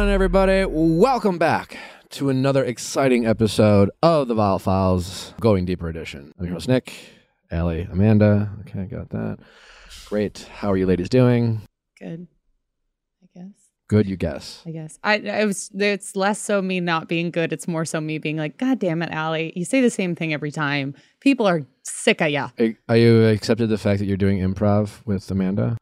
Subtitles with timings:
[0.00, 0.64] on, everybody?
[0.64, 1.76] Welcome back
[2.08, 6.32] to another exciting episode of the Viall Files Going Deeper Edition.
[6.38, 6.94] I'm your host, Nick,
[7.50, 8.50] Allie, Amanda.
[8.60, 9.40] Okay, I got that.
[10.06, 10.48] Great.
[10.54, 11.60] How are you ladies doing?
[11.98, 12.26] Good.
[13.22, 13.50] I guess.
[13.88, 14.62] Good, you guess.
[14.64, 14.98] I guess.
[15.04, 15.70] I, I was.
[15.74, 17.52] It's less so me not being good.
[17.52, 19.52] It's more so me being like, God damn it, Allie.
[19.54, 20.94] You say the same thing every time.
[21.20, 22.48] People are sick of ya.
[22.88, 25.76] Are you accepted the fact that you're doing improv with Amanda?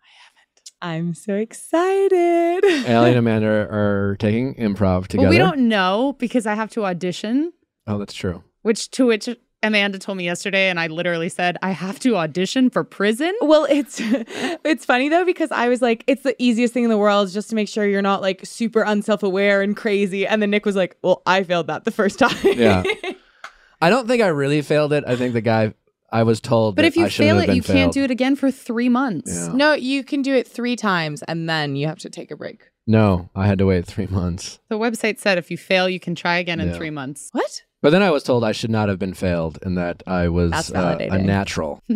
[0.81, 2.65] I'm so excited.
[2.87, 5.29] Allie and Amanda are taking improv together.
[5.29, 7.53] But we don't know because I have to audition.
[7.87, 8.45] Oh, that's true.
[8.63, 9.29] Which to which
[9.63, 13.35] Amanda told me yesterday, and I literally said I have to audition for prison.
[13.41, 16.99] Well, it's it's funny though because I was like, it's the easiest thing in the
[16.99, 20.27] world just to make sure you're not like super unself-aware and crazy.
[20.27, 22.85] And then Nick was like, "Well, I failed that the first time." Yeah.
[23.81, 25.05] I don't think I really failed it.
[25.07, 25.75] I think the guy
[26.11, 26.77] I was told.
[26.77, 28.89] But that if you I fail it, been you can't do it again for three
[28.89, 29.47] months.
[29.49, 29.53] Yeah.
[29.53, 32.71] no, you can do it three times and then you have to take a break.
[32.87, 34.59] No, I had to wait three months.
[34.71, 36.77] The website said if you fail, you can try again in Yeah.
[36.77, 37.29] three months.
[37.33, 37.63] What?
[37.83, 40.51] But then I was told I should not have been failed and that I was
[40.51, 41.83] That's uh, a natural.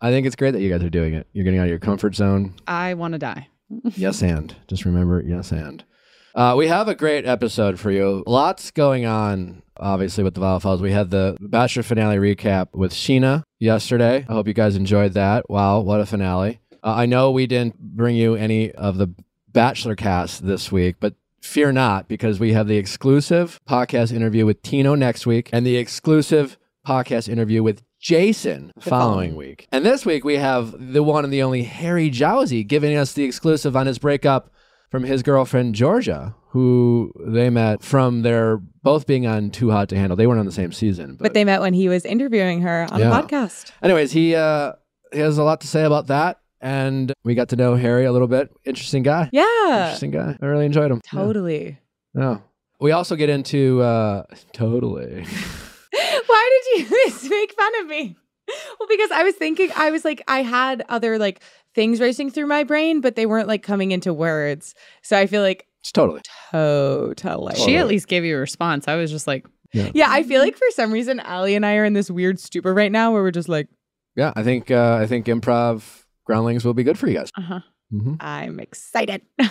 [0.00, 1.26] I think it's great that you guys are doing it.
[1.32, 2.54] You're getting out of your comfort zone.
[2.68, 3.48] I want to die.
[3.96, 4.54] yes, and.
[4.68, 5.82] Just remember, yes, and.
[6.34, 8.22] Uh, we have a great episode for you.
[8.26, 10.82] Lots going on, obviously, with the Viall Files.
[10.82, 14.26] We had the Bachelor finale recap with Sheena yesterday.
[14.28, 15.48] I hope you guys enjoyed that.
[15.48, 16.60] Wow, what a finale.
[16.82, 19.14] Uh, I know we didn't bring you any of the
[19.52, 24.62] Bachelor cast this week, but fear not because we have the exclusive podcast interview with
[24.62, 29.36] Tino next week and the exclusive podcast interview with Jason following following.
[29.36, 29.68] week.
[29.72, 33.24] And this week we have the one and the only Harry Jowsey giving us the
[33.24, 34.50] exclusive on his breakup
[34.90, 39.96] from his girlfriend Georgia, who they met from their both being on Too Hot to
[39.96, 40.14] Handle.
[40.16, 43.00] They weren't on the same season, But they met when he was interviewing her on
[43.00, 43.10] Yeah.
[43.18, 43.72] a podcast.
[43.82, 44.74] Anyways, he uh
[45.12, 48.12] he has a lot to say about that, and we got to know Harry a
[48.12, 48.50] little bit.
[48.64, 49.28] Interesting guy.
[49.32, 49.42] Yeah.
[49.86, 50.38] Interesting guy.
[50.40, 51.00] I really enjoyed him.
[51.10, 51.78] Totally.
[52.14, 52.38] Yeah.
[52.80, 55.24] We also get into uh totally.
[56.26, 58.16] Why did you make fun of me?
[58.78, 61.40] Well, because I was thinking, I was like, I had other like
[61.74, 64.74] things racing through my brain, but they weren't like coming into words.
[65.02, 66.20] So I feel like totally.
[66.52, 67.54] totally.
[67.56, 68.88] She at least gave you a response.
[68.88, 71.84] I was just like, yeah, I feel like for some reason, Allie and I are
[71.84, 73.68] in this weird stupor right now where we're just like,
[74.16, 77.30] Yeah, I think uh I think improv groundlings will be good for you guys.
[77.36, 77.60] uh huh.
[77.90, 79.22] hmm I'm excited.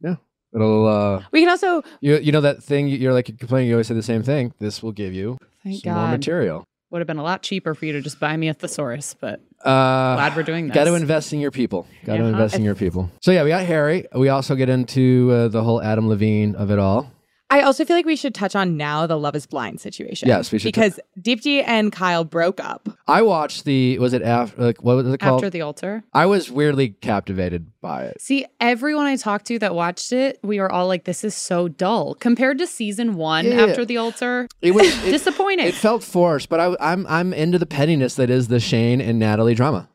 [0.00, 0.16] Yeah.
[0.54, 3.74] It'll uh we can also, you you know that thing you- you're like complaining you
[3.74, 4.52] always say the same thing.
[4.60, 6.64] This will give you Thank some more material.
[6.94, 9.40] Would have been a lot cheaper for you to just buy me a thesaurus, but
[9.64, 10.74] Uh glad we're doing this.
[10.76, 11.88] Got to invest in your people.
[12.04, 12.28] Got to Yeah.
[12.28, 13.10] invest in your people.
[13.20, 14.06] So yeah, we got Harry.
[14.14, 17.10] We also get into uh, the whole Adam Levine of it all.
[17.50, 20.26] I also feel like we should touch on now the Love is Blind situation.
[20.28, 22.88] Yes, we should Because Deepti and Kyle broke up.
[23.06, 25.40] I watched the was it after like what was it called?
[25.44, 26.02] After the altar.
[26.12, 28.20] I was weirdly captivated by it.
[28.20, 31.68] See, everyone I talked to that watched it, we were all like, this is so
[31.68, 33.66] dull compared to season one Yeah.
[33.66, 34.48] after the altar.
[34.62, 35.66] It was it, Disappointing.
[35.66, 39.18] it felt forced, but I, I'm I'm into the pettiness that is the Shayne and
[39.18, 39.88] Natalie drama.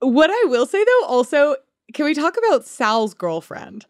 [0.00, 1.56] What I will say though, also,
[1.92, 3.86] can we talk about Sal's girlfriend?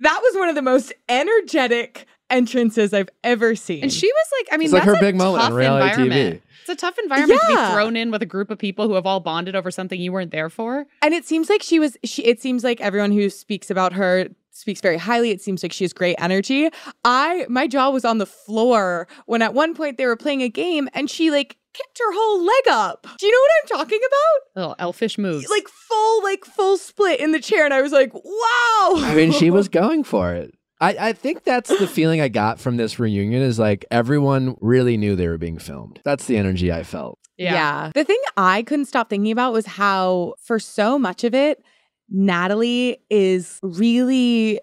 [0.00, 3.82] That was one of the most energetic entrances I've ever seen.
[3.82, 5.58] and she was like, I mean, It's like that's her a big moment on tough
[5.58, 6.36] reality environment.
[6.36, 6.40] TV.
[6.60, 7.68] It's a tough environment to Yeah.
[7.68, 10.12] be thrown in with a group of people who have all bonded over something you
[10.12, 10.86] weren't there for.
[11.02, 14.28] and it seems like she was she it seems like everyone who speaks about her
[14.50, 15.30] speaks very highly.
[15.30, 16.70] It seems like she has great energy.
[17.04, 20.48] I my jaw was on the floor when at one point they were playing a
[20.48, 23.06] game and she like kicked her whole leg up.
[23.18, 24.60] Do you know what I'm talking about?
[24.60, 25.50] Little elfish moves.
[25.50, 29.32] Like full like full split in the chair and I was like, "Wow." I mean,
[29.32, 30.54] she was going for it.
[30.84, 34.96] I, I think that's the feeling I got from this reunion is like everyone really
[34.96, 36.00] knew they were being filmed.
[36.04, 37.18] That's the energy I felt.
[37.38, 37.90] yeah.
[37.94, 41.62] The thing I couldn't stop thinking about was how, for so much of it,
[42.10, 44.60] Natalie is really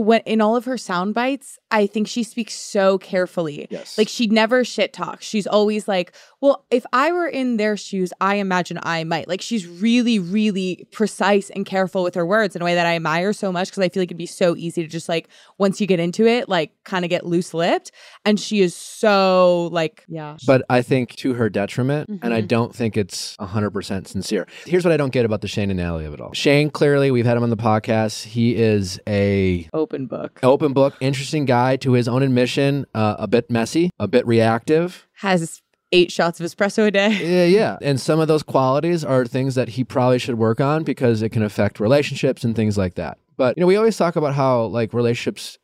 [0.00, 3.66] when in all of her sound bites, I think she speaks so carefully.
[3.70, 3.98] Yes.
[3.98, 5.26] Like she never shit talks.
[5.26, 9.40] She's always like, "Well, if I were in their shoes, I imagine I might." Like
[9.42, 13.32] she's really, really precise and careful with her words in a way that I admire
[13.32, 15.28] so much because I feel like it'd be so easy to just like
[15.58, 17.90] once you get into it, like kind of get loose lipped.
[18.24, 20.36] And she is so like, yeah.
[20.46, 22.48] but I think to her detriment, and I Mhm.
[22.48, 24.46] don't think it's 100% sincere.
[24.66, 26.32] Here's what I don't get about the Shayne and Natalie of it all.
[26.32, 28.24] Shayne, clearly, we've had him on the podcast.
[28.24, 30.40] He is a open book.
[30.42, 35.08] open book, interesting guy to his own admission, uh, a bit messy, a bit reactive.
[35.14, 35.62] Has
[35.92, 37.08] eight shots of espresso a day.
[37.08, 37.78] Yeah, yeah.
[37.80, 41.30] And some of those qualities are things that he probably should work on because it
[41.30, 43.16] can affect relationships and things like that.
[43.38, 45.58] But, you know, we always talk about how like relationships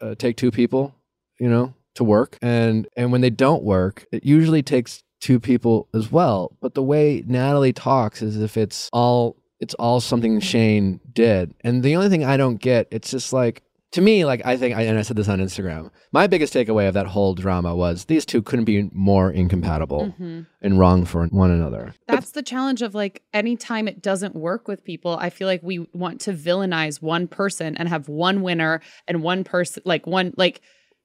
[0.00, 0.94] uh, take two people,
[1.38, 2.38] you know, to work.
[2.40, 6.56] And and when they don't work, it usually takes two people as well.
[6.60, 11.54] But the way Natalie talks is if it's all it's all something Shayne did.
[11.62, 13.62] And the only thing I don't get, it's just like
[13.92, 16.92] to me, like I think, and I said this on Instagram, my biggest takeaway of
[16.94, 20.46] that whole drama was these two couldn't be more incompatible Mhm.
[20.60, 21.94] and wrong for one another.
[22.06, 25.62] But- That's the challenge of like anytime it doesn't work with people, I feel like
[25.62, 30.34] we want to villainize one person and have one winner and one person like one
[30.36, 30.60] like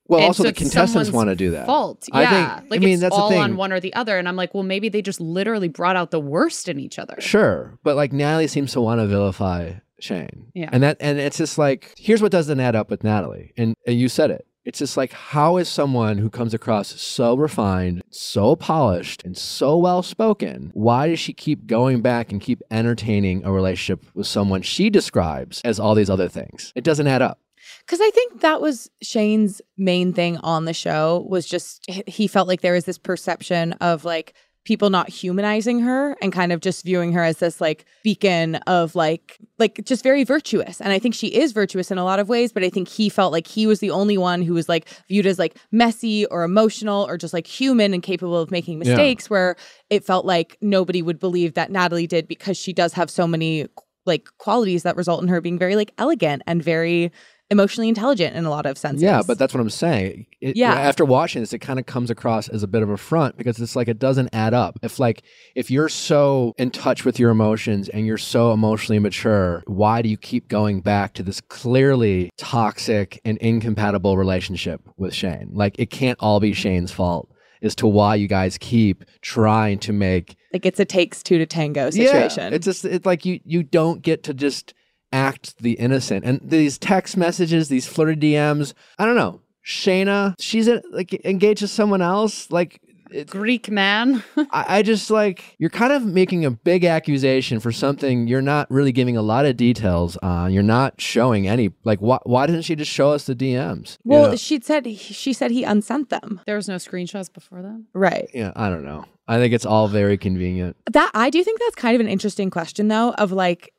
[0.08, 1.66] well, and also so the contestants want to do that.
[1.66, 2.08] fault.
[2.14, 2.60] Yeah.
[2.60, 4.18] think- like I mean, it's that's all on one or the other.
[4.18, 7.16] And I'm like, well, maybe they just literally brought out the worst in each other.
[7.20, 10.48] Sure, but like Natalie seems to want to vilify Shayne.
[10.54, 10.70] Yeah.
[10.72, 13.98] and that and it's just like here's what doesn't add up with Natalie, and, and
[13.98, 14.46] you said it.
[14.66, 19.78] It's just like how is someone who comes across so refined, so polished, and so
[19.78, 20.72] well spoken?
[20.74, 25.62] Why does she keep going back and keep entertaining a relationship with someone she describes
[25.66, 26.72] as all these other things?
[26.76, 27.40] It doesn't add up.
[27.86, 32.48] Because I think that was Shayne's main thing on the show was just he felt
[32.48, 34.34] like there was this perception of like
[34.66, 38.96] people not humanizing her and kind of just viewing her as this like beacon of
[38.96, 42.30] like like just very virtuous and i think she is virtuous in a lot of
[42.30, 44.88] ways but i think he felt like he was the only one who was like
[45.10, 48.92] viewed as like messy or emotional or just like human and capable of making Yeah.
[48.92, 49.58] mistakes where
[49.90, 53.68] it felt like nobody would believe that natalie did because she does have so many
[54.06, 57.12] like qualities that result in her being very like elegant and very
[57.50, 59.04] emotionally intelligent in a lot of senses.
[59.04, 60.26] Yeah, but that's what I'm saying.
[60.42, 60.74] It, Yeah.
[60.74, 63.60] After watching this, it kind of comes across as a bit of a front because
[63.60, 64.80] it's like it doesn't add up.
[64.82, 65.24] If like
[65.56, 70.10] if you're so in touch with your emotions and you're so emotionally mature, why do
[70.10, 75.50] you keep going back to this clearly toxic and incompatible relationship with Shayne?
[75.54, 77.30] Like it can't all be Shayne's fault
[77.62, 81.46] as to why you guys keep trying to make like it's a takes two to
[81.46, 82.52] tango situation.
[82.52, 84.74] yeah, it's just it's like you you don't get to just
[85.14, 86.26] act the innocent.
[86.26, 89.40] And these text messages, these flirty DMs, I don't know.
[89.66, 92.52] Shaina, she's uh, like engaged to someone else.
[92.52, 92.82] Like
[93.14, 94.24] it's, Greek man.
[94.38, 98.70] I, I just like you're kind of making a big accusation for something you're not
[98.70, 100.52] really giving a lot of details on.
[100.52, 103.98] You're not showing any like why why didn't she just show us the DMs?
[104.04, 104.36] You well, know?
[104.36, 106.42] she'd said she said he unsent them.
[106.46, 107.84] there was no screenshots before that.
[107.94, 108.30] Right.
[108.34, 109.06] yeah, I don't know.
[109.28, 110.76] I think it's all very convenient.
[110.92, 113.74] That I do think that's kind of an interesting question though of like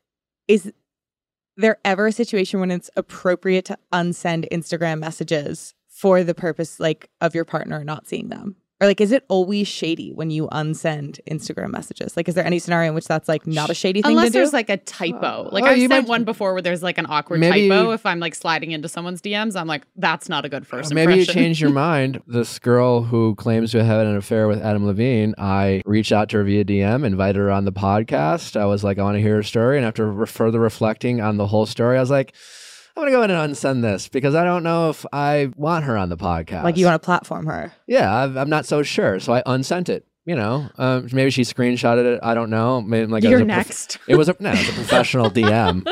[0.47, 0.71] is
[1.57, 7.09] there ever a situation when it's appropriate to unsend Instagram messages for the purpose like
[7.21, 8.55] of your partner not seeing them?
[8.81, 12.17] Or like is it always shady when you unsend Instagram messages?
[12.17, 14.31] Like is there any scenario in which that's like not a shady thing Unless to
[14.33, 14.39] do?
[14.39, 15.45] there's like a typo.
[15.47, 17.69] Uh, like oh, I've you sent might- one before where there's like an awkward Maybe-
[17.69, 17.91] typo.
[17.91, 21.13] If I'm like sliding into someone's DMs, I'm like, that's not a good first Maybe
[21.13, 21.33] you impression.
[21.41, 22.21] changed your mind.
[22.27, 26.27] This girl who claims to have had an affair with Adam Levine, I reached out
[26.29, 28.59] to her via DM, invited her on the podcast.
[28.59, 29.77] I was like, I want to hear her story.
[29.77, 32.35] And after re- further reflecting on the whole story, I was like,
[32.97, 35.97] I'm to go ahead and unsend this because I don't know if I want her
[35.97, 36.63] on the podcast.
[36.63, 37.73] like you want to platform her.
[37.87, 39.19] Yeah, I've, I'm not so sure.
[39.19, 40.05] So I unsent it.
[40.27, 42.19] You know, um, maybe she screenshotted it.
[42.23, 42.81] I don't know.
[42.81, 43.97] Maybe like it You're was a prof- next.
[44.07, 45.85] it was a no, it was a professional DM.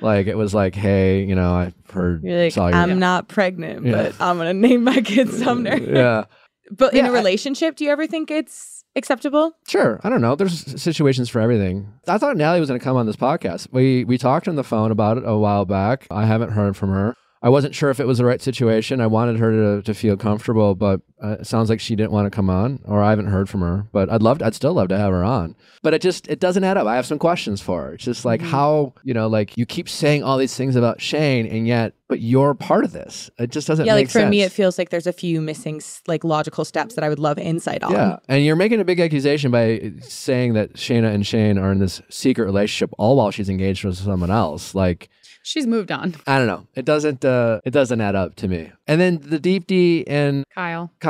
[0.00, 3.92] Like it was like, hey, you know, I heard You're like, I'm not pregnant, Yeah.
[3.92, 5.76] but I'm gonna name my kid Sumner.
[5.80, 6.24] yeah.
[6.70, 9.56] But in Yeah, a I- relationship, do you ever think it's acceptable?
[9.66, 10.00] Sure.
[10.02, 10.34] I don't know.
[10.34, 11.92] There's situations for everything.
[12.06, 13.68] I thought Natalie was going to come on this podcast.
[13.72, 16.06] We we talked on the phone about it a while back.
[16.10, 17.14] I haven't heard from her.
[17.42, 19.00] I wasn't sure if it was the right situation.
[19.00, 22.26] I wanted her to, to feel comfortable, but uh, it sounds like she didn't want
[22.26, 23.86] to come on, or I haven't heard from her.
[23.92, 25.54] But I'd love, I'd still love to have her on.
[25.82, 26.86] But it just, it doesn't add up.
[26.86, 27.94] I have some questions for her.
[27.94, 31.46] It's just like how, you know, like you keep saying all these things about Shayne,
[31.46, 33.30] and yet, but you're part of this.
[33.38, 33.86] It just doesn't.
[33.86, 36.94] yeah, make like for me, it feels like there's a few missing like logical steps
[36.94, 37.92] that I would love insight on.
[37.92, 41.78] Yeah, and you're making a big accusation by saying that Shaina and Shayne are in
[41.78, 44.74] this secret relationship, all while she's engaged with someone else.
[44.74, 45.08] Like,
[45.42, 46.14] She's moved on.
[46.26, 46.66] I don't know.
[46.74, 47.24] It doesn't.
[47.24, 48.72] Uh, it doesn't add up to me.
[48.86, 50.92] And then the Deepti and Kyle.
[51.00, 51.09] Kyle,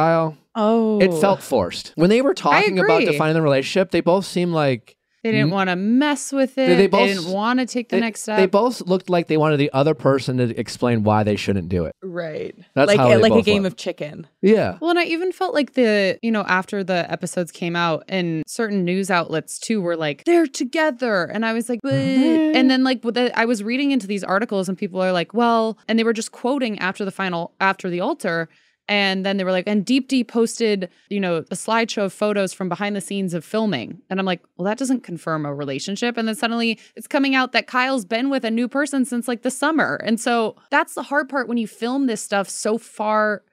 [0.54, 3.12] Oh, it felt forced when they were talking about agree.
[3.12, 3.90] defining the relationship.
[3.92, 6.56] They both seemed like They didn't want to mess with it.
[6.56, 8.36] They- They, they both- didn't want to take the they, next step.
[8.38, 11.84] They both looked like they wanted the other person to explain why they shouldn't do
[11.84, 11.94] it.
[12.02, 12.54] right.
[12.74, 13.72] That's like how they like a game look.
[13.72, 14.26] of chicken.
[14.42, 14.78] Yeah.
[14.80, 18.42] Well, and I even felt like the, you know, after the episodes came out and
[18.48, 21.24] certain news outlets too were like, they're together.
[21.24, 24.68] And I was like, but, and then like the, I was reading into these articles
[24.68, 28.00] and people are like, well, and they were just quoting after the final, after the
[28.00, 28.48] altar.
[28.90, 32.68] And then they were like, and Deepti posted, you know, a slideshow of photos from
[32.68, 34.02] behind the scenes of filming.
[34.10, 36.16] And I'm like, well, that doesn't confirm a relationship.
[36.16, 39.42] And then suddenly it's coming out that Kyle's been with a new person since like
[39.42, 40.00] the summer.
[40.04, 43.44] And so that's the hard part when you film this stuff so far,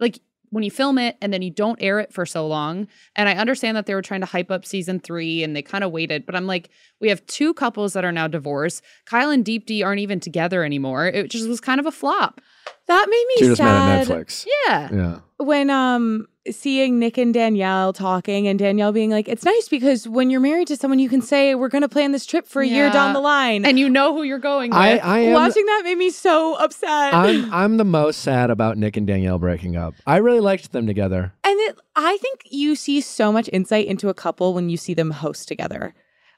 [0.00, 0.18] like
[0.50, 2.86] when you film it and then you don't air it for so long.
[3.14, 5.84] And I understand that they were trying to hype up season three and they kind
[5.84, 8.82] of waited, but I'm like, we have two couples that are now divorced.
[9.04, 11.06] Kyle and Deepti aren't even together anymore.
[11.06, 12.40] It just was kind of a flop.
[12.86, 14.00] That made me She just met sad.
[14.00, 14.46] at Netflix.
[14.66, 14.88] Yeah.
[14.92, 15.18] Yeah.
[15.38, 20.30] when um seeing Nick and Danielle talking and Danielle being like, it's nice because when
[20.30, 22.66] you're married to someone, you can say, we're going to plan this trip for a
[22.66, 23.64] year down the line.
[23.64, 24.78] And you know who you're going with.
[24.78, 25.32] I, I am.
[25.32, 27.14] Watching that made me so upset.
[27.14, 29.94] I'm I'm the most sad about Nick and Danielle breaking up.
[30.06, 31.32] I really liked them together.
[31.44, 34.94] And it, I think you see so much insight into a couple when you see
[34.94, 35.94] them host together.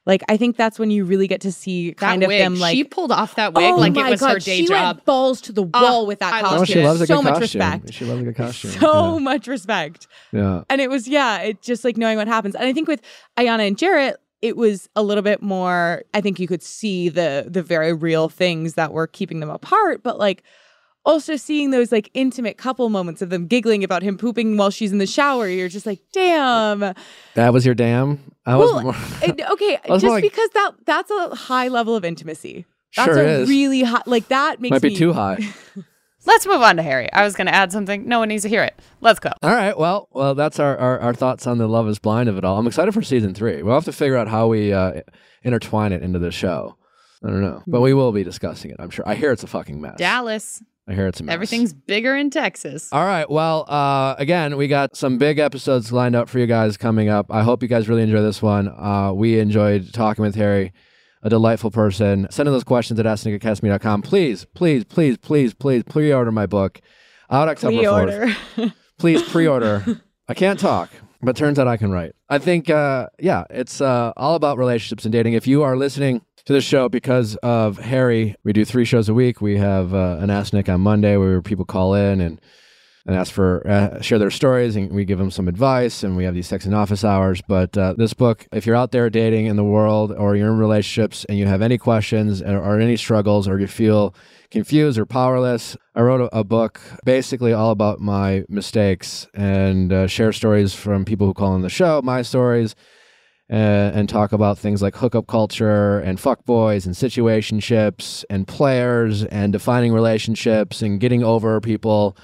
[0.07, 2.55] Like I think that's when you really get to see that kind of wig, them
[2.59, 4.67] like she pulled off that wig oh like my it was God, her day she
[4.67, 4.97] job.
[4.97, 6.61] Went balls to the Ah, wall with that I costume.
[6.61, 7.61] Oh, she loves a so good much costume.
[7.61, 7.93] respect.
[7.93, 8.71] She loves a good costume.
[8.71, 10.07] So much respect.
[10.33, 10.41] yeah.
[10.41, 10.63] yeah.
[10.71, 12.55] And it was yeah, it just like knowing what happens.
[12.55, 13.03] And I think with
[13.37, 16.05] Iyanna and Jarrette, it was a little bit more.
[16.15, 20.03] I think you could see the the very real things that were keeping them apart,
[20.03, 20.43] but like
[21.05, 24.93] also seeing those like intimate couple moments of them giggling about him pooping while she's
[24.93, 25.49] in the shower.
[25.49, 26.81] You're just like, damn.
[27.35, 28.21] That was your damn.
[28.45, 28.95] I was more.
[29.53, 32.65] Okay, I was just more like- because that that's a high level of intimacy.
[32.97, 33.49] That's Sure a is.
[33.49, 35.39] really high like that makes Might be me too high.
[36.27, 37.11] Let's move on to Harry.
[37.13, 38.07] I was going to add something.
[38.07, 38.79] No one needs to hear it.
[39.01, 39.31] Let's go.
[39.43, 39.79] All right.
[39.79, 42.59] Well, well, that's our, our, our thoughts on the Love Is Blind of it all.
[42.59, 43.63] I'm excited for season three.
[43.63, 45.01] We'll have to figure out how we uh,
[45.43, 46.77] intertwine it into the show.
[47.25, 48.77] I don't know, but we will be discussing it.
[48.79, 49.09] I'm sure.
[49.09, 49.97] I hear it's a fucking mess.
[49.97, 50.63] Dallas.
[50.89, 51.35] I hear it's a mess.
[51.35, 52.89] Everything's bigger in Texas.
[52.93, 53.29] All right.
[53.29, 57.27] Well, uh, again, we got some big episodes lined up for you guys coming up.
[57.31, 58.69] I hope you guys really enjoy this one.
[58.69, 60.73] Uh, we enjoyed talking with Harry,
[61.23, 62.27] a delightful person.
[62.31, 64.01] Send in those questions at asknickacademy.com.
[64.01, 66.81] Please, please, please, please, please pre-order my book.
[67.31, 68.37] Out October 4th.
[68.57, 68.73] pre-order.
[68.99, 69.85] Please pre-order.
[70.29, 70.91] I can't talk,
[71.23, 72.17] but turns out I can write.
[72.29, 75.35] I think, uh, yeah, it's uh, all about relationships and dating.
[75.35, 79.15] If you are listening to this show because of Harry, we do three shows a
[79.15, 79.43] week.
[79.43, 82.41] We have uh, an Ask Nick on Monday where people call in and
[83.07, 86.25] and ask for uh, share their stories and we give them some advice and we
[86.25, 89.57] have these texting office hours but uh, this book if you're out there dating in
[89.57, 93.49] the world or you're in relationships and you have any questions or, or any struggles
[93.49, 94.15] or you feel
[94.51, 100.07] confused or powerless i wrote a, a book basically all about my mistakes and uh,
[100.07, 102.75] share stories from people who call in the show my stories
[103.49, 109.53] and, and talk about things like hookup culture and fuckboys and situationships and players and
[109.53, 112.17] defining relationships and getting over people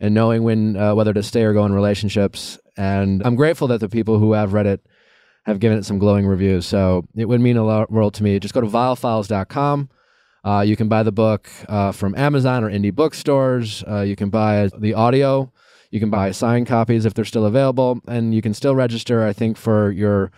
[0.00, 2.58] and knowing when uh, whether to stay or go in relationships.
[2.76, 4.86] And I'm grateful that the people who have read it
[5.44, 6.66] have given it some glowing reviews.
[6.66, 8.38] So it would mean a lot world to me.
[8.38, 9.90] Just go to viallfiles.com.
[10.42, 13.84] Uh, you can buy the book uh, from Amazon or indie bookstores.
[13.86, 15.52] Uh, you can buy the audio.
[15.90, 18.00] You can buy signed copies if they're still available.
[18.06, 20.30] And you can still register, I think, for your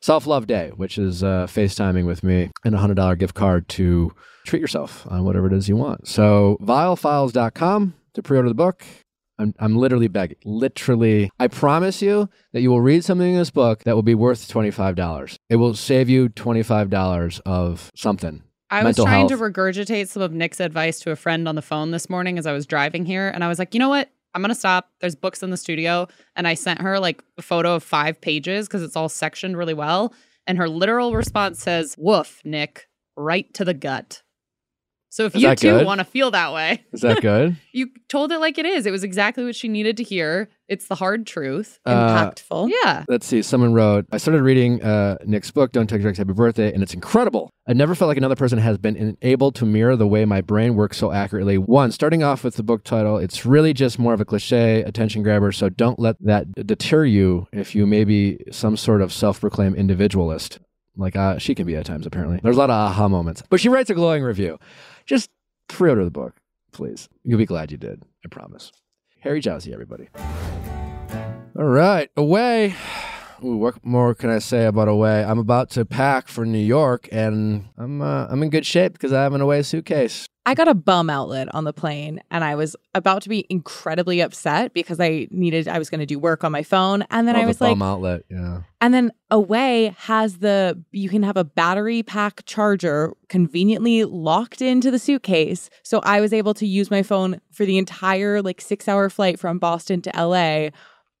[0.00, 4.12] self love day, which is uh, FaceTiming with me and a $100 gift card to
[4.44, 6.08] treat yourself on whatever it is you want.
[6.08, 8.84] So viallfiles.com to pre order the book.
[9.38, 10.38] I'm, I'm literally begging.
[10.44, 11.30] Literally.
[11.38, 14.48] I promise you that you will read something in this book that will be worth
[14.48, 15.36] $25.
[15.50, 18.42] It will save you $25 of something.
[18.70, 21.92] I was trying to regurgitate some of Nick's advice to a friend on the phone
[21.92, 23.28] this morning as I was driving here.
[23.28, 24.10] And I was like, you know what?
[24.36, 24.90] I'm to stop.
[25.00, 26.08] There's books in the studio.
[26.36, 29.72] And I sent her like a photo of five pages because it's all sectioned really
[29.72, 30.12] well.
[30.46, 34.22] And her literal response says, woof, Nick, right to the gut.
[35.08, 37.56] So if Is you too want to feel that way, Is that good?
[37.72, 38.84] you told it like it is.
[38.84, 40.50] It was exactly what she needed to hear.
[40.68, 41.78] It's the hard truth.
[41.84, 42.70] Uh, Impactful.
[42.82, 43.04] Yeah.
[43.08, 43.42] Let's see.
[43.42, 46.82] Someone wrote, I started reading uh, Nick's book, Don't Text Your Ex Happy Birthday, and
[46.82, 47.50] it's incredible.
[47.68, 50.74] I never felt like another person has been able to mirror the way my brain
[50.74, 51.56] works so accurately.
[51.56, 55.22] One, starting off with the book title, it's really just more of a cliche attention
[55.22, 59.40] grabber, so don't let that deter you if you may be some sort of self
[59.40, 60.58] proclaimed individualist.
[60.96, 62.40] Like uh, she can be at times, apparently.
[62.42, 63.42] There's a lot of aha moments.
[63.48, 64.58] But she writes a glowing review.
[65.04, 65.30] Just
[65.68, 66.34] pre order the book,
[66.72, 67.08] please.
[67.22, 68.02] You'll be glad you did.
[68.24, 68.72] I promise.
[69.26, 70.08] Harry Jowsey, everybody.
[71.58, 72.76] All right, away.
[73.44, 75.24] Ooh, what more can I say about away?
[75.24, 79.12] I'm about to pack for New York, and I'm uh, I'm in good shape because
[79.12, 80.26] I have an away suitcase.
[80.48, 84.20] I got a bum outlet on the plane and I was about to be incredibly
[84.20, 87.34] upset because I needed I was going to do work on my phone and then
[87.34, 88.22] Oh, I was like bum outlet.
[88.30, 94.62] Yeah, and then Away has the you can have a battery pack charger conveniently locked
[94.62, 95.68] into the suitcase.
[95.82, 99.58] So I was able to use my phone for the entire like 6-hour flight from
[99.58, 100.68] Boston to LA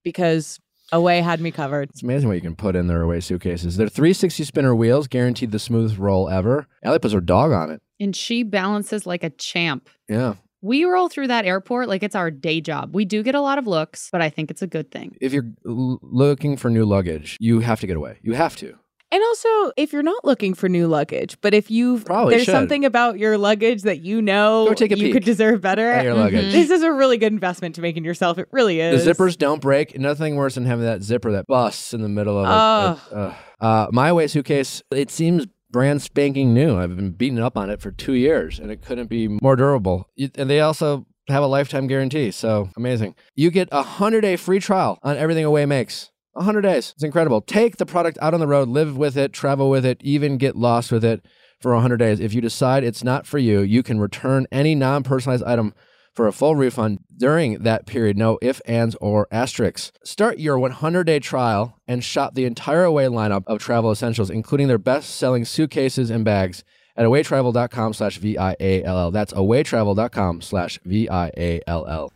[0.04, 0.60] because
[0.92, 1.90] Away had me covered.
[1.90, 3.76] it's amazing what you can put in their away suitcases.
[3.76, 6.66] They're 360 spinner wheels, guaranteed the smooth roll ever.
[6.82, 7.82] Ellie puts her dog on it.
[7.98, 9.88] And she balances like a champ.
[10.08, 12.94] Yeah, We roll through that airport like it's our day job.
[12.94, 15.16] We do get a lot of looks, but I think it's a good thing.
[15.20, 18.18] if you're l- looking for new luggage, you have to get away.
[18.22, 18.78] You have to.
[19.12, 22.52] And also, if you're not looking for new luggage, but if you've Probably there's should.
[22.52, 26.14] something about your luggage that you know take you peek could deserve better, At your
[26.14, 26.18] Mhm.
[26.18, 26.52] luggage.
[26.52, 28.36] this is a really good investment to make in yourself.
[28.38, 29.04] It really is.
[29.04, 29.96] The zippers don't break.
[29.98, 32.50] Nothing worse than having that zipper that busts in the middle of it.
[32.52, 32.98] Ugh.
[32.98, 33.34] It- ugh.
[33.60, 36.76] Uh, my away suitcase, it seems brand spanking new.
[36.76, 40.06] I've been beating up on it for two years, and it couldn't be more durable.
[40.36, 42.32] And they also have a lifetime guarantee.
[42.32, 43.14] So amazing.
[43.36, 46.10] You get a 100 day free trial on everything Away makes.
[46.36, 46.92] 100 days.
[46.94, 47.40] It's incredible.
[47.40, 50.56] Take the product out on the road, live with it, travel with it, even get
[50.56, 51.24] lost with it
[51.60, 52.20] for 100 days.
[52.20, 55.74] If you decide it's not for you, you can return any non personalized item
[56.12, 58.16] for a full refund during that period.
[58.16, 59.92] No ifs, ands, or asterisks.
[60.04, 64.68] Start your 100 day trial and shop the entire Away lineup of travel essentials, including
[64.68, 66.64] their best selling suitcases and bags
[66.96, 69.10] at awaytravel.com slash V-I-A-L-L.
[69.10, 72.12] That's awaytravel.com slash V-I-A-L-L.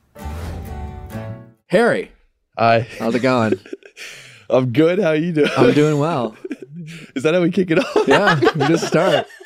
[1.67, 2.11] Harry,
[2.61, 3.55] Hi, how's it going?
[4.51, 4.99] I'm good.
[4.99, 5.51] How you doing?
[5.57, 6.37] I'm doing well.
[7.15, 8.09] Is that how we kick it off?
[8.09, 9.27] Yeah, we just start.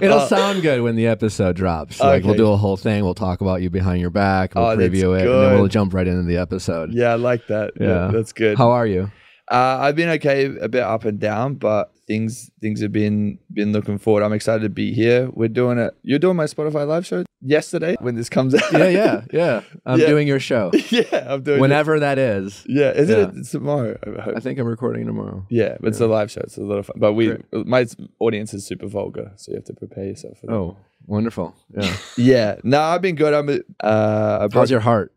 [0.00, 1.98] It'll Uh, sound good when the episode drops.
[2.00, 3.02] Like we'll do a whole thing.
[3.04, 4.54] We'll talk about you behind your back.
[4.54, 6.92] We'll Oh, preview it, and then we'll jump right into the episode.
[6.92, 7.72] Yeah, I like that.
[7.80, 8.10] Yeah, Yeah.
[8.12, 8.56] that's good.
[8.58, 9.10] How are you?
[9.50, 13.70] Uh, I've been okay, a bit up and down, but things things have been been
[13.72, 14.22] looking forward.
[14.24, 15.30] I'm excited to be here.
[15.32, 15.92] We're doing it.
[16.02, 18.72] You're doing my Spotify live show yesterday when this comes out.
[18.72, 19.60] Yeah, yeah, yeah.
[19.86, 20.06] I'm Yeah.
[20.12, 21.60] doing your show yeah, I'm doing it.
[21.60, 22.64] whenever that is.
[22.66, 23.16] Yeah, is Yeah.
[23.28, 23.96] it it's tomorrow?
[24.04, 24.30] I.
[24.38, 25.46] I think I'm recording tomorrow.
[25.50, 26.40] yeah, but it's a live show.
[26.42, 26.96] It's a lot of fun.
[26.98, 27.66] But we, Great.
[27.66, 27.86] my
[28.18, 30.52] audience is super vulgar, so you have to prepare yourself for that.
[30.52, 30.76] Oh,
[31.06, 31.54] wonderful.
[31.76, 31.96] Yeah.
[32.16, 32.50] yeah.
[32.64, 33.32] No, I've been good.
[33.34, 33.48] I'm.
[33.80, 35.12] Uh, How's broke- your heart?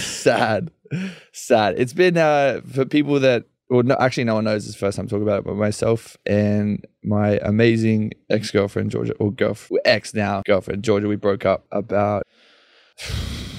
[0.00, 0.70] sad,
[1.32, 1.74] sad.
[1.78, 4.66] It's been uh, for people that, well, no, actually, no one knows.
[4.66, 9.14] It's the first time talking about it, but myself and my amazing ex girlfriend Georgia,
[9.14, 12.24] or girlf, ex now girlfriend Georgia, we broke up about.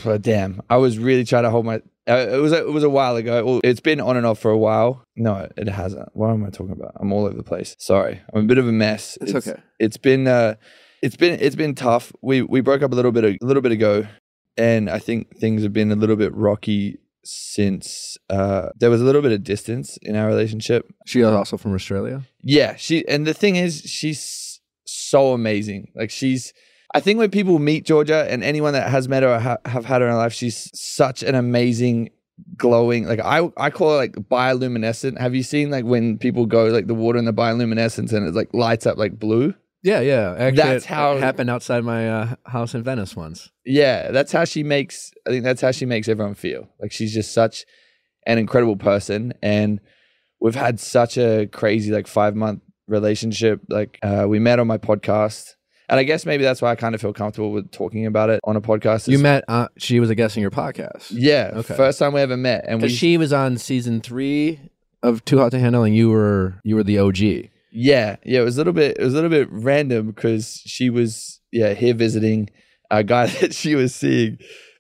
[0.08, 1.78] Oh, damn, I was really trying to hold my.
[2.08, 3.44] Uh, it was a, it was a while ago.
[3.44, 5.04] Well, it's been on and off for a while.
[5.16, 6.10] No, it hasn't.
[6.14, 6.92] What am I talking about?
[6.98, 7.76] I'm all over the place.
[7.80, 9.18] Sorry, I'm a bit of a mess.
[9.20, 9.60] It's okay.
[9.80, 10.58] It's been uh,
[11.02, 12.14] it's been it's been tough.
[12.22, 14.06] We we broke up a little bit a little bit ago,
[14.58, 19.04] and I think things have been a little bit rocky since uh, there was a
[19.04, 20.86] little bit of distance in our relationship.
[21.06, 22.24] She is also from Australia.
[22.42, 25.92] Yeah, she and the thing is, she's so amazing.
[25.96, 26.54] Like she's,
[26.94, 29.86] I think when people meet Georgia and anyone that has met her or ha- have
[29.86, 32.12] had her in her life, she's such an amazing,
[32.58, 33.06] glowing.
[33.08, 35.20] Like I, I call her like bioluminescent.
[35.20, 38.36] Have you seen like when people go like the water in the bioluminescence and it
[38.36, 39.54] like lights up like blue?
[39.86, 40.36] Yeah, yeah.
[40.38, 43.52] Actually, That's it how- happened outside my uh, house in Venice once.
[43.66, 45.12] Yeah, that's how she makes.
[45.28, 46.68] I think that's how she makes everyone feel.
[46.82, 47.66] Like she's just such
[48.26, 49.80] an incredible person, and
[50.42, 53.62] we've had such a crazy like five month relationship.
[53.70, 55.52] Like uh, we met on my podcast,
[55.88, 58.40] and I guess maybe that's why I kind of feel comfortable with talking about it
[58.44, 59.08] on a podcast.
[59.08, 59.44] You met.
[59.48, 61.08] Uh, she was a guest on your podcast.
[61.12, 61.76] yeah, Okay.
[61.76, 64.60] first time we ever met, and we she was on season three
[65.04, 67.50] of Too Hot to Handle, and you were you were the OG.
[67.78, 70.90] Yeah, yeah, it was a little bit it was a little bit random because she
[70.90, 72.50] was yeah here visiting
[72.90, 74.38] a guy that she was seeing,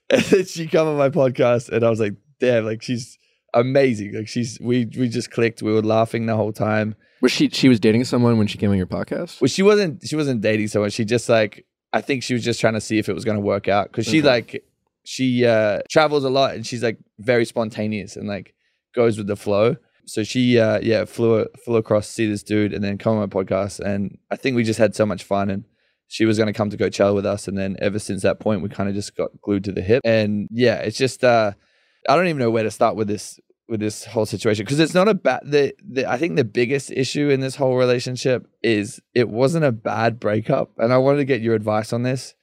[0.10, 3.18] and then she come on my podcast, and I was like, damn, like she's
[3.54, 6.96] amazing, like she's we we just clicked, we were laughing the whole time.
[7.22, 7.50] Was she?
[7.50, 9.42] She was dating someone when she came on your podcast.
[9.42, 12.60] Well, she wasn't she wasn't dating someone, she just like I think she was just
[12.62, 14.28] trying to see if it was gonna work out because she Okay.
[14.28, 14.64] like
[15.06, 18.54] she uh travels a lot and she's like very spontaneous and like
[18.94, 19.76] goes with the flow.
[20.06, 23.20] So she uh yeah flew flew across to see this dude and then come on
[23.20, 23.80] my podcast.
[23.80, 25.64] And I think we just had so much fun and
[26.08, 27.48] she was going to come to Coachella with us.
[27.48, 30.02] And then ever since that point we kind of just got glued to the hip.
[30.06, 31.54] And yeah it's just uh
[32.08, 34.64] I don't even know where to start with this with this whole situation.
[34.64, 37.76] Because it's not a bad the, the I think the biggest issue in this whole
[37.76, 40.72] relationship is it wasn't a bad breakup.
[40.78, 42.36] And I wanted to get your advice on this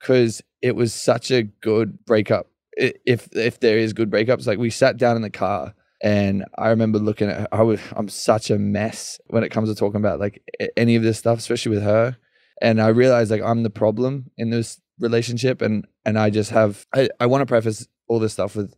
[0.00, 2.46] because it was such a good breakup.
[2.76, 6.68] If if there is good breakups like we sat down in the car and I
[6.68, 10.00] remember looking at her, I was I'm such a mess when it comes to talking
[10.00, 10.42] about like
[10.76, 12.16] any of this stuff especially with her
[12.62, 16.86] and I realized like I'm the problem in this relationship and and I just have
[16.94, 18.74] I, I want to preface all this stuff with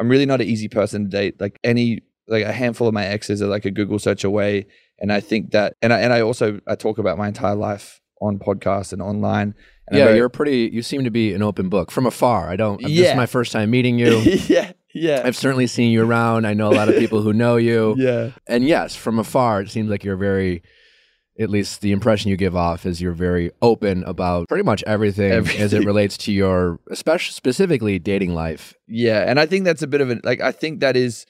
[0.00, 3.04] I'm really not an easy person to date like any like a handful of my
[3.04, 4.66] exes are like a Google search away
[4.98, 8.00] and I think that and I and I also I talk about my entire life
[8.20, 9.54] on podcasts and online
[9.86, 10.70] and yeah, very- you're pretty.
[10.72, 12.48] You seem to be an open book from afar.
[12.48, 12.80] I don't.
[12.80, 13.10] This Yeah.
[13.10, 14.16] is my first time meeting you.
[14.48, 16.46] yeah yeah I've certainly seen you around.
[16.46, 17.94] I know a lot of people who know you.
[17.98, 20.62] yeah And yes, from afar, it seems like you're very.
[21.36, 25.32] At least the impression you give off is you're very open about pretty much everything,
[25.58, 28.74] as it relates to your, especially specifically dating life.
[28.86, 31.26] Yeah, and I think that's a bit of a like I think that is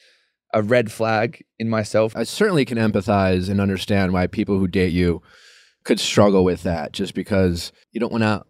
[0.53, 2.14] a red flag in myself.
[2.14, 5.22] I certainly can empathize and understand why people who date you
[5.85, 8.44] could struggle with that just because you don't want to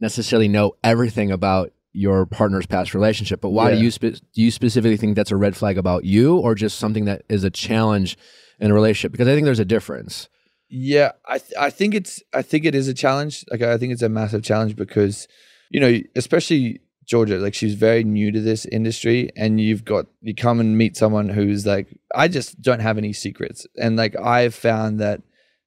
[0.00, 3.40] necessarily know everything about your partner's past relationship.
[3.40, 6.36] But why do you spe- do you specifically think that's a red flag about you
[6.36, 8.16] or just something that is a challenge
[8.60, 9.12] in a relationship?
[9.12, 10.28] Because I think there's a difference.
[10.68, 13.44] Yeah, I th- I think it's I think it is a challenge.
[13.50, 15.26] Like I think it's a massive challenge because
[15.70, 20.32] you know, especially Georgia, like she's very new to this industry and you've got you
[20.32, 23.66] come and meet someone who's like I just don't have any secrets.
[23.76, 25.22] And like I've found that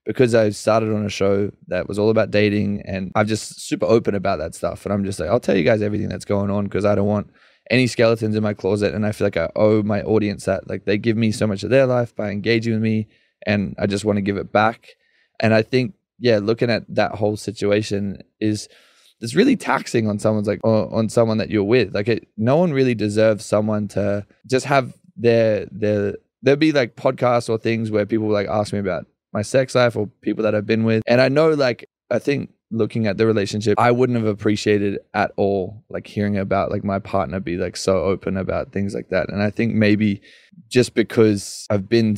[0.05, 3.85] because I started on a show that was all about dating and I'm just super
[3.85, 4.85] open about that stuff.
[4.85, 7.07] And I'm just like, I'll tell you guys everything that's going on because I don't
[7.07, 7.31] want
[7.71, 8.93] any skeletons in my closet.
[8.93, 10.69] And I feel like I owe my audience that.
[10.69, 13.07] Like they give me so much of their life by engaging with me
[13.45, 14.89] and I just want to give it back.
[15.39, 18.67] And I think, yeah, looking at that whole situation is
[19.21, 21.95] it's really taxing on someone's like on someone that you're with.
[21.95, 26.95] Like it, no one really deserves someone to just have their their there'll be like
[26.97, 30.55] podcasts or things where people like ask me about my sex life or people that
[30.55, 31.03] I've been with.
[31.07, 35.31] And I know like I think looking at the relationship, I wouldn't have appreciated at
[35.37, 39.29] all like hearing about like my partner be like so open about things like that.
[39.29, 40.21] And I think maybe
[40.69, 42.17] just because I've been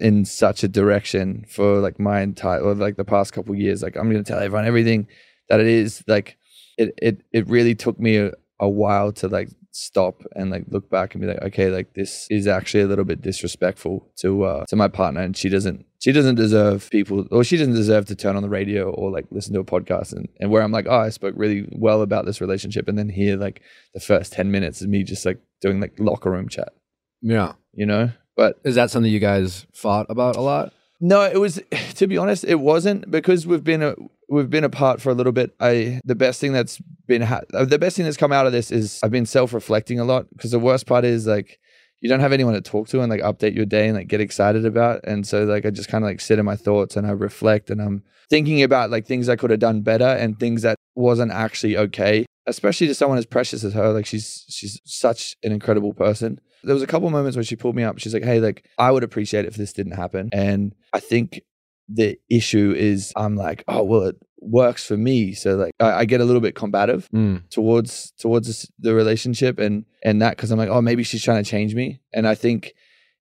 [0.00, 3.96] in such a direction for like my entire or like the past couple years, like
[3.96, 5.08] I'm going to tell everyone everything
[5.48, 6.36] that it is like
[6.76, 10.88] it it it really took me a, a while to like stop and like look
[10.88, 14.64] back and be like okay like this is actually a little bit disrespectful to uh
[14.66, 18.14] to my partner and she doesn't she doesn't deserve people or she doesn't deserve to
[18.14, 20.86] turn on the radio or like listen to a podcast and, and where i'm like
[20.88, 23.62] oh i spoke really well about this relationship and then hear like
[23.94, 26.72] the first 10 minutes is me just like doing like locker room chat
[27.20, 27.54] Yeah.
[27.72, 30.72] you know but Is that something you guys fought about a lot?
[31.00, 31.60] No, it was
[31.94, 33.94] to be honest, it wasn't because we've been a,
[34.28, 35.54] we've been apart for a little bit.
[35.60, 38.52] I the best thing that's been ha- uh, the best thing that's come out of
[38.52, 41.58] this is I've been self-reflecting a lot because the worst part is like
[42.00, 44.20] you don't have anyone to talk to and like update your day and like get
[44.20, 45.00] excited about.
[45.04, 47.70] And so like I just kind of like sit in my thoughts and I reflect
[47.70, 51.32] and I'm thinking about like things I could have done better and things that wasn't
[51.32, 53.92] actually okay especially to someone as precious as her.
[53.92, 56.40] Like she's she's such an incredible person.
[56.62, 57.98] There was a couple moments where she pulled me up.
[57.98, 60.28] She's like hey like I would appreciate if this didn't happen.
[60.32, 61.40] And I think
[61.88, 65.32] the issue is I'm like, oh well, it works for me.
[65.34, 67.48] So like I, I get a little bit combative Mm.
[67.50, 71.50] towards towards the relationship and and that because I'm like, oh maybe she's trying to
[71.50, 72.00] change me.
[72.12, 72.74] And I think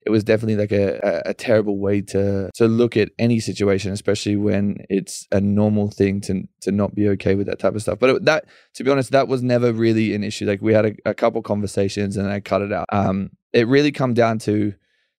[0.05, 3.93] it was definitely like a, a, a terrible way to to look at any situation,
[3.93, 7.81] especially when it's a normal thing to to not be okay with that type of
[7.81, 7.99] stuff.
[7.99, 8.45] But it, that,
[8.75, 10.45] to be honest, that was never really an issue.
[10.45, 12.87] Like we had a, a couple conversations and I cut it out.
[12.91, 14.73] Um, it really come down to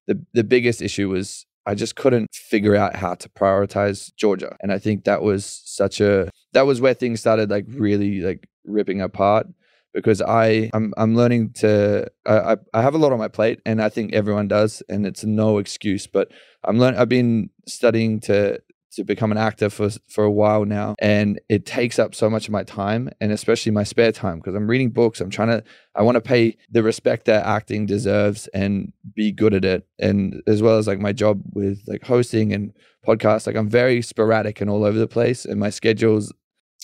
[0.07, 4.57] the the biggest issue was I just couldn't figure out how to prioritize Georgia.
[4.61, 8.49] And I think that was such a that was where things started like really like
[8.65, 9.47] ripping apart
[9.93, 13.81] because I I'm I'm learning to I I- have a lot on my plate and
[13.81, 16.31] I think everyone does and it's no excuse but
[16.65, 18.61] I'm learning I've been studying to
[18.95, 20.95] to become an actor for for a while now.
[20.99, 24.55] And it takes up so much of my time and especially my spare time because
[24.55, 25.21] I'm reading books.
[25.21, 29.55] I'm trying to I want to pay the respect that acting deserves and be good
[29.55, 29.87] at it.
[29.99, 32.73] And as well as like my job with like hosting and
[33.07, 36.33] podcasts like I'm very sporadic and all over the place and my schedules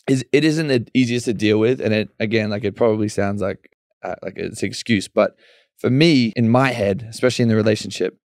[0.09, 1.81] is it isn't the easiest to deal with.
[1.81, 3.71] And it again like it probably sounds like
[4.03, 5.09] uh, like it's an excuse.
[5.09, 5.37] But
[5.79, 8.19] for me in my head especially in the relationship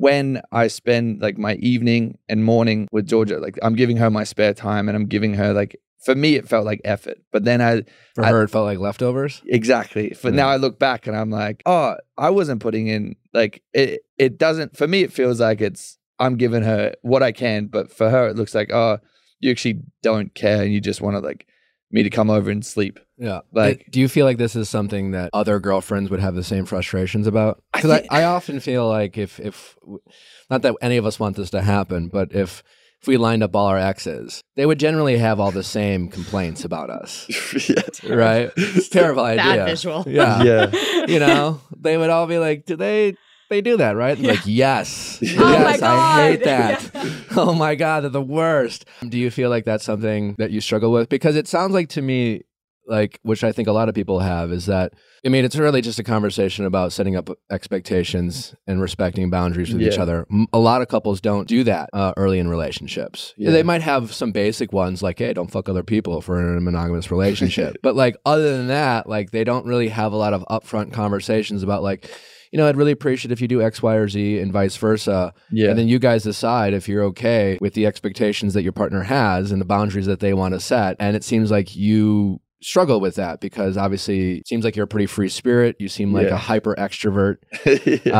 [0.00, 4.24] when I spend like my evening and morning with Georgia like I'm giving her my
[4.24, 7.60] spare time and I'm giving her like for me it felt like effort but then
[7.62, 7.82] I
[8.14, 9.40] For I- her, it felt like leftovers.
[9.46, 10.14] Exactly.
[10.22, 10.42] But Yeah.
[10.42, 14.00] now I look back and I'm like, oh, I wasn't putting in like it.
[14.18, 15.02] It doesn't for me.
[15.02, 18.54] It feels like it's I'm giving her what I can, but for her it looks
[18.54, 18.98] like oh,
[19.40, 21.46] you actually don't care and you just want to like
[21.90, 22.98] me to come over and sleep.
[23.16, 23.40] Yeah.
[23.52, 26.42] Like- Like, do you feel like this is something that other girlfriends would have the
[26.44, 27.62] same frustrations about?
[27.72, 29.76] I Because I, thi- I, often feel like if, if,
[30.50, 32.62] not that any of us want this to happen, but if,
[33.00, 36.64] if we lined up all our exes, they would generally have all the same complaints
[36.64, 37.26] about us,
[37.68, 38.12] yeah.
[38.12, 38.50] right?
[38.56, 39.44] It's a terrible idea.
[39.44, 40.04] Bad visual.
[40.08, 40.42] Yeah.
[40.42, 41.06] Yeah.
[41.06, 43.14] You know, they would all be like, do they,
[43.50, 44.18] they do that, right?
[44.18, 45.18] Like, yes.
[45.36, 46.90] Oh yes, I hate that.
[47.36, 48.84] oh my God, they're the worst.
[49.08, 51.08] Do you feel like that's something that you struggle with?
[51.08, 52.42] Because it sounds like to me,
[52.86, 54.92] like, which I think a lot of people have, is that,
[55.24, 59.82] I mean, it's really just a conversation about setting up expectations and respecting boundaries with
[59.82, 60.26] each other.
[60.52, 63.32] A lot of couples don't do that uh, early in relationships.
[63.38, 63.50] Yeah.
[63.50, 66.60] They might have some basic ones like, hey, don't fuck other people for in a
[66.60, 67.78] monogamous relationship.
[67.82, 71.62] but like, other than that, like, they don't really have a lot of upfront conversations
[71.62, 72.10] about, like,
[72.54, 75.34] you know, I'd really appreciate if you do X, Y, or Z and vice versa.
[75.50, 75.70] Yeah.
[75.70, 79.50] And then you guys decide if you're okay with the expectations that your partner has
[79.50, 80.94] and the boundaries that they want to set.
[81.00, 84.88] And it seems like you struggle with that because obviously it seems like you're a
[84.88, 85.76] pretty free spirit.
[85.78, 86.34] You seem like Yeah.
[86.34, 87.36] a hyper extrovert.
[88.04, 88.12] yeah.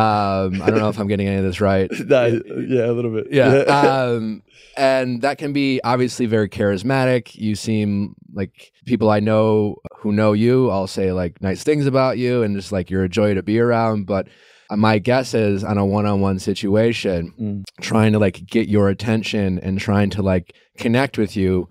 [0.42, 1.90] Um, I don't know if I'm getting any of this right.
[2.08, 3.28] Yeah, a little bit.
[3.30, 3.46] Yeah.
[4.08, 4.42] um,
[4.76, 7.34] and that can be obviously very charismatic.
[7.34, 12.18] You seem like people I know who know you all say like nice things about
[12.18, 14.06] you and just like you're a joy to be around.
[14.06, 14.28] But
[14.70, 17.62] my guess is on a one on one situation, Mm.
[17.80, 21.68] trying to like get your attention and trying to like connect with you,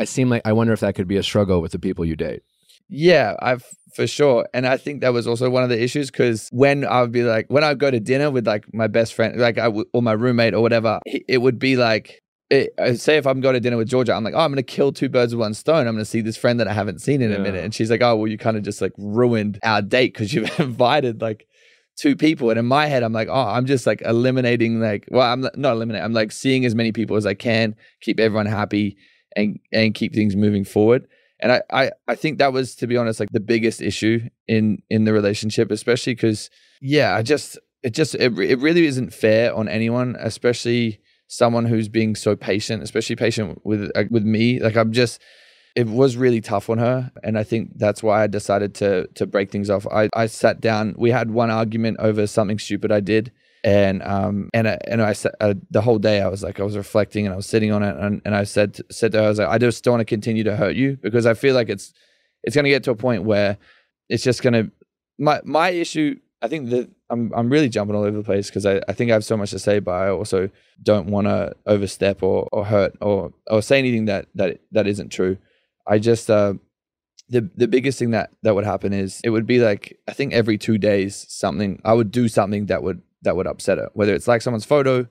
[0.00, 2.16] I seem like I wonder if that could be a struggle with the people you
[2.16, 2.42] date.
[2.88, 4.48] Yeah, I've for sure.
[4.54, 7.22] And I think that was also one of the issues because when I would be
[7.22, 10.02] like, when I'd go to dinner with like my best friend, like I w- or
[10.02, 13.76] my roommate or whatever, it would be like, it, say if I'm going to dinner
[13.76, 15.86] with Georgia, I'm like, oh, I'm going to kill two birds with one stone.
[15.86, 17.62] I'm going to see this friend that I haven't seen in a minute.
[17.62, 20.50] And she's like, oh, well, you kind of just like ruined our date because you've
[20.58, 21.46] invited like
[21.96, 22.50] two people.
[22.50, 25.72] And in my head, I'm like, oh, I'm just like eliminating like, well, I'm not
[25.72, 26.04] eliminating.
[26.04, 28.96] I'm like seeing as many people as I can, keep everyone happy
[29.36, 31.06] and, and keep things moving forward.
[31.40, 34.82] And I, I, I think that was, to be honest, like the biggest issue in,
[34.90, 39.54] in the relationship, especially because, yeah, I just, it just, it, it really isn't fair
[39.54, 44.60] on anyone, especially someone who's being so patient, especially patient with uh, with me.
[44.60, 45.22] Like I'm just,
[45.76, 49.26] it was really tough on her, and I think that's why I decided to to
[49.26, 49.86] break things off.
[49.86, 50.94] I I sat down.
[50.98, 53.30] We had one argument over something stupid I did,
[53.62, 56.62] and um and I, and I said uh, the whole day I was like I
[56.62, 59.18] was reflecting and I was sitting on it, and, and I said to, said to
[59.18, 61.34] her I was like I just don't want to continue to hurt you because I
[61.34, 61.92] feel like it's
[62.42, 63.58] it's gonna get to a point where
[64.08, 64.70] it's just gonna
[65.18, 66.18] my my issue.
[66.42, 69.10] I think that I'm I'm really jumping all over the place because I, I think
[69.10, 70.48] I have so much to say, but I also
[70.82, 75.10] don't want to overstep or, or hurt or or say anything that that that isn't
[75.10, 75.36] true.
[75.86, 76.54] I just uh,
[77.28, 80.32] the the biggest thing that that would happen is it would be like I think
[80.32, 84.14] every two days something I would do something that would that would upset her, whether
[84.14, 85.06] it's like someone's photo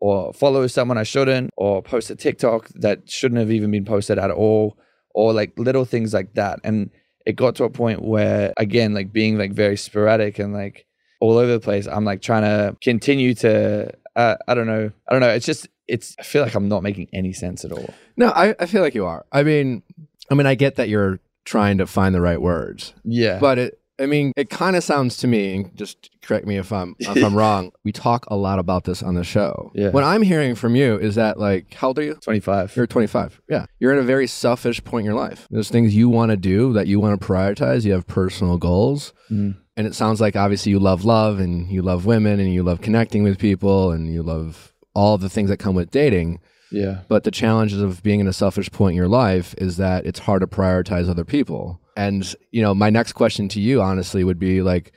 [0.00, 4.18] or follow someone I shouldn't or post a TikTok that shouldn't have even been posted
[4.18, 4.78] at all
[5.14, 6.60] or like little things like that.
[6.64, 6.90] And
[7.26, 10.86] it got to a point where again like being like very sporadic and like
[11.20, 15.12] all over the place i'm like trying to continue to uh, i don't know i
[15.12, 15.28] don't know.
[15.28, 17.94] It's just it's i feel like i'm not making any sense at all.
[18.16, 19.24] No, I, I feel like you are.
[19.32, 19.82] I mean,
[20.30, 23.38] I mean, I get that you're trying to find the right words, yeah.
[23.38, 25.56] But it, I mean, it kind of sounds to me.
[25.56, 27.70] And just correct me if I'm if I'm wrong.
[27.84, 29.70] We talk a lot about this on the show.
[29.74, 29.90] Yeah.
[29.90, 32.14] What I'm hearing from you is that like, how old are you?
[32.14, 33.40] 25 You're 25.
[33.48, 33.66] Yeah.
[33.78, 35.46] You're in a very selfish point in your life.
[35.50, 37.84] There's things you want to do that you want to prioritize.
[37.84, 39.12] You have personal goals.
[39.30, 39.56] Mhm.
[39.76, 42.80] And it sounds like obviously you love love and you love women and you love
[42.80, 46.38] connecting with people and you love all the things that come with dating.
[46.72, 50.04] yeah But the challenges of being in a selfish point in your life is that
[50.06, 51.80] it's hard to prioritize other people.
[52.00, 54.92] And, you know, my next question to you, honestly, would be like,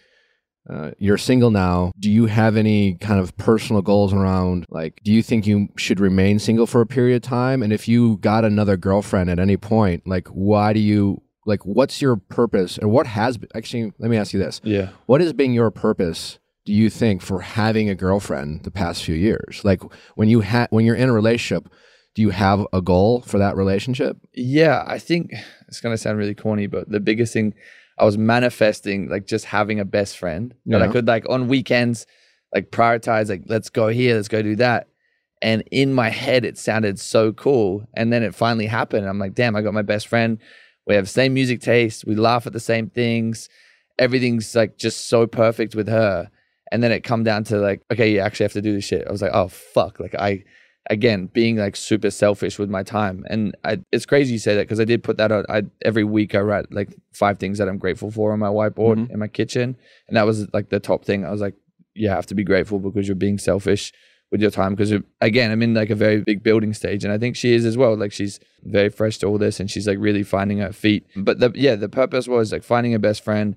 [0.69, 1.91] uh, you're single now.
[1.99, 5.99] Do you have any kind of personal goals around, like, do you think you should
[5.99, 7.61] remain single for a period of time?
[7.61, 12.01] And if you got another girlfriend at any point, like, why do you, like, what's
[12.01, 12.77] your purpose?
[12.77, 14.61] and what has, been, actually, let me ask you this.
[14.63, 19.03] yeah What has been your purpose do you think for having a girlfriend the past
[19.03, 19.81] few years like
[20.15, 21.67] when you ha- when you're in a relationship
[22.15, 24.17] do you have a goal for that relationship?
[24.33, 25.33] Yeah i think
[25.67, 27.53] it's going to sound really corny but the biggest thing
[27.97, 32.05] i was manifesting like just having a best friend that i could like on weekends
[32.53, 34.87] like prioritize like let's go here let's go do that.
[35.41, 37.85] And in my head it sounded so cool.
[37.95, 39.07] And then it finally happened.
[39.07, 40.37] I'm like damn i got my best friend.
[40.85, 42.05] We have the same music taste.
[42.05, 43.49] We laugh at the same things.
[43.97, 46.29] Everything's like just so perfect with her.
[46.71, 49.07] And then it come down to like okay you actually have to do this shit.
[49.07, 49.99] I was like oh fuck.
[49.99, 50.43] Like i
[50.89, 53.23] again being like super selfish with my time.
[53.29, 56.03] And I, it's crazy you say that because i did put that out I, every
[56.03, 59.11] week i write like five things that i'm grateful for on my whiteboard Mhm.
[59.11, 59.77] in my kitchen.
[60.07, 61.25] And that was like the top thing.
[61.25, 61.55] I was like
[61.93, 63.93] you have to be grateful because you're being selfish
[64.31, 64.91] with your time because
[65.21, 67.03] again i'm in like a very big building stage.
[67.05, 67.95] And i think she is as well.
[67.95, 71.05] Like she's very fresh to all this and she's like really finding her feet.
[71.15, 73.55] But the yeah the purpose was like finding a best friend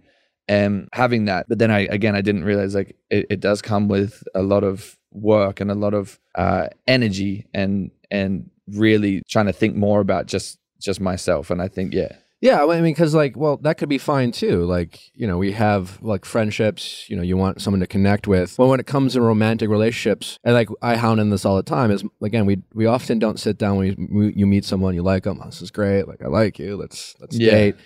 [0.49, 1.47] and having that.
[1.49, 4.63] But then i again i didn't realize like it, it does come with a lot
[4.65, 10.01] of work and a lot of uh energy and and really trying to think more
[10.01, 11.51] about just just myself.
[11.51, 12.13] And i think yeah.
[12.43, 14.65] Yeah i mean because like well that could be fine too.
[14.67, 18.59] Like you know we have like friendships you know you want someone to connect with.
[18.59, 21.63] Well when it comes to romantic relationships and like i hound in this all the
[21.63, 25.03] time is again we we often don't sit down when you, you meet someone you
[25.03, 27.51] like them this is great like i like you let's let's Yeah.
[27.53, 27.77] date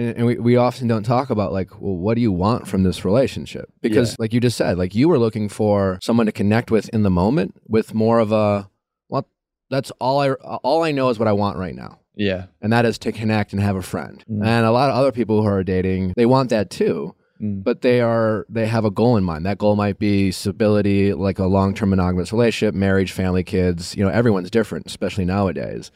[0.00, 2.82] and, and we, we often don't talk about like well what do you want from
[2.82, 4.16] this relationship because Yeah.
[4.20, 7.10] like you just said like you were looking for someone to connect with in the
[7.22, 8.68] moment with more of a
[9.08, 9.26] well
[9.70, 10.30] that's all i
[10.68, 13.52] all i know is what i want right now yeah and that is to connect
[13.52, 14.44] and have a friend Mm.
[14.44, 17.64] and a lot of other people who are dating they want that too Mm.
[17.64, 21.38] but they are they have a goal in mind that goal might be stability like
[21.38, 25.90] a long-term monogamous relationship marriage family kids you know everyone's different especially nowadays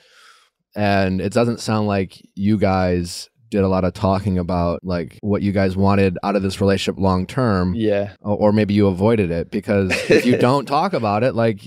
[0.74, 5.42] and it doesn't sound like you guys did a lot of talking about like what
[5.42, 9.30] you guys wanted out of this relationship long term yeah or or maybe you avoided
[9.30, 11.60] it because if you don't talk about it like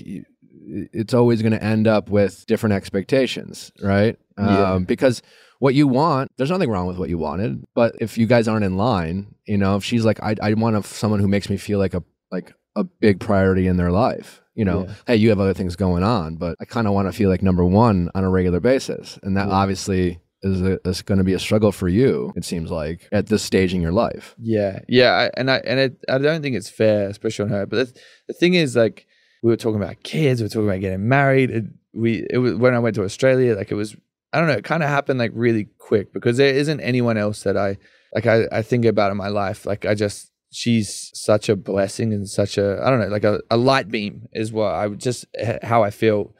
[0.92, 4.72] it's always going to end up with different expectations right Yeah.
[4.74, 5.22] um, because
[5.60, 8.64] what you want there's nothing wrong with what you wanted but if you guys aren't
[8.64, 11.56] in line you know if she's like i, I want a, someone who makes me
[11.56, 14.94] feel like a like a big priority in their life you know Yeah.
[15.06, 17.42] hey you have other things going on but i kind of want to feel like
[17.42, 19.54] number one on a regular basis and that Yeah.
[19.54, 23.42] obviously is, a, going to be a struggle for you it seems like at this
[23.42, 26.70] stage in your life Yeah, yeah, I, and I and it, I don't think it's
[26.70, 27.66] fair, especially on her.
[27.66, 27.92] But
[28.26, 29.06] the, thing is, like,
[29.42, 31.50] we were talking about kids, we were talking about getting married.
[31.50, 33.54] It, we it was when I went to Australia.
[33.54, 33.96] Like it was
[34.32, 34.54] I don't know.
[34.54, 37.78] It kind of happened like really quick because there isn't anyone else that I
[38.14, 38.26] like.
[38.26, 39.66] I I think about in my life.
[39.66, 43.40] Like I just she's such a blessing and such a I don't know like a,
[43.50, 45.26] a light beam is what I just
[45.62, 46.34] how I feel.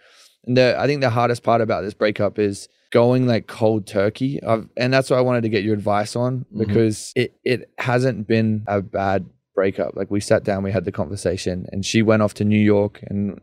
[0.44, 4.42] And the I think the hardest part about this breakup is going like cold turkey.
[4.42, 6.59] I've, and that's what I wanted to get your advice on Mhm.
[6.66, 9.96] because it it hasn't been a bad breakup.
[9.96, 13.01] Like we sat down, we had the conversation, and she went off to New York
[13.09, 13.40] and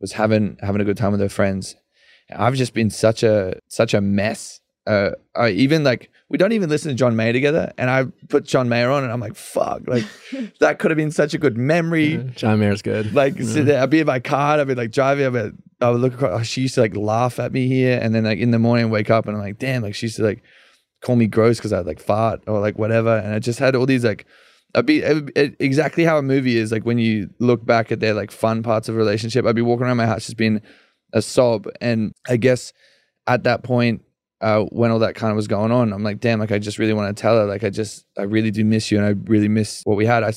[0.00, 1.76] was having having a good time with her friends.
[2.34, 4.60] I've just been such a such a mess.
[4.86, 8.44] Uh, I even like we don't even listen to John Mayer together, and I put
[8.44, 10.04] John Mayer on, and I'm like, fuck, like
[10.60, 12.16] that could have been such a good memory.
[12.34, 13.14] John Mayer's good.
[13.14, 15.52] Like sit there, I'd be in my car, I'd be like driving, I'd be, like-
[15.80, 16.40] I would look across.
[16.40, 18.90] Oh, she used to like laugh at me here, and then like in the morning,
[18.90, 20.42] wake up, and I'm like, damn, like she used to like
[21.02, 23.86] call me gross because I'd like fart or like whatever, and I just had all
[23.86, 24.24] these like.
[24.76, 28.00] I'd be it, it- exactly how a movie is like when you look back at
[28.00, 29.44] their like fun parts of a relationship.
[29.46, 30.62] I'd be walking around my house just being
[31.12, 32.72] a sob, and I guess
[33.28, 34.02] at that point,
[34.44, 36.78] uh, when all that kind of was going on, I'm like, damn, like I just
[36.78, 39.14] really want to tell her, like I just, I really do miss you, and I
[39.30, 40.22] really miss what we had.
[40.22, 40.34] I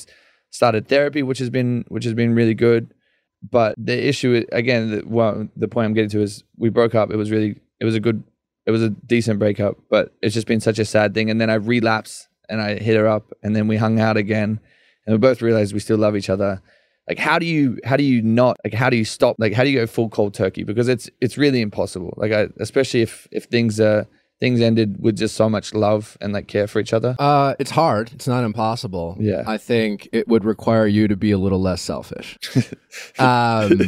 [0.50, 2.94] started therapy, which has been, which has been really good,
[3.42, 7.10] but the issue again, the, well, the point I'm getting to is we broke up.
[7.10, 8.24] It was really, it was a good,
[8.64, 11.28] it was a decent breakup, but it's just been such a sad thing.
[11.30, 14.58] And then I relapsed and I hit her up, and then we hung out again,
[15.04, 16.62] and we both realized we still love each other.
[17.08, 19.64] Like how do you how do you not like how do you stop like how
[19.64, 23.26] do you go full cold turkey because it's it's really impossible like I, especially if
[23.32, 24.04] if things uh
[24.40, 27.72] things ended with just so much love and like care for each other Uh, it's
[27.72, 28.12] hard.
[28.12, 29.16] It's not impossible.
[29.18, 29.42] Yeah.
[29.48, 32.38] I think it would require you to be a little less selfish.
[33.18, 33.80] um,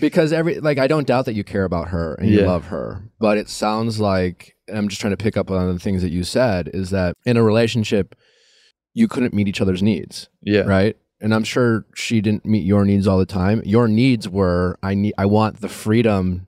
[0.00, 2.46] because every like I don't doubt that you care about her and you Yeah.
[2.46, 5.78] love her, but it sounds like and I'm just trying to pick up on the
[5.78, 8.14] things that you said is that in a relationship
[8.94, 10.96] you couldn't meet each other's needs, yeah right?
[11.24, 13.62] And I'm sure she didn't meet your needs all the time.
[13.64, 16.46] Your needs were I need I want the freedom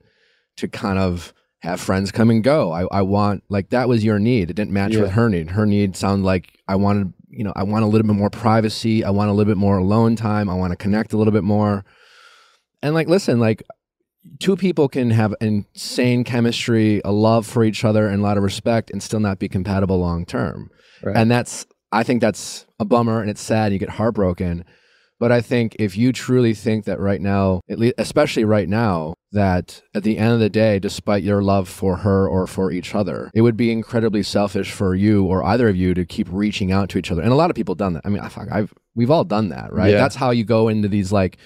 [0.57, 2.71] to kind of have friends come and go.
[2.71, 4.51] I, I want like that was your need.
[4.51, 5.01] It didn't match Yeah.
[5.01, 5.49] with her need.
[5.51, 9.03] Her need sounded like I wanted, you know, I want a little bit more privacy.
[9.03, 10.47] I want a little bit more alone time.
[10.47, 11.83] I want to connect a little bit more.
[12.83, 13.63] And like, listen, like
[14.39, 18.43] two people can have insane chemistry, a love for each other, and a lot of
[18.43, 20.69] respect, and still not be compatible long term.
[21.01, 21.15] Right.
[21.17, 23.71] And that's, I think that's a bummer, and it's sad.
[23.73, 24.65] You get heartbroken.
[25.19, 29.15] But I think if you truly think that right now, at least, especially right now,
[29.31, 32.93] that at the end of the day, despite your love for her or for each
[32.93, 36.71] other, it would be incredibly selfish for you or either of you to keep reaching
[36.71, 37.23] out to each other.
[37.23, 38.03] And a lot of people done that.
[38.05, 39.89] I mean, I- fuck, I've we've all done that, right?
[39.91, 39.97] Yeah.
[39.97, 41.37] That's how you go into these like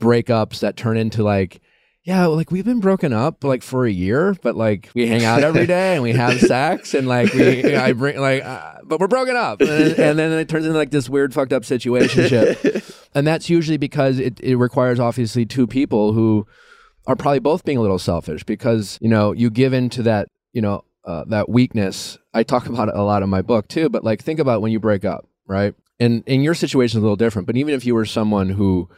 [0.00, 1.60] breakups that turn into like.
[2.04, 5.42] Yeah, like we've been broken up like for a year, but like we hang out
[5.42, 9.08] every day and we have sex and like we, I bring like, uh, but we're
[9.08, 12.90] broken up, and, and then it turns into like this weird fucked up situationship.
[13.16, 16.48] And that's usually because it, it requires obviously two people who
[17.06, 20.26] are probably both being a little selfish because you know you give in to that
[20.52, 22.18] you know uh, that weakness.
[22.34, 24.72] I talk about it a lot in my book too but like think about when
[24.72, 25.74] you break up right?
[26.00, 28.88] And in your situation is a little different but even if you were someone who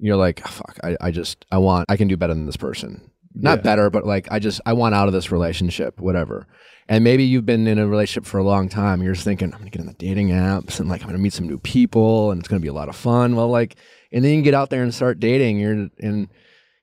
[0.00, 2.56] you're like "Oh, fuck I, I just i want i can do better than this
[2.56, 3.62] person not Yeah.
[3.62, 6.46] better but like i just i want out of this relationship whatever
[6.88, 9.58] and maybe you've been in a relationship for a long time you're just thinking i'm
[9.60, 12.40] gonna get on the dating apps and like i'm gonna meet some new people and
[12.40, 13.76] it's gonna be a lot of fun well like
[14.12, 16.28] and then you get out there and start dating you're and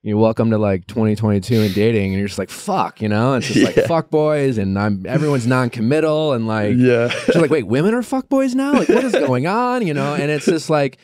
[0.04, 3.34] you know, welcome to like 2022 and dating and you're just like fuck you know
[3.34, 3.88] it's just like Yeah.
[3.88, 8.30] fuck boys and i'm everyone's non-committal and like yeah She's like, wait, women are fuck
[8.30, 8.72] boys now?
[8.74, 9.86] Like, what is going on?
[9.86, 10.98] You know, and it's just like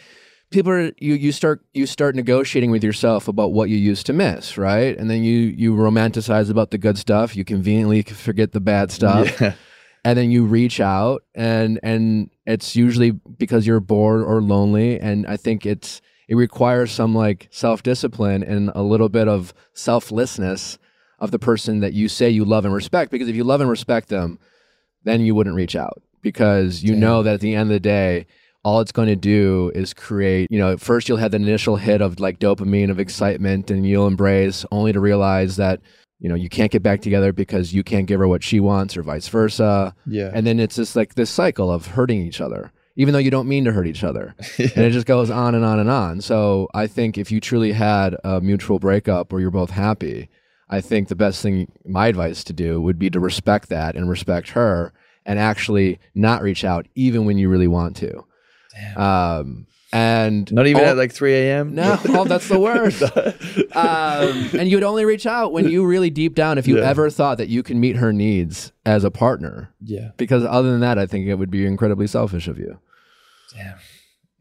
[0.53, 4.13] people are you you start you start negotiating with yourself about what you used to
[4.13, 4.97] miss, right?
[4.97, 7.35] And then you you romanticize about the good stuff.
[7.35, 9.53] You conveniently forget the bad stuff, yeah
[10.05, 14.99] and then you reach out, and and it's usually because you're bored or lonely.
[14.99, 19.53] And I think it's it requires some like self discipline and a little bit of
[19.73, 20.77] selflessness
[21.19, 23.11] of the person that you say you love and respect.
[23.11, 24.39] Because if you love and respect them,
[25.03, 26.99] then you wouldn't reach out because you Damn.
[26.99, 28.25] know that at the end of the day,
[28.63, 32.01] all it's going to do is create, you know, first you'll have the initial hit
[32.01, 35.81] of like dopamine of excitement and you'll embrace only to realize that,
[36.19, 38.95] you know, you can't get back together because you can't give her what she wants
[38.95, 39.93] or vice versa.
[40.07, 43.31] yeah And then it's just like this cycle of hurting each other, even though you
[43.31, 44.33] don't mean to hurt each other.
[44.57, 46.21] and it just goes on and on and on.
[46.21, 50.29] So I think if you truly had a mutual breakup where you're both happy,
[50.69, 54.09] I think the best thing, my advice to do would be to respect that and
[54.09, 54.93] respect her
[55.25, 58.25] and actually not reach out even when you really want to.
[58.95, 63.03] Um, and not even all- at like 3 a.m no, oh, that's the worst.
[63.75, 66.89] um, and you would only reach out when you really deep down, if you Yeah.
[66.89, 69.69] ever thought that you can meet her needs as a partner.
[69.81, 72.79] yeah Because other than that, I think it would be incredibly selfish of you.
[73.55, 73.75] Damn.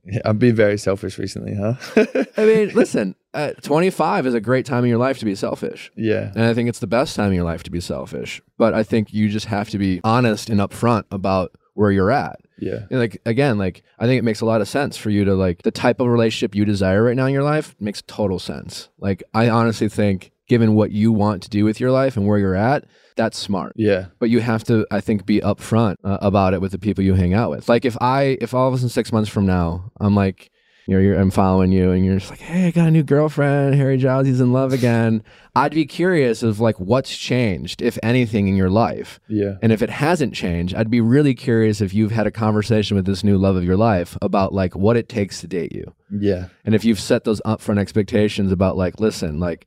[0.05, 1.74] Yeah, I've been very selfish recently, huh?
[2.37, 5.93] I mean, listen, uh, 25 is a great time in your life to be selfish.
[5.97, 6.33] yeah.
[6.35, 8.43] And I think it's the best time in your life to be selfish.
[8.59, 12.41] But I think you just have to be honest and upfront about where you're at.
[12.63, 12.87] Yeah.
[12.91, 15.35] And like again, like I think it makes a lot of sense for you to
[15.35, 18.89] like the type of relationship you desire right now in your life makes total sense.
[18.99, 22.39] Like I honestly think given what you want to do with your life and where
[22.39, 22.85] you're at,
[23.17, 23.73] that's smart.
[23.75, 24.07] Yeah.
[24.21, 27.15] But you have to I think be upfront uh, about it with the people you
[27.15, 27.69] hang out with.
[27.69, 30.51] Like if I if all of a sudden 6 months from now, I'm like
[30.87, 33.03] you know, you're, I'm following you, and you're just like, "Hey, I got a new
[33.03, 33.74] girlfriend.
[33.76, 35.22] Harry Jowsey, he's in love again."
[35.55, 39.20] I'd be curious of like what's changed, if anything, in your life.
[39.28, 39.57] Yeah.
[39.61, 43.05] And if it hasn't changed, I'd be really curious if you've had a conversation with
[43.05, 45.95] this new love of your life about like what it takes to date you.
[46.11, 46.49] Yeah.
[46.64, 49.66] And if you've set those upfront expectations about like, listen, like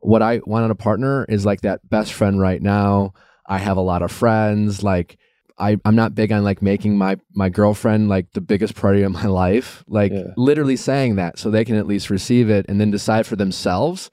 [0.00, 3.14] what I want in a partner is like that best friend right now.
[3.46, 4.82] I have a lot of friends.
[4.82, 5.16] Like
[5.58, 9.12] I, I'm not big on like making my my girlfriend like the biggest priority of
[9.12, 9.84] my life.
[9.86, 10.32] Like Yeah.
[10.36, 14.10] literally saying that so they can at least receive it and then decide for themselves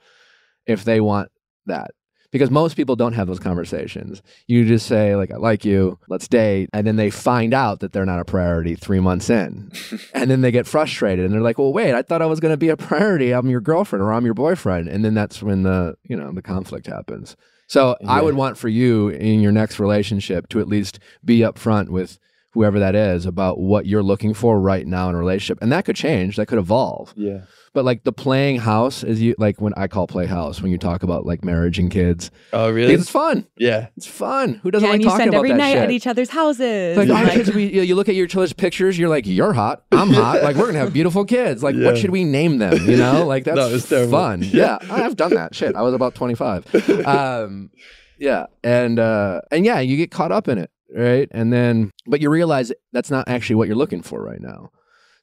[0.68, 1.30] if they want
[1.66, 1.92] that.
[2.32, 4.22] Because most people don't have those conversations.
[4.48, 6.70] You just say, like, I like you, let's date.
[6.72, 9.70] And then they find out that they're not a priority three months in.
[10.14, 12.54] and then they get frustrated and they're like, well, wait, I thought I was going
[12.54, 13.34] to be a priority.
[13.34, 14.88] I'm your girlfriend or I'm your boyfriend.
[14.88, 17.36] And then that's when the, you know, the conflict happens.
[17.72, 21.88] So I would want for you in your next relationship to at least be upfront
[21.88, 22.20] with
[22.52, 25.58] whoever that is about what you're looking for right now in a relationship.
[25.62, 27.14] And that could change, that could evolve.
[27.16, 27.44] Yeah.
[27.74, 30.78] But like the playing house is you like when I call play house when you
[30.78, 32.30] talk about like marriage and kids.
[32.52, 32.94] Oh, really?
[32.94, 33.48] It's fun.
[33.58, 33.88] Yeah.
[33.96, 34.56] It's fun.
[34.56, 35.84] Who doesn't Yeah, like and you talking spend about every that night shit?
[35.84, 36.98] at each other's houses.
[36.98, 39.84] like, and, our kids, we, you look at your children's pictures, you're like, you're hot,
[39.94, 40.44] I'm hot.
[40.44, 41.64] Like, we're gonna have beautiful kids.
[41.64, 41.86] Like, Yeah.
[41.86, 42.76] what should we name them?
[42.90, 44.12] You know, like that's No, it's terrible.
[44.12, 44.44] fun.
[44.52, 45.74] Yeah, I've done that shit.
[45.78, 47.06] I was about 25.
[47.06, 47.72] Um,
[48.20, 51.30] yeah, and uh, and yeah, you get caught up in it, right?
[51.32, 54.72] And then, but you realize that's not actually what you're looking for right now.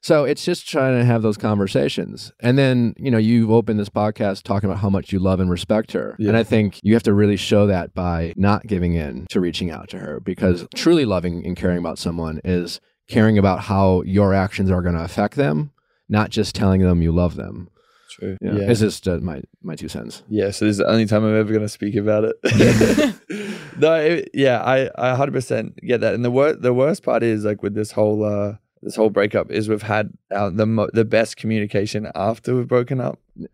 [0.01, 2.31] So it's just trying to have those conversations.
[2.39, 5.49] And then, you know, you've opened this podcast talking about how much you love and
[5.49, 6.15] respect her.
[6.17, 6.29] Yeah.
[6.29, 9.71] And I think you have to really show that by not giving in to reaching
[9.71, 12.79] out to her because truly loving and caring about someone is
[13.09, 15.71] caring about how your actions are going to affect them,
[16.07, 17.69] not just telling them you love them.
[18.11, 18.37] True.
[18.41, 18.53] Yeah.
[18.53, 18.71] Yeah.
[18.71, 20.23] It's just uh, my, my two cents.
[20.29, 22.35] Yeah, so this is the only time I'm ever going to speak about it.
[23.77, 26.13] no, it, yeah, I, I 100% get that.
[26.13, 29.51] And the wor- the worst part is like with this whole uh this whole breakup
[29.51, 33.19] is we've had our, the mo- the best communication after we've broken up.
[33.37, 33.49] Like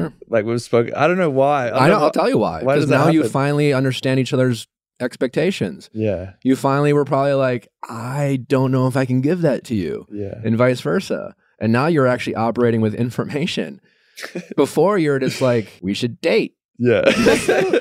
[0.00, 0.12] Sure.
[0.28, 0.94] like we've spoken.
[0.94, 1.68] I don't know why.
[1.70, 1.98] I know.
[1.98, 2.62] know I'll tell you why.
[2.62, 4.66] why Because now you finally understand each other's
[5.00, 5.90] expectations.
[5.92, 9.74] Yeah, You finally were probably like, I don't know if I can give that to
[9.74, 10.06] you.
[10.10, 11.34] yeah, and vice versa.
[11.60, 13.80] And now you're actually operating with information.
[14.56, 16.54] Before you're just like, we should date.
[16.78, 17.02] Yeah.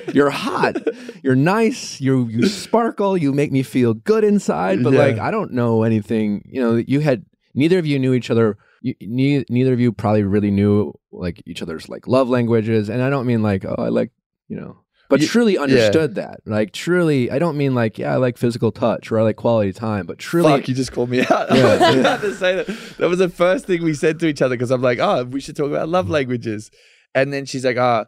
[0.13, 0.75] You're hot.
[1.23, 1.99] You're nice.
[1.99, 3.17] You you sparkle.
[3.17, 4.83] You make me feel good inside.
[4.83, 4.99] But Yeah.
[4.99, 6.47] like, I don't know anything.
[6.51, 7.25] You know, you had
[7.55, 8.57] neither of you knew each other.
[8.81, 12.89] You, ne- neither of you probably really knew like each other's like love languages.
[12.89, 14.11] And I don't mean like, oh, I like,
[14.49, 14.77] you know,
[15.09, 16.41] but Ye- truly understood that.
[16.45, 19.71] Like truly, I don't mean like, yeah, I like physical touch or I like quality
[19.73, 20.05] time.
[20.05, 21.29] But truly, Fuck, you just called me out.
[21.29, 21.99] Yeah, I was yeah.
[22.01, 22.67] about to say that.
[22.97, 25.39] That was the first thing we said to each other because I'm like, oh, we
[25.39, 26.69] should talk about love languages.
[27.15, 28.05] And then she's like, ah,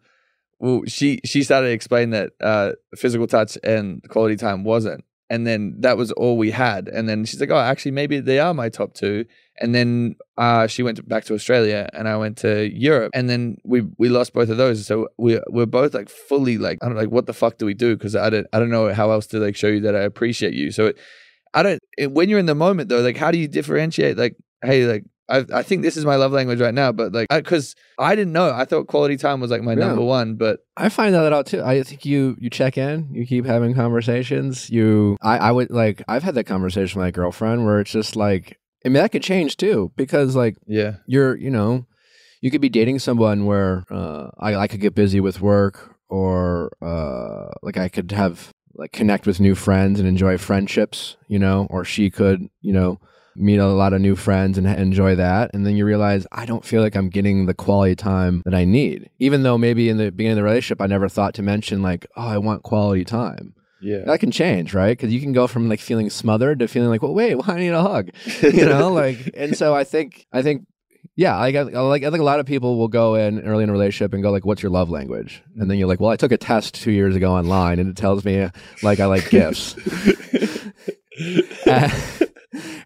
[0.60, 5.04] well, she she started explaining that uh, physical touch and quality time wasn't.
[5.28, 6.88] And then that was all we had.
[6.88, 9.26] And then she's like, oh, actually, maybe they are my top two.
[9.60, 13.10] And then uh, she went back to Australia and I went to Europe.
[13.16, 14.86] And then we we lost both of those.
[14.86, 17.74] So we we're both like fully like, I don't like, what the fuck do we
[17.74, 17.96] do?
[17.96, 20.54] Because I don't, I don't know how else to like show you that I appreciate
[20.54, 20.72] you.
[20.72, 20.98] So it,
[21.56, 21.80] I don't.
[21.98, 24.18] It, when you're in the moment though, like how do you differentiate?
[24.18, 27.28] Like, hey, like I I think this is my love language right now, but like
[27.30, 28.52] because I, didn't know.
[28.52, 29.88] I thought quality time was like my Yeah.
[29.88, 31.64] number one, but I find that out too.
[31.64, 34.70] I think you you check in, you keep having conversations.
[34.70, 36.04] You, I, I would like.
[36.08, 39.24] I've had that conversation with my girlfriend where it's just like, I mean, that could
[39.24, 41.86] change too because like yeah, you're, you know,
[42.42, 46.72] you could be dating someone where uh, I I could get busy with work or
[46.82, 51.66] uh, like I could have like connect with new friends and enjoy friendships, you know,
[51.70, 53.00] or she could, you know.
[53.36, 55.52] Meet a lot of new friends and enjoy that.
[55.54, 58.64] And then you realize, I don't feel like I'm getting the quality time that I
[58.66, 59.10] need.
[59.20, 62.06] Even though maybe in the beginning of the relationship, I never thought to mention, like,
[62.16, 63.54] oh, I want quality time.
[63.82, 64.98] yeah, That can change, right?
[64.98, 67.60] Because you can go from like feeling smothered to feeling like, well, wait, well, I
[67.60, 68.10] need a hug,
[68.42, 69.32] you know, like.
[69.36, 70.66] And so I think, I think,
[71.18, 73.70] yeah, like, I, like I think a lot of people will go in early in
[73.70, 76.18] a relationship and go like, "What's your love language?" And then you're like, "Well, I
[76.18, 78.50] took a test two years ago online, and it tells me
[78.84, 79.76] like I like gifts."
[81.68, 81.94] and,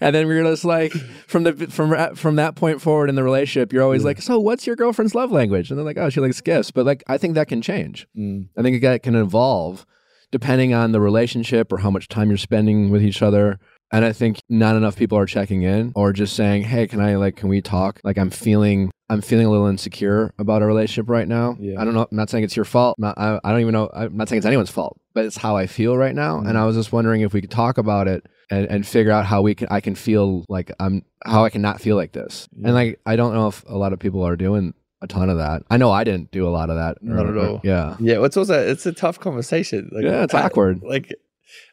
[0.01, 0.91] and then we're just like,
[1.27, 4.67] from the from from that point forward in the relationship, you're always like, "So, what's
[4.67, 7.35] your girlfriend's love language?" And they're like, "Oh, she likes gifts," but like, I think
[7.35, 8.07] that can change.
[8.17, 9.85] Mm, I think that can evolve
[10.31, 13.59] depending on the relationship or how much time you're spending with each other.
[13.91, 17.15] And I think not enough people are checking in or just saying, "Hey, can I
[17.15, 17.99] like can we talk?
[18.03, 21.57] Like I'm feeling I'm feeling a little insecure about our relationship right now.
[21.59, 21.81] Yeah.
[21.81, 22.07] I don't know.
[22.09, 22.99] I'm not saying it's your fault.
[22.99, 23.89] Not, I, I don't even know.
[23.91, 26.39] I'm not saying it's anyone's fault, but it's how I feel right now.
[26.39, 29.25] And I was just wondering if we could talk about it and, and figure out
[29.25, 32.47] how we can I can feel like I'm how I can not feel like this.
[32.63, 35.37] And like I don't know if a lot of people are doing a ton of
[35.37, 35.63] that.
[35.69, 37.01] I know I didn't do a lot of that.
[37.01, 37.61] Not or- at or- all.
[37.63, 37.95] yeah.
[37.99, 39.89] Yeah, it's also it's a tough conversation.
[39.93, 40.81] Like, Yeah, it's I- awkward.
[40.83, 41.13] Like,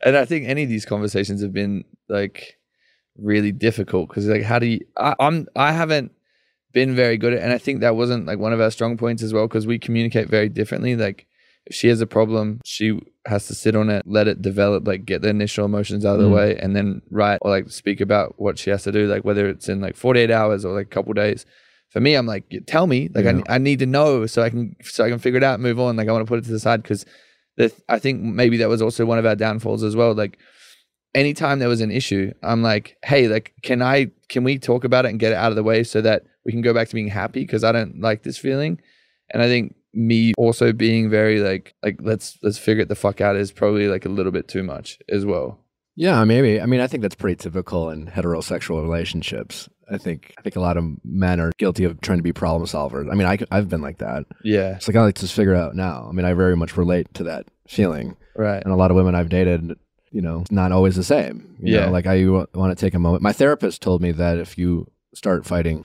[0.04, 2.56] and I think any of these conversations have been like
[3.18, 4.80] really difficult because like, how do you?
[4.96, 6.12] I, I'm I haven't
[6.72, 9.22] been very good at, and I think that wasn't like one of our strong points
[9.22, 10.94] as well because we communicate very differently.
[10.94, 11.26] Like,
[11.66, 15.04] if she has a problem, she has to sit on it, let it develop, like
[15.04, 16.34] get the initial emotions out of the Mm.
[16.34, 19.48] way, and then write or like speak about what she has to do, like whether
[19.48, 21.44] it's in like 48 hours or like a couple days.
[21.90, 23.40] For me, I'm like, tell me, like Yeah.
[23.48, 25.62] I, I need to know so I can so I can figure it out, and
[25.62, 25.96] move on.
[25.96, 27.06] Like I want to put it to the side because
[27.56, 30.12] the, I think maybe that was also one of our downfalls as well.
[30.14, 30.38] Like
[31.14, 35.06] anytime there was an issue, I'm like, hey, like, can I, can we talk about
[35.06, 36.94] it and get it out of the way so that we can go back to
[36.94, 37.40] being happy?
[37.40, 38.78] Because I don't like this feeling.
[39.32, 43.20] And I think me also being very like, like, let's, let's figure it the fuck
[43.20, 45.58] out is probably like a little bit too much as well.
[45.96, 46.60] Yeah, maybe.
[46.60, 49.68] I mean, I think that's pretty typical in heterosexual relationships.
[49.90, 52.66] I think I think a lot of men are guilty of trying to be problem
[52.66, 53.10] solvers.
[53.10, 54.26] I mean, I, I've been like that.
[54.44, 54.76] Yeah.
[54.76, 56.06] It's like I like to just figure it out now.
[56.08, 58.16] I mean, I very much relate to that feeling.
[58.34, 58.62] Right.
[58.62, 59.78] And a lot of women I've dated,
[60.10, 61.56] you know, it's not always the same.
[61.62, 61.86] You Yeah.
[61.86, 63.22] Know, like I want to take a moment.
[63.22, 65.84] My therapist told me that if you start fighting,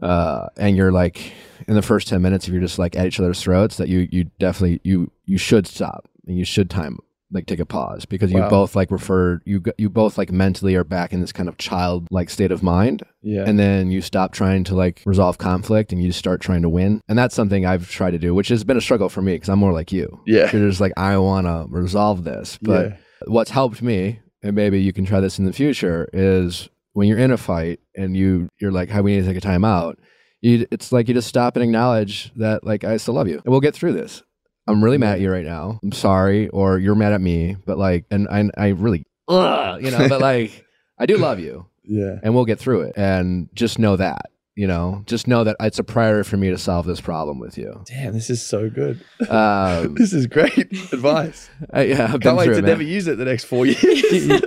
[0.00, 1.32] uh, and you're like
[1.68, 4.08] in the first ten minutes, if you're just like at each other's throats, that you
[4.10, 6.98] you definitely you you should stop and you should time
[7.34, 8.50] like take a pause because you Wow.
[8.50, 12.06] both like refer you you both like mentally are back in this kind of child
[12.10, 13.44] like state of mind Yeah.
[13.46, 17.00] and then you stop trying to like resolve conflict and you start trying to win
[17.08, 19.48] and that's something i've tried to do which has been a struggle for me because
[19.48, 20.50] i'm more like you Yeah.
[20.52, 22.96] you're just like i want to resolve this but Yeah.
[23.24, 27.18] what's helped me and maybe you can try this in the future is when you're
[27.18, 29.98] in a fight and you you're like how we need to take a time out
[30.40, 33.46] you it's like you just stop and acknowledge that like i still love you and
[33.46, 34.22] we'll get through this
[34.66, 37.78] i'm really mad at you right now i'm sorry or you're mad at me but
[37.78, 40.64] like and i, I really ugh, you know but like
[40.98, 42.16] i do love you yeah.
[42.22, 45.78] and we'll get through it and just know that you know just know that it's
[45.78, 49.02] a priority for me to solve this problem with you Damn, this is so good.
[49.28, 51.48] um This is great advice.
[51.72, 54.42] I, yeah I've can't wait to it, never use it the next four years.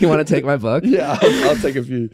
[0.00, 2.10] You want to take my book yeah, I'll, I'll take a few.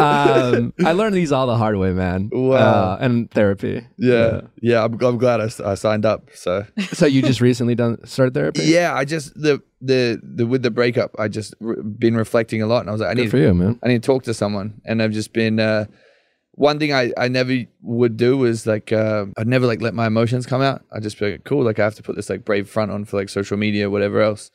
[0.00, 2.30] um, I learned these all the hard way, man.
[2.32, 2.56] Wow.
[2.56, 3.86] Uh, and therapy.
[3.96, 4.84] Yeah, yeah.
[4.84, 6.28] I'm, I'm glad I signed up.
[6.34, 8.62] So So you just recently done started therapy?
[8.64, 12.66] yeah, I just the the the with the breakup, I just re- been reflecting a
[12.66, 13.78] lot, and I was like, I Good need for you, man.
[13.82, 15.60] I need to talk to someone, and I've just been.
[15.60, 15.86] Uh,
[16.52, 20.08] one thing I, I never would do was like uh, I'd never like let my
[20.08, 20.82] emotions come out.
[20.92, 23.04] I'd just be like, cool, like I have to put this like brave front on
[23.04, 24.50] for like social media, whatever else.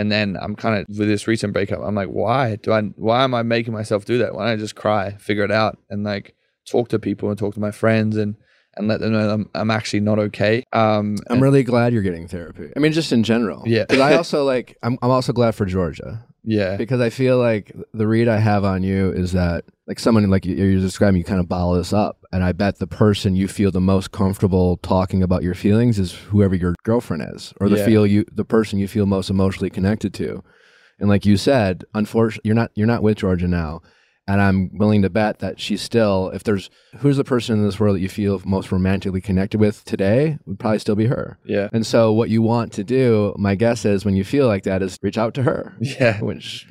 [0.00, 1.80] And then I'm kind of with this recent breakup.
[1.82, 2.80] I'm like, why do I?
[2.96, 4.34] Why am I making myself do that?
[4.34, 6.34] Why don't I just cry, figure it out, and like
[6.66, 8.34] talk to people and talk to my friends and
[8.76, 10.64] and let them know that I'm I'm actually not okay.
[10.72, 12.72] Um, I'm really glad you're getting therapy.
[12.74, 13.62] I mean, just in general.
[13.66, 13.84] Yeah.
[13.88, 14.78] Because I also like.
[14.82, 14.96] I'm.
[15.02, 18.82] I'm also glad for Georgia yeah, because I feel like the read I have on
[18.82, 22.18] you is that like someone like you- you're describing, you kind of bottle this up,
[22.32, 26.12] and I bet the person you feel the most comfortable talking about your feelings is
[26.12, 27.84] whoever your girlfriend is, or the Yeah.
[27.86, 30.42] feel you, the person you feel most emotionally connected to.
[30.98, 33.80] And like you said, unfortunately, you're not you're not with Georgia now,
[34.30, 36.30] and I'm willing to bet that she's still.
[36.34, 39.84] If there's who's the person in this world that you feel most romantically connected with
[39.84, 41.38] today, would probably still be her.
[41.44, 44.62] yeah, And so, what you want to do, my guess is, when you feel like
[44.64, 46.66] that, is reach out to her, yeah, which,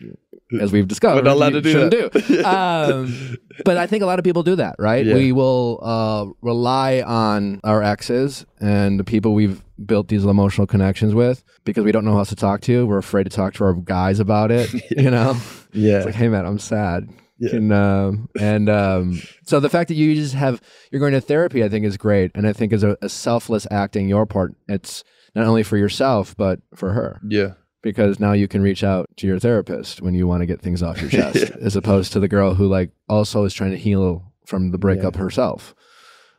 [0.62, 2.28] as we've discovered, We're not allowed you to do shouldn't that.
[2.28, 2.44] do.
[2.46, 5.06] Um, but I think a lot of people do that, right?
[5.06, 5.16] Yeah.
[5.16, 11.14] We will uh, rely on our exes and the people we've built these emotional connections
[11.14, 12.86] with because we don't know who else to talk to.
[12.88, 14.70] We're afraid to talk to our guys about it.
[14.92, 15.36] You know,
[15.74, 17.10] yeah, it's like, hey man, I'm sad.
[17.40, 17.52] Yeah.
[17.52, 20.62] Can, um, and um, so the fact that you just have
[20.92, 23.66] you're going to therapy, I think, is great, and I think is a, a selfless
[23.72, 24.56] acting your part.
[24.68, 25.04] It's
[25.36, 29.28] not only for yourself but for her yeah, because now you can reach out to
[29.28, 32.28] your therapist when you want to get things off your chest, as opposed to the
[32.28, 35.76] girl who like also is trying to heal from the breakup herself.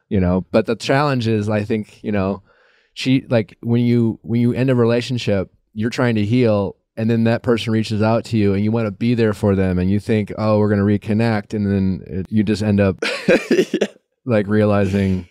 [0.09, 2.43] You know, but the challenge is, I think, you know,
[2.95, 7.25] she like when you when you end a relationship, you're trying to heal, and then
[7.25, 9.91] that person reaches out to you, and you want to be there for them, and
[9.91, 12.99] you think, oh, we're gonna reconnect, and then it, you just end up
[13.51, 13.87] yeah.
[14.27, 15.27] like realizing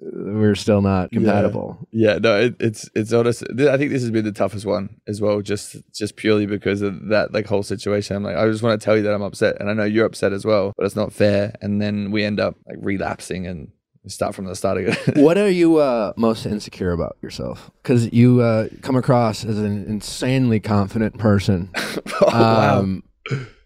[0.00, 1.88] we're still not compatible.
[1.90, 3.42] Yeah, no, it, it's it's honest.
[3.50, 7.08] I think this has been the toughest one as well, just just purely because of
[7.08, 8.14] that like whole situation.
[8.14, 10.06] I'm like, I just want to tell you that I'm upset, and I know you're
[10.06, 11.52] upset as well, but it's not fair.
[11.60, 13.72] And then we end up like relapsing, and
[14.06, 14.96] start from the start again.
[15.16, 17.70] what are you uh, most insecure about yourself?
[17.82, 21.70] Because you uh, come across as an insanely confident person.
[21.76, 22.80] oh, wow.
[22.80, 23.02] Um,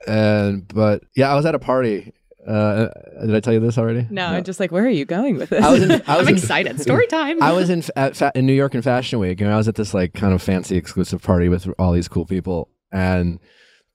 [0.06, 2.12] and but yeah, I was at a party.
[2.46, 2.88] Uh,
[3.20, 4.06] did I tell you this already?
[4.08, 5.62] No, I'm just like, where are you going with this?
[5.62, 5.90] I was in.
[6.06, 6.80] I was I'm excited.
[6.80, 7.42] Story time.
[7.42, 9.74] I was in at fa- in New York in Fashion Week, and I was at
[9.74, 13.38] this like kind of fancy exclusive party with all these cool people, and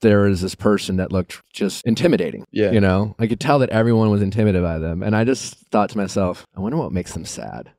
[0.02, 2.46] there was this person that looked just intimidating.
[2.52, 2.72] Yeah.
[2.72, 5.89] you know, I could tell that everyone was intimidated by them, and I just thought
[5.91, 7.72] to myself, I wonder what makes them sad.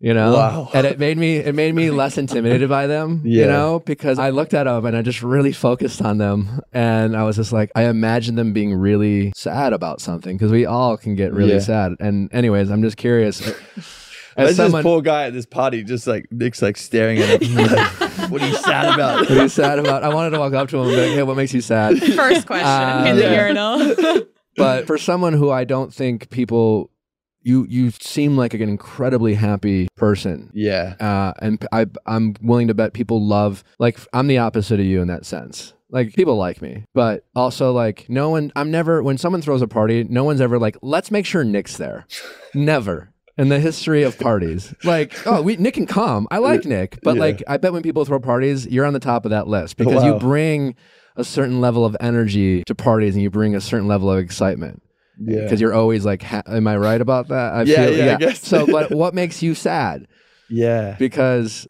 [0.00, 0.70] You know, Wow.
[0.74, 3.22] and it made me it made me less intimidated by them.
[3.24, 7.16] You know, because I looked at them and I just really focused on them, and
[7.16, 10.96] I was just like, I imagine them being really sad about something because we all
[10.96, 11.58] can get really Yeah.
[11.58, 11.92] sad.
[11.98, 13.40] And anyways, I'm just curious.
[14.36, 17.56] As someone, this poor guy at this party, just like Nick's like staring at him.
[17.56, 19.20] like, what are you sad about?
[19.20, 20.04] what are you sad about?
[20.04, 21.98] I wanted to walk up to him and be like, hey, what makes you sad?
[22.14, 22.66] First question.
[22.66, 23.34] Uh, in the Yeah.
[23.42, 24.24] urinal.
[24.56, 26.90] But for someone who I don't think people,
[27.42, 30.50] you you seem like an incredibly happy person.
[30.52, 34.86] Yeah, Uh, and I, I'm willing to bet people love, like, I'm the opposite of
[34.86, 35.74] you in that sense.
[35.90, 39.68] Like, people like me, but also, like, no one, I'm never, when someone throws a
[39.68, 42.04] party, no one's ever like, let's make sure Nick's there.
[42.52, 43.10] never.
[43.38, 46.26] In the history of parties, like, oh, we Nick can come.
[46.30, 47.20] I like Nick, but Yeah.
[47.20, 50.02] like, I bet when people throw parties, you're on the top of that list because
[50.04, 50.74] you bring
[51.16, 54.82] a certain level of energy to parties and you bring a certain level of excitement
[55.20, 55.42] yeah.
[55.42, 57.52] because you're always like, ha- am I right about that?
[57.54, 58.46] I Yeah, yeah, I guess.
[58.46, 60.06] So, but what makes you sad?
[60.50, 61.66] yeah, Because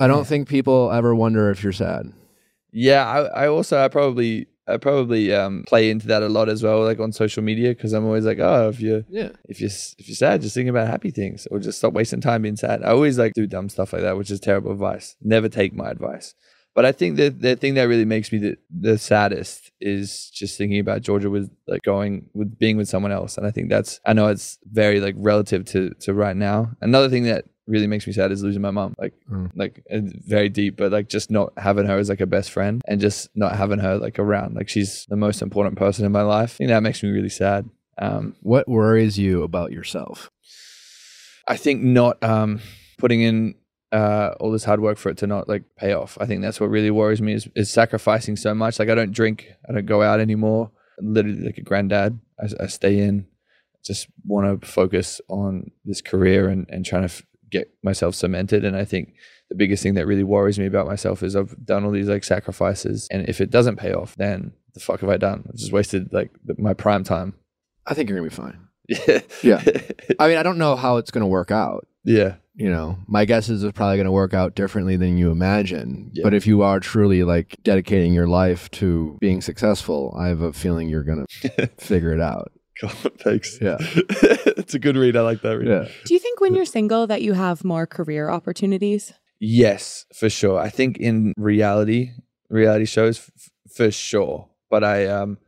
[0.00, 2.12] I don't think people ever wonder if you're sad.
[2.72, 3.04] yeah.
[3.08, 6.84] I, I also I probably I probably um play into that a lot as well,
[6.84, 9.30] like on social media, because I'm always like, oh, if you Yeah.
[9.48, 12.42] if you're if you're sad, just think about happy things, or just stop wasting time
[12.42, 12.82] being sad.
[12.82, 15.16] I always like do dumb stuff like that, which is terrible advice.
[15.22, 16.34] Never take my advice.
[16.74, 20.56] But I think that the thing that really makes me the, the saddest is just
[20.56, 23.36] thinking about Georgia with like going with being with someone else.
[23.36, 26.76] And I think that's I know it's very like relative to to right now.
[26.80, 28.94] Another thing that really makes me sad is losing my mom.
[28.98, 29.50] Like Mm.
[29.54, 33.00] like very deep, but like just not having her as like a best friend and
[33.00, 34.54] just not having her like around.
[34.56, 36.54] Like she's the most important person in my life.
[36.54, 37.68] I think that makes me really sad.
[37.98, 40.30] Um What worries you about yourself?
[41.46, 42.60] I think not um,
[42.98, 43.54] putting in
[43.90, 46.18] uh, all this hard work for it to not like pay off.
[46.20, 48.78] I think that's what really worries me is, is sacrificing so much.
[48.78, 50.70] Like I don't drink, I don't go out anymore.
[51.00, 52.18] Literally like a granddad.
[52.38, 53.26] I, I stay in.
[53.82, 58.64] Just want to focus on this career and, and trying to f- get myself cemented.
[58.64, 59.14] And I think
[59.48, 62.24] the biggest thing that really worries me about myself is I've done all these like
[62.24, 65.44] sacrifices, and if it doesn't pay off, then the fuck have I done?
[65.48, 67.34] I've just wasted like the, my prime time.
[67.86, 68.60] I think you're gonna be fine.
[68.88, 69.20] Yeah.
[69.42, 69.62] Yeah.
[70.18, 71.86] I mean, I don't know how it's gonna work out.
[72.04, 72.36] yeah.
[72.60, 76.10] You know, my guess is it's probably gonna work out differently than you imagine.
[76.12, 76.24] Yeah.
[76.24, 80.52] But if you are truly like dedicating your life to being successful, I have a
[80.52, 81.26] feeling you're gonna
[81.78, 82.50] figure it out.
[82.80, 83.58] God, thanks.
[83.60, 83.76] Yeah.
[83.80, 85.16] it's a good read.
[85.16, 85.68] I like that read.
[85.68, 85.88] Yeah.
[86.04, 89.12] Do you think when you're single that you have more career opportunities?
[89.40, 90.58] Yes, for sure.
[90.58, 92.12] I think in reality,
[92.50, 94.48] reality shows, f- for sure.
[94.70, 95.38] But I, um,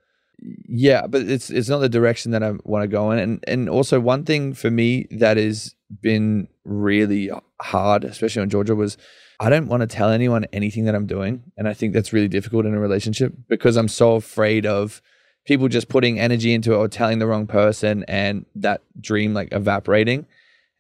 [0.69, 3.19] yeah, but it's it's not the direction that I want to go in.
[3.19, 8.75] And and also one thing for me that has been really hard, especially on Georgia,
[8.75, 8.97] was
[9.39, 12.29] I don't want to tell anyone anything that I'm doing, and I think that's really
[12.29, 15.03] difficult in a relationship because I'm so afraid of
[15.51, 19.49] people just putting energy into it or telling the wrong person and that dream like
[19.51, 20.25] evaporating.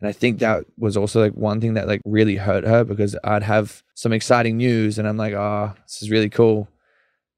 [0.00, 3.16] And I think that was also like one thing that like really hurt her because
[3.24, 6.68] I'd have some exciting news and I'm like, oh, this is really cool,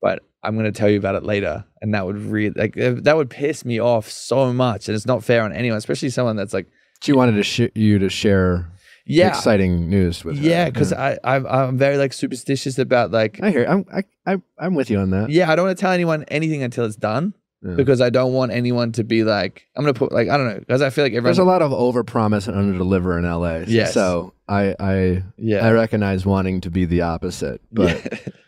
[0.03, 3.17] but I'm gonna tell you about it later, and that would really like uh, that
[3.17, 6.53] would piss me off so much, and it's not fair on anyone, especially someone that's
[6.53, 6.67] like,
[7.01, 8.69] She wanted to sh- you to share
[9.07, 10.43] yeah, exciting news with her.
[10.45, 13.65] yeah, because I I'm, I'm very like superstitious about like, I hear.
[13.67, 15.31] I'm I, I I'm with you on that.
[15.31, 17.75] yeah, I don't want to tell anyone anything until it's done Yeah.
[17.75, 20.59] because I don't want anyone to be like, I'm gonna put like I don't know
[20.61, 23.65] because I feel like There's a lot of overpromise and underdeliver in LA.
[23.67, 23.93] Yes.
[23.95, 28.19] So I I yeah, I recognize wanting to be the opposite, but yeah.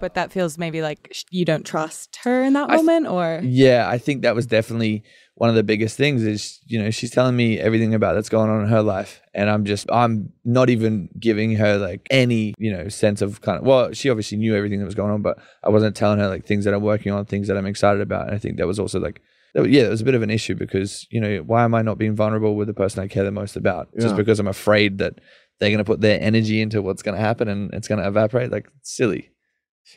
[0.00, 3.40] But that feels maybe like you don't trust her in that I th- moment, or
[3.42, 5.02] Yeah, I think that was definitely
[5.38, 8.50] one of the biggest things is, you know, she's telling me everything about that's going
[8.50, 9.20] on in her life.
[9.32, 13.56] And I'm just, I'm not even giving her like any, you know, sense of kind
[13.56, 16.26] of, well, she obviously knew everything that was going on, but I wasn't telling her
[16.26, 18.26] like things that I'm working on, things that I'm excited about.
[18.26, 19.22] And I think that was also like,
[19.54, 21.82] that, yeah, it was a bit of an issue because, you know, why am I
[21.82, 23.90] not being vulnerable with the person I care the most about?
[23.96, 25.20] Just because I'm afraid that
[25.60, 28.08] they're going to put their energy into what's going to happen and it's going to
[28.08, 28.50] evaporate.
[28.50, 29.30] Like, silly.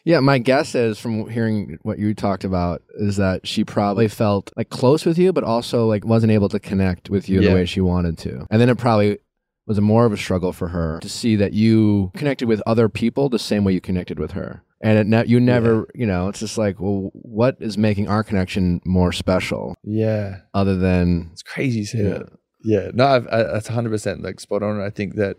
[0.05, 4.51] Yeah, my guess is from hearing what you talked about is that she probably felt
[4.57, 7.49] like close with you, but also like wasn't able to connect with you Yeah.
[7.49, 8.45] the way she wanted to.
[8.49, 9.19] And then it probably
[9.67, 12.89] was a more of a struggle for her to see that you connected with other
[12.89, 14.63] people the same way you connected with her.
[14.83, 18.23] And it ne- you never, you know, it's just like, well, what is making our
[18.23, 20.37] connection more special Yeah.
[20.55, 22.23] other than It's crazy to Yeah.
[22.63, 24.79] Yeah, no, I've, I, that's 100% like spot on.
[24.81, 25.37] I think that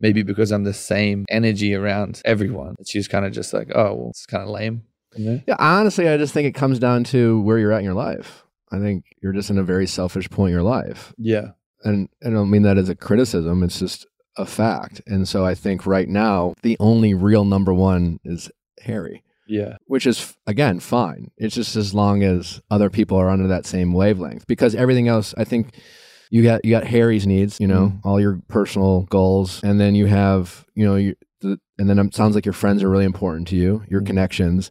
[0.00, 4.10] maybe because I'm the same energy around everyone, she's kind of just like, oh, well,
[4.10, 4.82] it's kind of lame.
[5.16, 8.44] Yeah, honestly, I just think it comes down to where you're at in your life.
[8.70, 11.12] I think you're just in a very selfish point in your life.
[11.16, 11.52] Yeah.
[11.82, 15.00] And I don't mean that as a criticism, it's just a fact.
[15.06, 18.50] And so I think right now, the only real number one is
[18.82, 19.76] Harry, Yeah.
[19.86, 21.30] which is, again, fine.
[21.38, 24.46] It's just as long as other people are under that same wavelength.
[24.46, 25.74] Because everything else, I think
[26.30, 30.06] you got you got Harry's needs, you know, all your personal goals, and then you
[30.06, 33.48] have, you know, you, the, and then it sounds like your friends are really important
[33.48, 34.06] to you, your Mhm.
[34.06, 34.70] connections,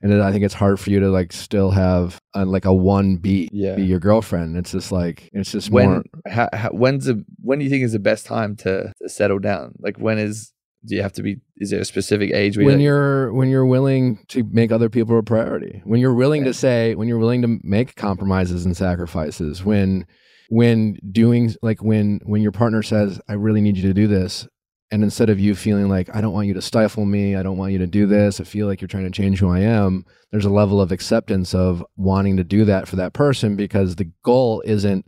[0.00, 2.72] and then I think it's hard for you to like still have a, like a
[2.72, 3.74] one B Yeah.
[3.76, 4.56] be your girlfriend.
[4.56, 6.02] It's just like it's just When, more.
[6.26, 9.38] how, how, when's the, when do you think is the best time to, to settle
[9.38, 9.74] down?
[9.78, 10.52] Like, when is,
[10.86, 13.48] do you have to be, is there a specific age where When like, you're when
[13.48, 16.48] you're willing to make other people a priority, when you're willing Yeah.
[16.48, 20.04] to say, when you're willing to make compromises and sacrifices, when
[20.48, 24.46] when doing like when when your partner says, "I really need you to do this,"
[24.90, 27.56] and instead of you feeling like, "I don't want you to stifle me, I don't
[27.58, 30.04] want you to do this," I feel like you're trying to change who I am.
[30.30, 34.10] There's a level of acceptance of wanting to do that for that person because the
[34.22, 35.06] goal isn't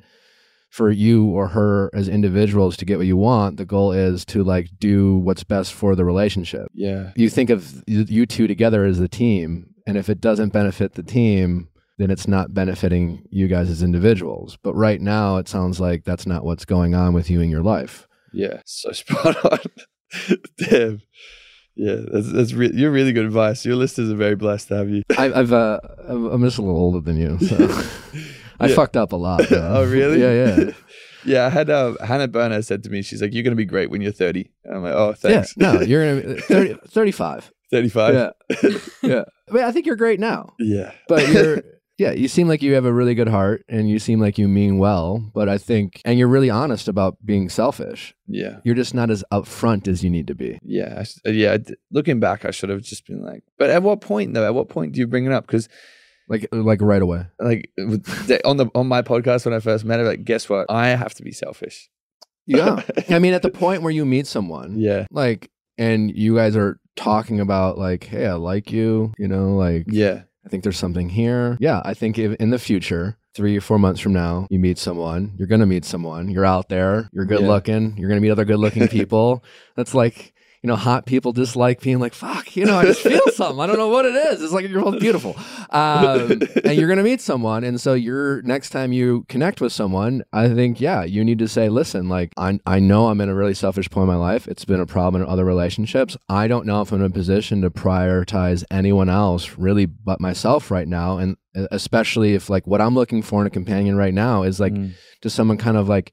[0.71, 3.57] for you or her as individuals to get what you want.
[3.57, 7.83] The goal is to like do what's best for the relationship yeah, you think of
[7.87, 11.69] you two together as a team and if it doesn't benefit the team
[11.99, 16.27] then it's not benefiting you guys as individuals but right now it sounds like that's
[16.27, 19.59] not what's going on with you in your life yeah, so spot on.
[20.59, 21.01] Damn.
[21.75, 23.65] Yeah, that's, that's re- you're really good advice.
[23.65, 25.03] Your listeners are very blessed to have you.
[25.17, 25.79] I, i've uh
[26.09, 27.57] i'm I'm just a little older than you so
[28.61, 28.75] i Yeah.
[28.75, 30.21] fucked up a lot oh, really?
[30.21, 30.71] yeah yeah
[31.25, 33.91] yeah, I had uh, Hannah Berner said to me, she's like, "You're gonna be great
[33.91, 37.53] when you're 30." And I'm like, "Oh, yeah thanks." no you're gonna be 30, 35
[37.73, 38.15] 35.
[38.15, 38.31] yeah
[39.03, 41.63] yeah I, mean, I think you're great now yeah, but you're
[41.99, 44.47] yeah you seem like you have a really good heart and you seem like you
[44.49, 48.95] mean well but i think and you're really honest about being selfish yeah, you're just
[48.95, 51.57] not as upfront as you need to be yeah, I uh, yeah.
[51.93, 54.45] Looking back, I should have just been like, but at what point though?
[54.45, 55.47] At what point do you bring it up?
[55.47, 55.69] Because
[56.29, 57.71] like like right away like
[58.45, 60.67] on the on my podcast when I first met her, like, guess what?
[60.69, 61.89] I have to be selfish.
[62.47, 66.57] yeah i mean at the point where you meet someone Yeah, like and you guys
[66.57, 70.79] are talking about like hey i like you you know like yeah, i think there's
[70.79, 74.47] something here yeah i think if in the future three or four months from now
[74.49, 77.49] you meet someone you're gonna meet someone you're out there you're good Yeah.
[77.49, 79.45] looking you're gonna meet other good looking people
[79.75, 80.33] that's like
[80.67, 83.61] you know hot people dislike being like fuck you know i just feel something.
[83.61, 84.43] I don't know what it is.
[84.43, 85.37] It's like you're both beautiful.
[85.71, 90.25] Um, and you're gonna meet someone and so you're next time you connect with someone
[90.33, 93.35] i think yeah you need to say listen like i, I know i'm in a
[93.35, 94.49] really selfish point in my life.
[94.49, 96.17] It's been a problem in other relationships.
[96.29, 100.73] I don't know if i'm in a position to prioritize anyone else really but myself
[100.73, 101.19] right now.
[101.19, 101.37] And
[101.71, 104.95] especially if like what i'm looking for in a companion right now is like Mm.
[105.23, 106.13] to someone kind of like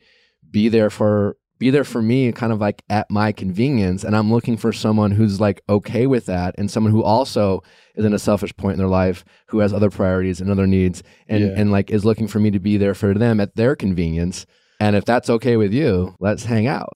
[0.51, 4.31] be there for be there for me kind of like at my convenience and i'm
[4.31, 7.61] looking for someone who's like okay with that and someone who also
[7.95, 11.03] is in a selfish point in their life who has other priorities and other needs
[11.27, 11.53] and Yeah.
[11.59, 14.45] and like is looking for me to be there for them at their convenience
[14.79, 16.93] and if that's okay with you let's hang out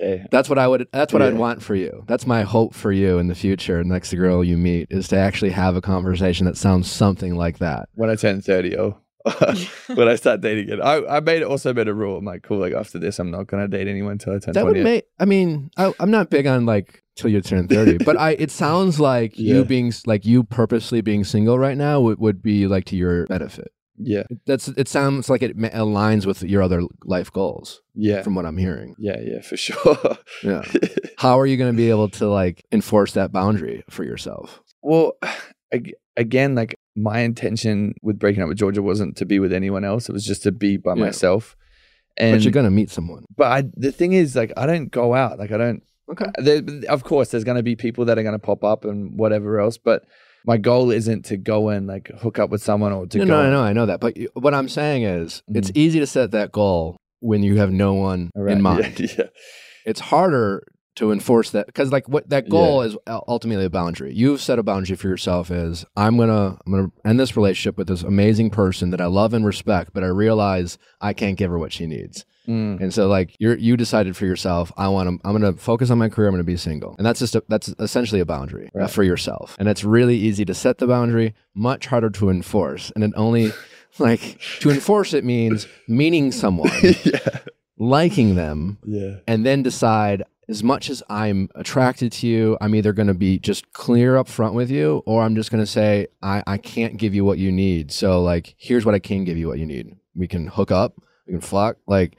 [0.00, 0.24] okay.
[0.30, 3.18] that's what i would that's what i'd want for you that's my hope for you
[3.18, 6.90] in the future next girl you meet is to actually have a conversation that sounds
[6.90, 8.96] something like that When I turn 30, oh.
[9.94, 12.18] when I start dating again, I, I made it also made a rule.
[12.18, 12.58] I'm like, cool.
[12.58, 14.76] Like after this, I'm not gonna date anyone until I turn that 28.
[14.78, 18.16] would make i mean I, i'm not big on like till you turn 30 but
[18.16, 19.56] i it sounds like Yeah.
[19.56, 23.26] you being like you purposely being single right now would, would be like to your
[23.26, 28.36] benefit yeah, that's it sounds like it aligns with your other life goals yeah, from
[28.36, 29.98] what i'm hearing yeah, yeah, for sure.
[30.44, 30.62] yeah
[31.18, 35.14] how are you going to be able to like enforce that boundary for yourself Well,
[35.72, 39.84] ag- again, like my intention with breaking up with Georgia wasn't to be with anyone
[39.84, 40.08] else.
[40.08, 41.04] It was just to be by Yeah.
[41.04, 41.56] myself.
[42.18, 44.90] And but you're going to meet someone but I, the thing is, like, I don't
[44.90, 45.38] go out.
[45.38, 45.82] Like, I don't.
[46.10, 48.84] okay There, of course, there's going to be people that are going to pop up
[48.84, 49.78] and whatever else.
[49.78, 50.04] But
[50.44, 53.30] my goal isn't to go and like hook up with someone or to no, go.
[53.30, 54.00] no, I know, I know that.
[54.00, 55.58] But what I'm saying is, mm-hmm.
[55.58, 59.00] it's easy to set that goal when you have no one Around- in mind.
[59.00, 59.24] Yeah, yeah,
[59.86, 60.64] It's harder
[60.98, 64.12] to enforce that because, like, what that goal is ultimately a boundary.
[64.14, 67.88] You've set a boundary for yourself: is I'm gonna I'm gonna end this relationship with
[67.88, 71.58] this amazing person that I love and respect, but I realize I can't give her
[71.58, 72.24] what she needs.
[72.48, 75.90] Mm, And so, like, you're you decided for yourself, I want to, I'm to focus
[75.90, 76.28] on my career.
[76.30, 78.90] I'm to be single, and that's just a, that's essentially a boundary uh, Right.
[78.90, 79.54] for yourself.
[79.58, 82.90] And it's really easy to set the boundary, much harder to enforce.
[82.94, 83.52] And it only,
[83.98, 86.70] like, to enforce it means meeting someone,
[87.04, 87.38] yeah,
[87.76, 90.22] liking them, yeah, and then decide.
[90.48, 94.28] As much as I'm attracted to you, I'm either going to be just clear up
[94.28, 97.38] front with you, or I'm just going to say, I, I can't give you what
[97.38, 97.92] you need.
[97.92, 99.94] So, like, here's what I can give you what you need.
[100.14, 100.94] We can hook up,
[101.26, 101.76] we can fuck.
[101.86, 102.16] Like,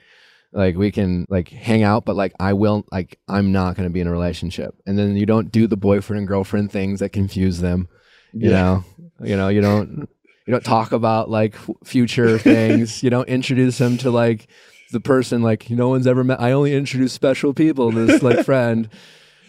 [0.52, 3.94] Like we can like hang out, but like I will like I'm not going to
[3.94, 4.74] be in a relationship.
[4.88, 7.88] And then you don't do the boyfriend and girlfriend things that confuse them.
[8.34, 8.56] You Yeah.
[8.56, 8.84] know,
[9.28, 10.08] you know, you don't
[10.48, 13.04] you don't talk about like future things.
[13.04, 14.48] you don't introduce them to like
[14.92, 16.40] the person like no one's ever met.
[16.42, 18.90] I only introduce special people to this like friend.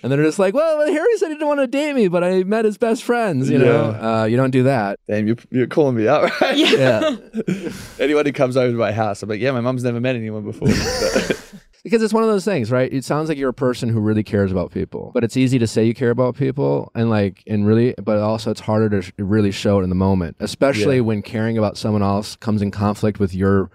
[0.02, 2.42] And they're just like, well, Harry said he didn't want to date me, but I
[2.44, 3.50] met his best friends.
[3.50, 4.98] You know, uh, you don't do that.
[5.06, 6.56] Damn, you're, you're calling me out, right?
[6.56, 7.16] Yeah,
[7.98, 10.44] Anyone who comes over to my house, I'm like, yeah, my mom's never met anyone
[10.44, 10.68] before.
[11.82, 12.92] Because it's one of those things, right?
[12.92, 15.66] It sounds like you're a person who really cares about people, but it's easy to
[15.66, 19.12] say you care about people, and like, and really, but also it's harder to sh-
[19.16, 21.00] really show it in the moment, especially Yeah.
[21.02, 23.70] when caring about someone else comes in conflict with your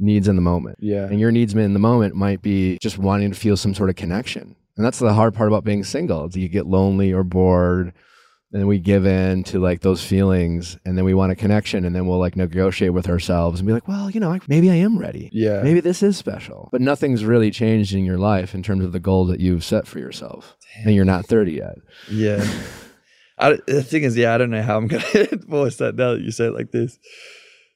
[0.00, 0.78] needs in the moment.
[0.80, 1.04] yeah.
[1.04, 3.96] And your needs in the moment might be just wanting to feel some sort of
[3.96, 4.56] connection.
[4.76, 6.28] And that's the hard part about being single.
[6.28, 7.92] Do you get lonely or bored
[8.52, 11.94] and we give in to like those feelings and then we want a connection and
[11.94, 14.76] then we'll like negotiate with ourselves and be like, well, you know, like, maybe I
[14.76, 15.28] am ready.
[15.32, 15.62] Yeah.
[15.62, 16.68] Maybe this is special.
[16.72, 19.86] But nothing's really changed in your life in terms of the goal that you've set
[19.86, 20.56] for yourself.
[20.84, 21.76] And you're not 30 yet.
[22.10, 22.44] Yeah.
[23.38, 25.04] I, the thing is, yeah, I don't know how I'm gonna
[25.48, 26.98] voice that now that you say it like this.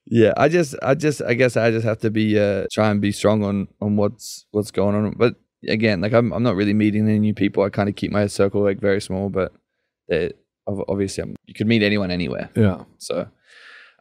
[0.07, 3.01] Yeah, I just, I just, I guess I just have to be, uh, try and
[3.01, 5.15] be strong on, on what's, what's going on.
[5.17, 5.37] But
[5.67, 7.63] again, like I'm, I'm not really meeting any new people.
[7.63, 9.53] I kind of keep my circle like very small, but
[10.09, 12.51] it, obviously I'm, you could meet anyone anywhere.
[12.55, 12.85] Yeah.
[12.99, 13.29] So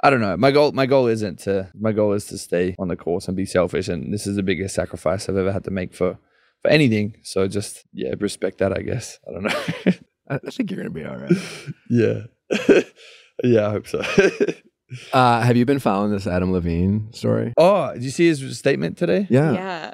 [0.04, 0.36] I don't know.
[0.36, 3.38] My goal, my goal isn't to, my goal is to stay on the course and
[3.38, 3.88] be selfish.
[3.88, 6.18] And this is the biggest sacrifice I've ever had to make for,
[6.62, 7.16] for anything.
[7.24, 9.20] So just, yeah, respect that, I guess.
[9.28, 9.93] I don't know.
[10.30, 11.32] I, think you're going to be all right.
[11.89, 12.24] Yeah.
[13.43, 14.04] yeah, I hope so.
[15.14, 17.54] Uh, have you been following this Adam Levine story?
[17.58, 19.28] oh, did you see his statement today?
[19.30, 19.52] Yeah.
[19.54, 19.94] Yeah.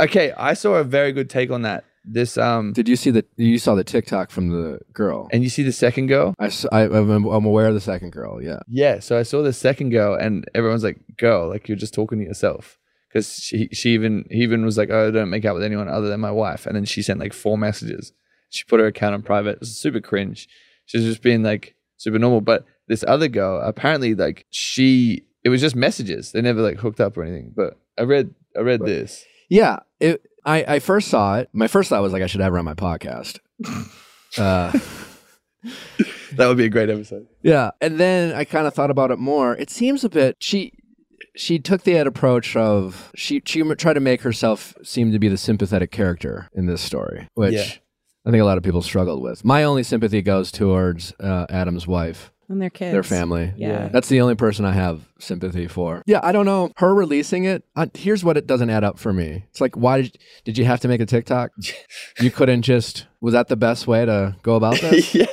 [0.00, 1.84] Okay, I saw a very good take on that.
[2.08, 5.28] This um Did you see the, you saw the TikTok from the girl?
[5.32, 6.34] and you see the second girl?
[6.38, 8.40] I, s- I, am I'm aware of the second girl.
[8.40, 8.60] Yeah.
[8.68, 12.18] Yeah, so I saw the second girl and everyone's like, "Girl, like you're just talking
[12.20, 12.78] to yourself."
[13.12, 15.88] Cuz she she even he even was like, "Oh, I don't make out with anyone
[15.88, 18.12] other than my wife." And then she sent like four messages.
[18.50, 19.54] She put her account on private.
[19.54, 20.48] It was super cringe.
[20.84, 25.60] She's just being like super normal, but this other girl apparently like she it was
[25.60, 26.32] just messages.
[26.32, 27.52] They never like hooked up or anything.
[27.54, 29.24] But I read I read this.
[29.48, 29.80] Yeah.
[30.00, 31.48] It, I, I first saw it.
[31.52, 33.38] My first thought was like, I should have her on my podcast.
[34.38, 34.72] uh,
[36.32, 37.26] That would be a great episode.
[37.42, 37.70] yeah.
[37.80, 39.56] And then I kind of thought about it more.
[39.56, 40.72] It seems a bit, she,
[41.34, 45.36] she took the approach of, she, she tried to make herself seem to be the
[45.36, 47.64] sympathetic character in this story, which Yeah.
[48.26, 49.44] I think a lot of people struggled with.
[49.44, 52.32] My only sympathy goes towards uh, Adam's wife.
[52.48, 52.92] And their kids.
[52.92, 53.52] their family.
[53.56, 53.88] Yeah.
[53.88, 56.02] That's the only person I have sympathy for.
[56.06, 56.70] Yeah, I don't know.
[56.76, 59.44] Her releasing it, I, here's what it doesn't add up for me.
[59.50, 61.50] It's like, why did, did you have to make a TikTok?
[62.20, 65.14] you couldn't just, was that the best way to go about this?
[65.14, 65.26] yeah.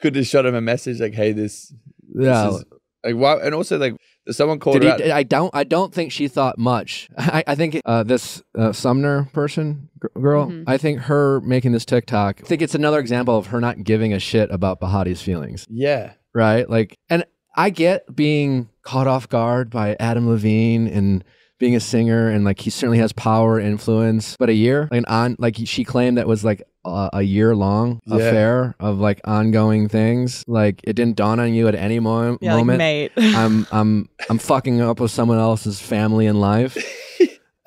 [0.00, 1.72] Could have shot him a message like, "Hey, this,
[2.14, 2.46] yeah.
[2.46, 2.64] this is,
[3.04, 3.94] like why?" And also like,
[4.30, 5.16] someone called Did her he, out.
[5.16, 5.54] I don't.
[5.54, 7.08] I don't think she thought much.
[7.18, 10.48] I, I think uh, this uh, Sumner person, g- girl.
[10.48, 10.64] Mhm.
[10.66, 12.40] I think her making this TikTok.
[12.42, 15.66] I think it's another example of her not giving a shit about Behati's feelings.
[15.70, 16.68] Yeah, right?
[16.68, 17.24] Like, and
[17.56, 21.24] I get being caught off guard by Adam Levine and
[21.58, 24.36] being a singer, and like he certainly has power, influence.
[24.38, 28.00] But a year, like, on, like she claimed that was like a, a year long
[28.04, 28.16] Yeah.
[28.16, 30.44] affair of like ongoing things.
[30.46, 32.78] Like it didn't dawn on you at any mo- Yeah, like moment.
[32.78, 33.12] mate.
[33.16, 36.76] I'm I'm I'm fucking up with someone else's family and life.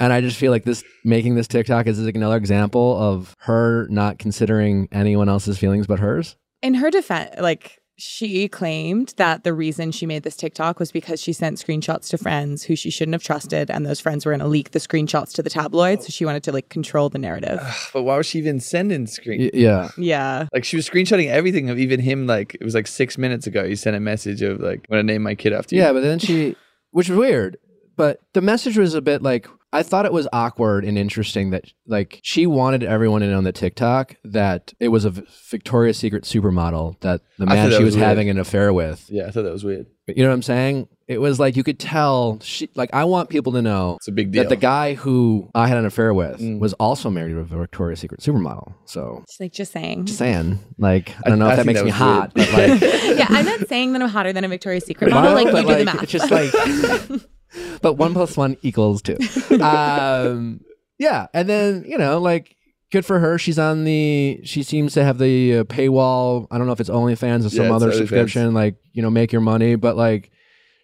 [0.01, 3.85] And I just feel like this making this TikTok is like another example of her
[3.89, 6.37] not considering anyone else's feelings but hers.
[6.61, 11.21] In her defense, like she claimed that the reason she made this TikTok was because
[11.21, 14.39] she sent screenshots to friends who she shouldn't have trusted, and those friends were going
[14.39, 16.05] to leak the screenshots to the tabloids.
[16.05, 17.59] So she wanted to like control the narrative.
[17.93, 19.41] but why was she even sending screen?
[19.41, 19.89] Y- yeah.
[19.97, 20.47] Yeah.
[20.53, 22.25] Like she was screenshotting everything of even him.
[22.25, 23.67] Like it was like six minutes ago.
[23.67, 26.01] He sent a message of like, "I'm gonna name my kid after you." Yeah, but
[26.01, 26.55] then she,
[26.91, 27.57] which was weird,
[27.97, 31.65] but the message was a bit like I thought it was awkward and interesting that
[31.85, 35.11] like she wanted everyone to know on the TikTok that it was a
[35.51, 39.05] Victoria's Secret supermodel that the man that she was was having an affair with.
[39.09, 39.27] yeah.
[39.27, 39.85] I thought that was weird.
[40.07, 40.87] You know what I'm saying?
[41.07, 44.11] It was like you could tell she like I want people to know It's a
[44.11, 44.41] big deal.
[44.43, 46.59] that the guy who I had an affair with Mm.
[46.59, 48.73] was also married to a Victoria's Secret supermodel.
[48.85, 50.05] So She's like, just saying.
[50.05, 52.49] just saying, like I don't know I if that makes that me was hot, weird.
[52.51, 52.81] but like
[53.19, 55.29] yeah, I'm not saying that I'm hotter than a Victoria's Secret model.
[55.29, 56.03] no, Like, but you do the like, math.
[56.03, 57.21] it's just like-
[57.81, 59.17] but one plus one equals two.
[59.61, 60.61] Um,
[60.97, 62.55] yeah, and then you know, like,
[62.91, 63.37] good for her.
[63.37, 64.41] She's on the.
[64.43, 66.47] She seems to have the uh, paywall.
[66.51, 68.53] I don't know if it's OnlyFans or some Yeah, it's other subscription.
[68.53, 70.31] Like, you know, make your money, but like,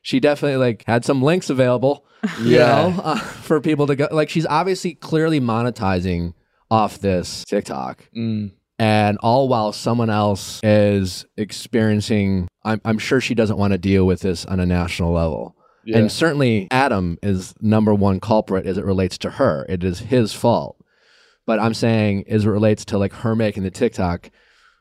[0.02, 2.06] she definitely like had some links available.
[2.40, 2.68] You Yeah.
[2.68, 4.08] know, uh, for people to go.
[4.12, 6.34] Like, she's obviously clearly monetizing
[6.72, 8.52] off this TikTok Mm.
[8.80, 14.06] and all while someone else is experiencing I'm, I'm sure she doesn't want to deal
[14.08, 15.56] with this on a national level
[15.86, 15.98] Yeah.
[16.00, 19.66] And certainly Adam is number one culprit as it relates to her.
[19.70, 20.78] It is his fault.
[21.46, 24.32] But I'm saying as it relates to like her making the TikTok,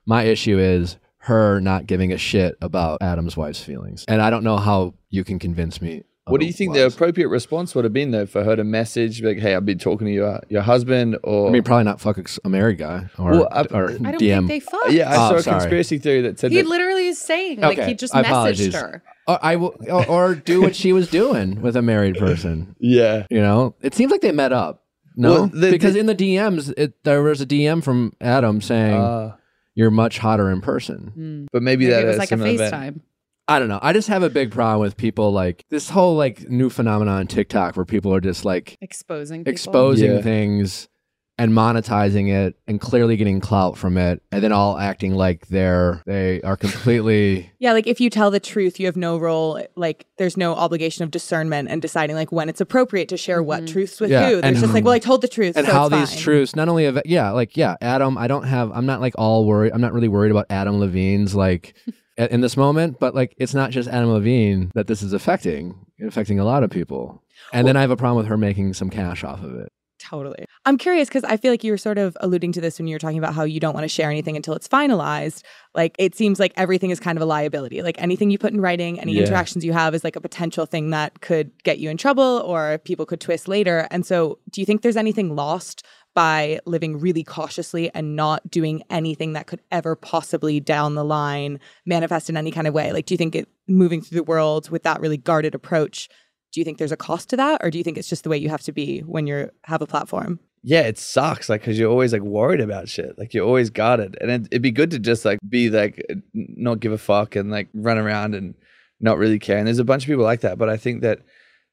[0.07, 4.05] my issue is her not giving a shit about Adam's wife's feelings.
[4.09, 6.05] And I don't know how you can convince me.
[6.27, 9.23] What do you think the appropriate response would have been though for her to message
[9.23, 12.19] like, "Hey, I've been talking to your your husband," or I mean, probably not fuck
[12.43, 14.47] a married guy or, Well, I- or I don't DM.
[14.47, 14.93] think they fucked.
[14.93, 15.61] yeah, I Oh, saw a sorry.
[15.61, 18.75] conspiracy theory that said He that literally is saying like he just I messaged apologies.
[18.75, 19.03] her.
[19.27, 22.75] Or, I will, or, or do what she was doing with a married person.
[22.79, 24.83] yeah, You know, it seems like they met up.
[25.17, 28.61] No, Well, the- because the- in the DMs, it, there was a DM from Adam
[28.61, 29.37] saying uh,
[29.75, 31.13] you're much hotter in person.
[31.15, 31.45] Hmm.
[31.53, 32.73] but maybe, Maybe that it was like a similar event.
[32.75, 33.01] FaceTime.
[33.47, 33.79] I don't know.
[33.83, 37.27] I just have a big problem with people like this whole like new phenomenon on
[37.27, 39.53] TikTok where people are just like Exposing people.
[39.53, 40.21] exposing Yeah.
[40.23, 40.89] things
[41.37, 46.01] and monetizing it and clearly getting clout from it and then all acting like they're
[46.07, 49.61] they are completely Yeah, like if you tell the truth, you have no role.
[49.75, 53.63] Like there's no obligation of discernment and deciding like when it's appropriate to share what
[53.65, 53.73] Mhm.
[53.73, 54.41] truths with Yeah, who.
[54.43, 56.23] There's and- just like, well, I told the truth, and so how it's these fine.
[56.23, 59.45] truths not only of yeah like yeah adam i don't have i'm not like all
[59.47, 61.75] worried i'm not really worried about adam levine's like
[62.19, 65.75] a- in this moment but like it's not just adam levine that this is affecting
[66.07, 67.23] affecting a lot of people
[67.53, 69.73] and then i have a problem with her making some cash off of it
[70.05, 70.45] Totally.
[70.67, 72.95] I'm curious because I feel like you were sort of alluding to this when you
[72.95, 75.43] were talking about how you don't want to share anything until it's finalized.
[75.75, 77.81] Like it seems like everything is kind of a liability.
[77.83, 79.23] Like anything you put in writing, any Yeah.
[79.23, 82.79] interactions you have is like a potential thing that could get you in trouble or
[82.79, 83.89] people could twist later.
[83.91, 85.85] And so, do you think there's anything lost
[86.15, 91.59] by living really cautiously and not doing anything that could ever possibly down the line
[91.87, 92.93] manifest in any kind of way?
[92.93, 96.09] Like, do you think it moving through the world with that really guarded approach?
[96.55, 98.31] Do you think there's a cost to that, or do you think it's just the
[98.31, 100.39] way you have to be when you have a platform?
[100.67, 101.51] yeah, it sucks.
[101.51, 103.19] Like, cause you're always like worried about shit.
[103.19, 106.03] Like, you're always guarded, and it, it'd be good to just like be like
[106.33, 108.55] not give a fuck and like run around and
[108.99, 109.59] not really care.
[109.59, 111.21] And there's a bunch of people like that, but I think that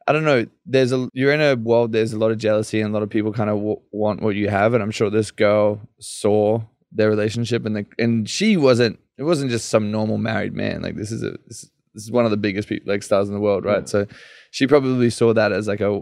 [0.07, 0.45] I don't know.
[0.65, 1.93] There's a you're in a world.
[1.93, 4.35] There's a lot of jealousy, and a lot of people kind of w- want what
[4.35, 4.73] you have.
[4.73, 6.61] And I'm sure this girl saw
[6.91, 8.99] their relationship, and the and she wasn't.
[9.17, 10.81] It wasn't just some normal married man.
[10.81, 13.35] Like this is a this, this is one of the biggest people like stars in
[13.35, 13.83] the world, right?
[13.83, 13.85] Yeah.
[13.85, 14.07] So
[14.51, 16.01] she probably saw that as like a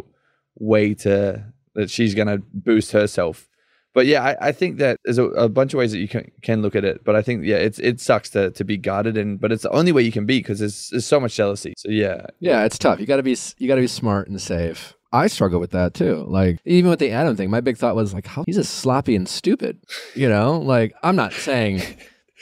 [0.56, 1.44] way to
[1.76, 3.48] that she's gonna boost herself.
[3.94, 6.32] But yeah, I, I think that there's a, a bunch of ways that you can,
[6.44, 7.04] can look at it.
[7.04, 9.72] But I think yeah, it's it sucks to, to be guarded, and but it's the
[9.72, 11.74] only way you can be because there's, there's so much jealousy.
[11.78, 15.28] So yeah, yeah it's tough you gotta be you gotta be smart and safe I
[15.28, 16.26] struggle with that too.
[16.28, 19.16] Like even with the Adam thing, my big thought was like, how he's just sloppy
[19.16, 19.80] and stupid.
[20.14, 21.82] You know, like I'm not saying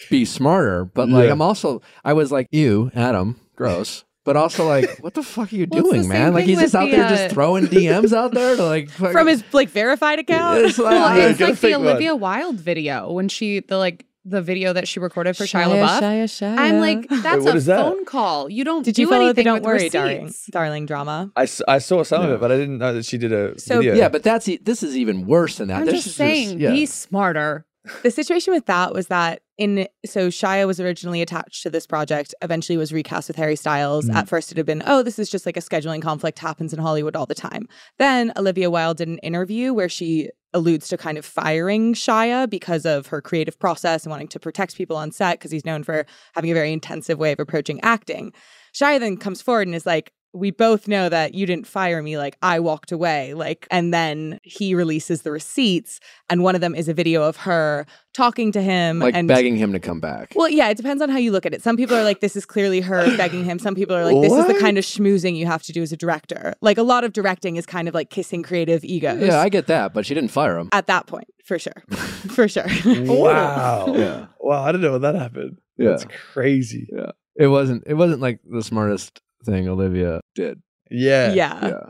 [0.10, 1.32] be smarter, but like Yeah.
[1.32, 4.03] I'm also I was like, you, Adam, gross.
[4.28, 6.34] But also like, what the fuck are you Well, doing, man?
[6.34, 8.89] Like he's just with out the, there uh, just throwing DMs out there to like
[8.89, 10.65] fucking- From his like verified account.
[10.65, 11.88] It's like- Well, Yeah, it's like the fake one.
[11.88, 16.01] Olivia Wilde video when she the like the video that she recorded for Shia, LaBeouf.
[16.01, 16.57] Shia, Shia.
[16.57, 17.80] I'm like, that's what a that?
[17.82, 18.49] phone call.
[18.49, 20.47] You don't Did do you follow the anything Don't with Worry, darling, receipts.
[20.47, 21.32] darling drama?
[21.38, 23.57] I, s- I saw some of it, but I didn't know that she did a
[23.57, 23.95] So- video.
[23.95, 25.80] yeah, but that's e- this is even worse than that.
[25.80, 26.71] I'm This just is saying, yeah.
[26.71, 27.65] be smarter.
[28.03, 32.36] The situation with that was that in so Shia was originally attached to this project,
[32.41, 34.05] eventually was recast with Harry Styles.
[34.05, 34.16] Mhm.
[34.16, 36.80] At first it had been, oh, this is just like a scheduling conflict happens in
[36.80, 37.68] Hollywood all the time.
[37.97, 42.86] Then Olivia Wilde did an interview where she alludes to kind of firing Shia because
[42.86, 46.05] of her creative process and wanting to protect people on set because he's known for
[46.36, 48.34] having a very intensive way of approaching acting.
[48.74, 52.17] Shia then comes forward and is like, we both know that you didn't fire me
[52.17, 55.99] like I walked away like and then he releases the receipts
[56.30, 59.55] and one of them is a video of her talking to him like and begging
[59.55, 60.34] him to come back.
[60.36, 62.36] well yeah it depends on how you look at it some people are like this
[62.36, 65.36] is clearly her begging him some people are like this is the kind of schmoozing
[65.36, 67.93] you have to do as a director like a lot of directing is kind of
[67.93, 70.69] like kissing creative egos yeah, I get that, but she didn't fire him.
[70.71, 71.84] at that point for sure
[72.30, 73.93] for sure Wow.
[73.95, 74.28] Yeah.
[74.39, 74.63] Wow.
[74.63, 75.57] I didn't know when that happened.
[75.78, 75.89] Yeah.
[75.91, 76.89] That's crazy.
[76.91, 80.61] yeah It wasn't it wasn't like the smartest thing Olivia did.
[80.91, 81.33] Yeah.
[81.33, 81.89] yeah yeah.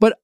[0.00, 0.18] But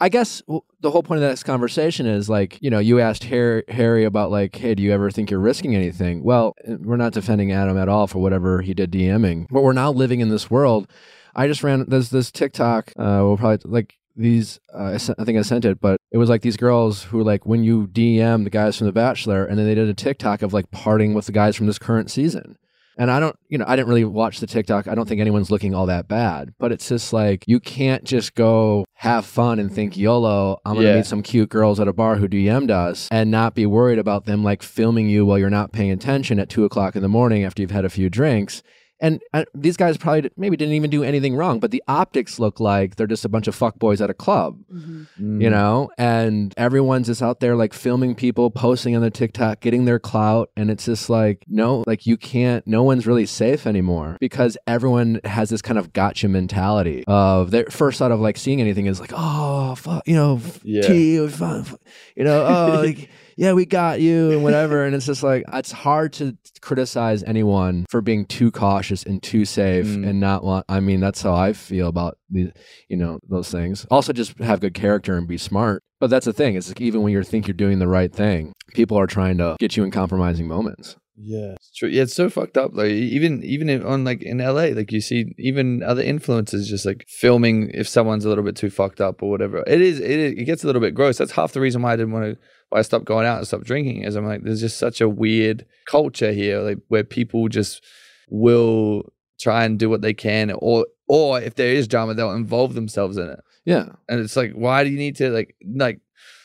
[0.00, 0.42] I guess
[0.80, 4.30] the whole point of this conversation is like, you know, you asked Harry, Harry about
[4.30, 6.22] like, hey, do you ever think you're risking anything?
[6.22, 9.72] Well, uh, we're not defending Adam at all for whatever he did DMing, but we're
[9.72, 10.86] now living in this world.
[11.34, 12.92] I just ran there's this TikTok.
[12.96, 14.60] Uh, we'll probably like these.
[14.72, 17.44] Uh, I I think I sent it, but it was like these girls who like
[17.44, 20.52] when you DM the guys from The Bachelor, and then they did a TikTok of
[20.52, 22.56] like parting with the guys from this current season.
[22.98, 24.88] And I don't, you know, I didn't really watch the TikTok.
[24.88, 28.34] I don't think anyone's looking all that bad, but it's just like you can't just
[28.34, 30.58] go have fun and think YOLO.
[30.66, 30.96] I'm gonna Yeah.
[30.96, 34.24] meet some cute girls at a bar who DM'd us and not be worried about
[34.24, 37.44] them like filming you while you're not paying attention at two o'clock in the morning
[37.44, 38.62] after you've had a few drinks
[39.00, 42.58] and uh, these guys probably maybe didn't even do anything wrong, but the optics look
[42.60, 45.42] like they're just a bunch of fuckboys at a club, Mm.
[45.42, 45.90] you know?
[45.98, 50.50] And everyone's just out there like filming people, posting on their TikTok, getting their clout.
[50.56, 55.20] And it's just like, no, like you can't, no one's really safe anymore because everyone
[55.24, 59.00] has this kind of gotcha mentality of their first thought of like seeing anything is
[59.00, 60.82] like, oh, fuck, you know, Yeah.
[60.82, 61.78] tea, or fu- fu-
[62.16, 63.08] you know, oh, like,
[63.38, 64.84] yeah, we got you and whatever.
[64.84, 69.44] And it's just like, it's hard to criticize anyone for being too cautious and too
[69.44, 70.08] safe Mm.
[70.08, 72.50] and not want, I mean, that's how I feel about these,
[72.88, 73.86] you know, those things.
[73.92, 75.84] Also, just have good character and be smart.
[76.00, 76.56] But that's the thing.
[76.56, 79.56] It's like even when you think you're doing the right thing, people are trying to
[79.60, 80.96] get you in compromising moments.
[81.20, 81.88] Yeah, it's true.
[81.88, 82.70] Yeah, it's so fucked up.
[82.74, 86.86] Like even even in, on like in LA, like you see even other influencers just
[86.86, 89.64] like filming if someone's a little bit too fucked up or whatever.
[89.66, 91.18] It is it, is- it gets a little bit gross.
[91.18, 92.38] That's half the reason why I didn't want to
[92.72, 94.02] I stopped going out and stopped drinking.
[94.02, 97.82] Is I'm like there's just such a weird culture here, like where people just
[98.28, 102.74] will try and do what they can, or or if there is drama, they'll involve
[102.74, 103.40] themselves in it.
[103.64, 103.86] Yeah.
[104.08, 106.00] And it's like, why do you need to like like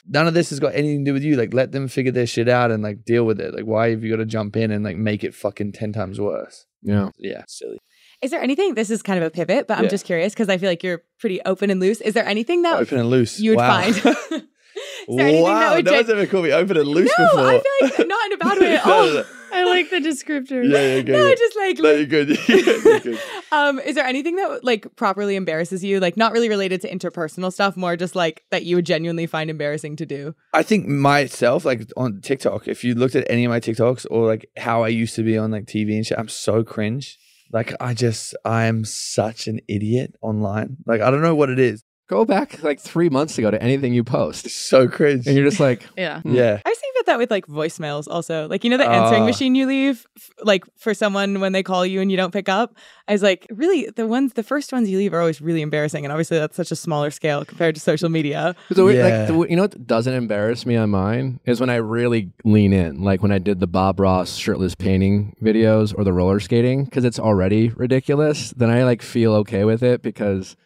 [0.08, 1.36] none of this has got anything to do with you.
[1.36, 3.54] Like let them figure their shit out and like deal with it.
[3.54, 6.20] Like why have you got to jump in and like make it fucking ten times
[6.20, 6.66] worse?
[6.82, 7.10] Yeah.
[7.18, 7.80] Yeah, silly.
[8.22, 8.74] Is there anything?
[8.76, 9.90] This is kind of a pivot, but I'm Yeah.
[9.90, 12.00] just curious because I feel like you're pretty open and loose.
[12.00, 13.40] Is there anything that Open and loose.
[13.40, 13.82] you would wow.
[13.92, 14.44] find?
[15.08, 17.48] Wow, that gen- one's ever called me open and loose no, before.
[17.48, 19.06] I feel like not in a bad way at all.
[19.06, 19.26] no, no.
[19.52, 20.64] I like the descriptor.
[20.68, 21.12] Yeah, yeah, good.
[21.14, 22.40] No, just like, No, you're good.
[22.48, 23.20] you're good.
[23.52, 26.00] um, is there anything that like properly embarrasses you?
[26.00, 29.50] Like not really related to interpersonal stuff, more just like that you would genuinely find
[29.52, 30.34] embarrassing to do.
[30.54, 34.26] I think myself, like on TikTok, if you looked at any of my TikToks or
[34.26, 37.20] like how I used to be on like TV and shit, I'm so cringe.
[37.52, 40.78] Like I just, I am such an idiot online.
[40.88, 41.84] Like I don't know what it is.
[42.10, 44.50] Go back like three months ago to anything you post.
[44.50, 45.26] So cringe.
[45.26, 46.22] And you're just like, Yeah.
[46.26, 46.60] yeah.
[46.66, 48.48] I was thinking about that with like voicemails also.
[48.50, 49.26] Like, you know, the answering Ah.
[49.26, 52.50] machine you leave, f- like for someone when they call you and you don't pick
[52.50, 52.76] up.
[53.08, 56.04] I was like, really, the ones, the first ones you leave are always really embarrassing.
[56.06, 58.54] And obviously, that's such a smaller scale compared to social media.
[58.70, 59.04] The way- Yeah.
[59.20, 62.74] like, the, you know what doesn't embarrass me on mine is when I really lean
[62.74, 66.84] in, like when I did the Bob Ross shirtless painting videos or the roller skating,
[66.84, 68.52] because it's already ridiculous.
[68.52, 70.58] Then I like feel okay with it because,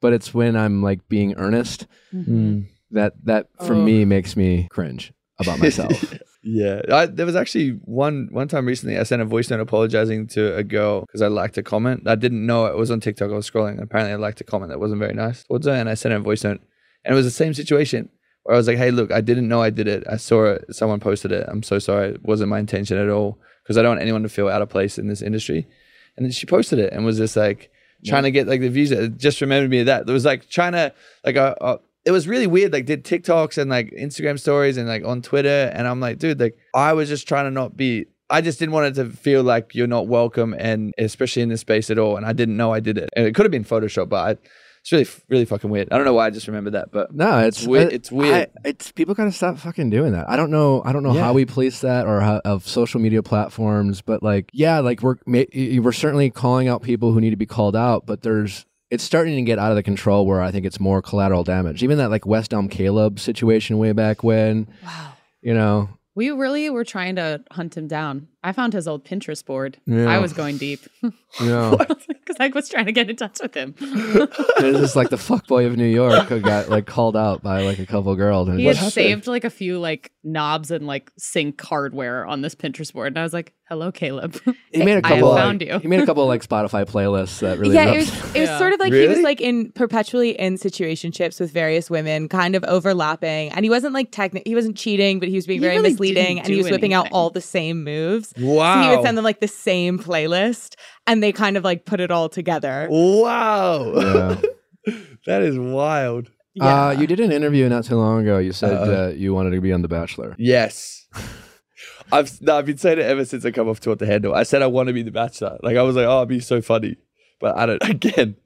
[0.00, 2.66] but it's when I'm like being earnest Mm.
[2.90, 3.82] that that for Oh.
[3.82, 6.14] me makes me cringe about myself.
[6.48, 8.96] Yeah, I, there was actually one one time recently.
[8.96, 12.04] I sent a voice note apologizing to a girl because I liked a comment.
[12.06, 13.32] I didn't know it was on TikTok.
[13.32, 13.82] I was scrolling.
[13.82, 16.18] Apparently, I liked a comment that wasn't very nice towards her, and I sent her
[16.18, 16.60] a voice note.
[17.04, 18.10] And it was the same situation
[18.44, 20.04] where I was like, "Hey, look, I didn't know I did it.
[20.08, 20.66] I saw it.
[20.70, 21.44] Someone posted it.
[21.48, 22.10] I'm so sorry.
[22.10, 24.68] It wasn't my intention at all because I don't want anyone to feel out of
[24.68, 25.66] place in this industry."
[26.16, 27.70] And then she posted it and was just like
[28.04, 28.90] trying to get like the views.
[28.90, 30.08] It just reminded me of that.
[30.08, 30.92] It was like trying to
[31.24, 32.72] like uh, it was really weird.
[32.72, 36.40] Like did TikToks and like Instagram stories and like on Twitter, and I'm like, dude,
[36.40, 38.06] like I was just trying to not be.
[38.28, 41.60] I just didn't want it to feel like you're not welcome, and especially in this
[41.60, 42.16] space at all.
[42.16, 44.48] And I didn't know I did it, and it could have been Photoshop, but I,
[44.86, 45.88] it's really, really fucking weird.
[45.90, 48.12] I don't know why I just remembered that, but No, it's, It's weird- I- it's
[48.12, 48.50] weird.
[48.64, 50.28] I- it's people gotta stop fucking doing that.
[50.28, 50.82] I don't know.
[50.84, 51.22] I don't know Yeah.
[51.24, 55.16] how we police that or how, of social media platforms, but like, yeah, like we're
[55.26, 59.34] we're certainly calling out people who need to be called out, but there's it's starting
[59.34, 61.82] to get out of the control where I think it's more collateral damage.
[61.82, 65.08] Even that like West Elm Caleb situation way back when, Wow.
[65.42, 68.28] you know, We really were trying to hunt him down.
[68.46, 69.78] I found his old Pinterest board.
[69.86, 70.06] Yeah.
[70.08, 70.80] I was going deep
[71.40, 73.74] you know, because I was trying to get in touch with him.
[73.80, 77.78] it's just like the fuckboy of New York who got like called out by like
[77.80, 78.48] a couple girls.
[78.48, 82.40] And he had like, saved like a few like knobs and like sink hardware on
[82.42, 84.40] this Pinterest board, and I was like, "Hello, Caleb.
[84.72, 85.34] he made a I have couple.
[85.36, 87.74] found like, you." He made a couple of, like Spotify playlists that really.
[87.74, 88.58] yeah, it was it was Yeah.
[88.58, 92.64] sort of like he was like in perpetually in situationships with various women, kind of
[92.64, 94.48] overlapping, and he wasn't like technical.
[94.48, 96.94] He wasn't cheating, but he was being He very really misleading, and he was whipping
[96.94, 98.32] out all the same moves.
[98.38, 100.74] Wow, So he would send them like the same playlist,
[101.06, 102.86] and they kind of like put it all together.
[102.90, 104.40] wow, Yeah.
[105.26, 106.30] that is wild.
[106.60, 108.38] Uh, you did an interview not too long ago.
[108.38, 108.86] You said Uh-oh.
[108.86, 110.34] that you wanted to be on The Bachelor.
[110.38, 111.06] Yes.
[112.12, 114.34] I've no, I've been saying it ever since I come off Too Hot to Handle.
[114.34, 115.58] I said I want to be the bachelor.
[115.62, 116.96] Like I was like, oh, it'd be so funny.
[117.40, 118.36] But I don't again,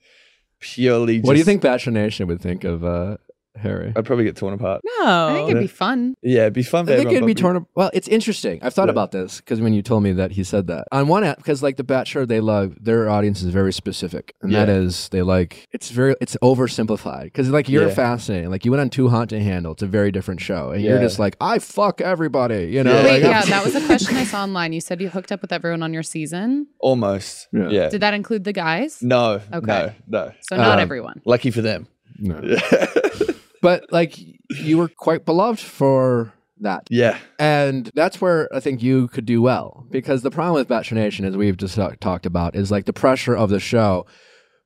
[0.60, 3.18] purely just, What do you think Bachelor Nation would think of uh,
[3.60, 3.92] Harry?
[3.94, 4.80] I'd probably get torn apart.
[4.98, 6.14] No, I think it'd be fun.
[6.22, 7.66] Yeah, it'd be fun for I think it'd be but torn.
[7.74, 8.58] Well, it's interesting.
[8.62, 8.92] I've thought Yeah.
[8.92, 11.62] about this because when you told me that he said that on one app, because
[11.62, 14.74] like The Bachelor, they love their audience is very specific, and that Yeah.
[14.74, 17.94] is they like it's very it's oversimplified because like you're Yeah.
[17.94, 18.50] fascinating.
[18.50, 19.72] Like you went on Too Hot to Handle.
[19.72, 22.66] It's a very different show, and you're just like I fuck everybody.
[22.66, 23.04] You know, Yeah.
[23.04, 24.72] Wait, like, yeah, that was a question I saw online.
[24.72, 26.66] You said you hooked up with everyone on your season.
[26.80, 27.48] Almost.
[27.52, 27.68] Yeah.
[27.70, 27.88] Yeah.
[27.88, 29.02] Did that include the guys?
[29.02, 29.40] no.
[29.52, 29.66] Okay.
[29.66, 29.92] No.
[30.08, 30.32] No.
[30.42, 31.20] So not Um, everyone.
[31.24, 31.86] Lucky for them.
[32.18, 32.40] no.
[33.60, 34.16] but like
[34.50, 36.86] you were quite beloved for that.
[36.90, 37.18] Yeah.
[37.38, 41.24] And that's where I think you could do well because the problem with Bachelor Nation,
[41.24, 44.06] as we've just talked about, is like the pressure of the show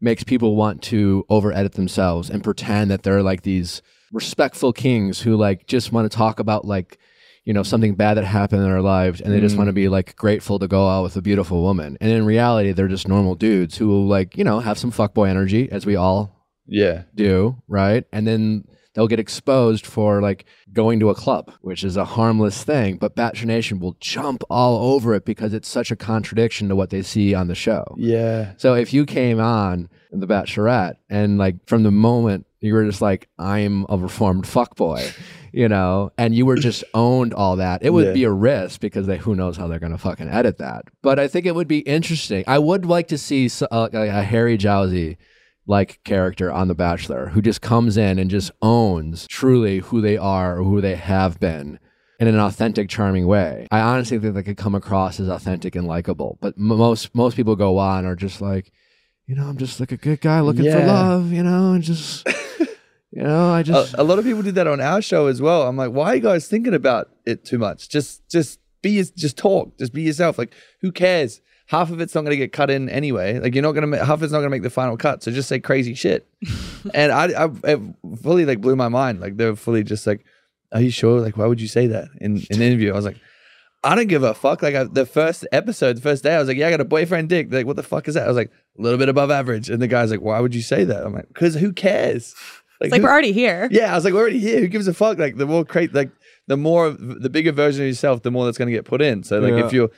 [0.00, 3.80] makes people want to over edit themselves and pretend that they're like these
[4.12, 6.98] respectful kings who like just want to talk about like
[7.44, 9.58] you know something bad that happened in their lives and they just Mm.
[9.58, 12.72] want to be like grateful to go out with a beautiful woman and in reality
[12.72, 15.96] they're just normal dudes who will like you know have some fuckboy energy as we
[15.96, 17.02] all Yeah.
[17.14, 18.04] do, right?
[18.12, 18.64] And then
[18.94, 23.14] they'll get exposed for like going to a club, which is a harmless thing, but
[23.14, 27.02] Bachelor Nation will jump all over it because it's such a contradiction to what they
[27.02, 27.84] see on the show.
[27.98, 28.52] Yeah.
[28.56, 33.02] So if you came on The Bachelorette and like from the moment you were just
[33.02, 35.14] like, I'm a reformed fuckboy,
[35.52, 38.12] you know, and you were just owned all that, it would Yeah.
[38.14, 40.84] be a risk because they who knows how they're gonna fucking edit that.
[41.02, 42.42] But I think it would be interesting.
[42.46, 45.16] I would like to see s- uh, a Harry Jowsey
[45.66, 50.16] like character on The Bachelor who just comes in and just owns truly who they
[50.16, 51.78] are or who they have been
[52.20, 53.66] in an authentic, charming way.
[53.70, 56.38] I honestly think they could come across as authentic and likable.
[56.40, 58.70] But m- most most people go on are just like,
[59.26, 62.26] you know, I'm just like a good guy looking for love, you know, and just,
[63.10, 63.94] you know, I just.
[63.94, 65.62] a, a lot of people did that on our show as well.
[65.62, 67.88] I'm like, why are you guys thinking about it too much?
[67.88, 70.38] Just, just be, just talk, just be yourself.
[70.38, 71.40] Like, who cares?
[71.74, 73.38] Half of it's not going to get cut in anyway.
[73.40, 75.22] Like, you're not going to, half of it's not going to make the final cut.
[75.22, 76.26] So just say crazy shit.
[76.94, 77.80] and I, I, it
[78.22, 79.20] fully like blew my mind.
[79.20, 80.24] Like, they were fully just like,
[80.72, 81.20] are you sure?
[81.20, 82.92] Like, why would you say that in, in an interview?
[82.92, 83.16] I was like,
[83.82, 84.62] I don't give a fuck.
[84.62, 86.86] Like I, the first episode, the first day, I was like, "Yeah, I got a
[86.86, 88.24] boyfriend, Dick." They're like, what the fuck is that?
[88.24, 90.62] I was like, a little bit above average, and the guy's like, "Why would you
[90.62, 92.34] say that?" I'm like, "Cause who cares?"
[92.80, 93.68] It's like who- we're already here.
[93.70, 94.60] yeah, I was like, we're already here.
[94.60, 95.18] Who gives a fuck?
[95.18, 96.10] Like the more crate, like
[96.46, 99.22] the more the bigger version of yourself, the more that's going to get put in.
[99.22, 99.66] So like Yeah.
[99.66, 99.90] if you're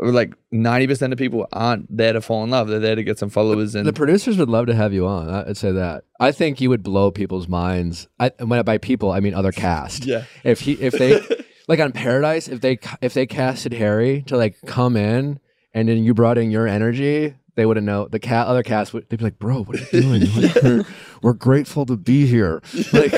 [0.00, 3.18] like ninety percent of people aren't there to fall in love, they're there to get
[3.18, 5.28] some followers and the producers would love to have you on.
[5.28, 6.04] I- I'd say that.
[6.20, 8.08] I think you would blow people's minds.
[8.18, 10.04] I, when by people, I mean other cast.
[10.06, 11.20] yeah, If he, if they,
[11.68, 15.40] like on Paradise, if they, if they casted Harry to like come in,
[15.74, 18.08] and then you brought in your energy, they wouldn't know.
[18.08, 20.22] The cat, other cast would, they'd be like, "Bro, what are you doing?
[20.42, 20.84] Like, we're,
[21.22, 22.62] we're grateful to be here.
[22.92, 23.12] Like,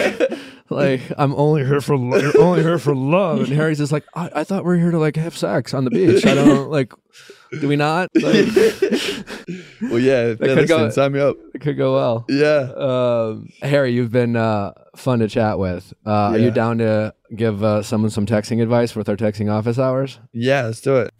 [0.70, 4.05] like I'm only here for, lo- you're only here for love." And Harry's just like,
[4.14, 6.24] I, "I thought we are here to like have sex on the beach.
[6.26, 6.92] I don't like."
[7.60, 8.10] Do we not?
[8.22, 8.47] Like,
[9.90, 11.36] well, yeah, if they're could go- listening, sign me up.
[11.52, 12.24] it could go well.
[12.28, 15.92] Yeah, Um, Harry, you've been uh, fun to chat with.
[16.06, 16.51] Uh, Are you Yeah.
[16.51, 20.20] down to give uh, someone some texting advice with our texting office hours?
[20.32, 21.10] yeah, let's do it.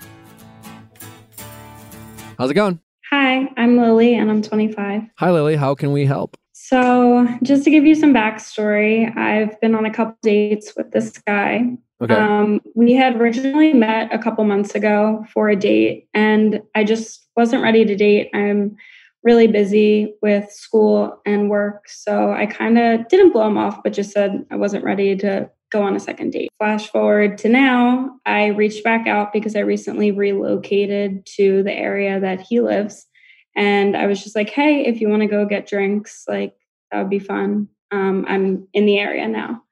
[2.39, 2.78] How's it going?
[3.10, 5.02] Hi, I'm Lily and I'm 25.
[5.18, 5.56] Hi, Lily.
[5.56, 6.36] How can we help?
[6.71, 11.19] So, just to give you some backstory, I've been on a couple dates with this
[11.27, 11.65] guy.
[12.01, 12.15] Okay.
[12.15, 17.27] Um, we had originally met a couple months ago for a date, and I just
[17.37, 18.31] wasn't ready to date.
[18.35, 18.77] I'm
[19.25, 21.89] really busy with school and work.
[21.89, 25.51] So, I kind of didn't blow him off, but just said I wasn't ready to
[25.73, 26.51] go on a second date.
[26.59, 32.21] Flash forward to now, I reached back out because I recently relocated to the area
[32.21, 33.09] that he lives.
[33.57, 36.55] And I was just like, hey, if you want to go get drinks, like
[36.91, 37.69] that would be fun.
[37.93, 39.62] Um, I'm in the area now.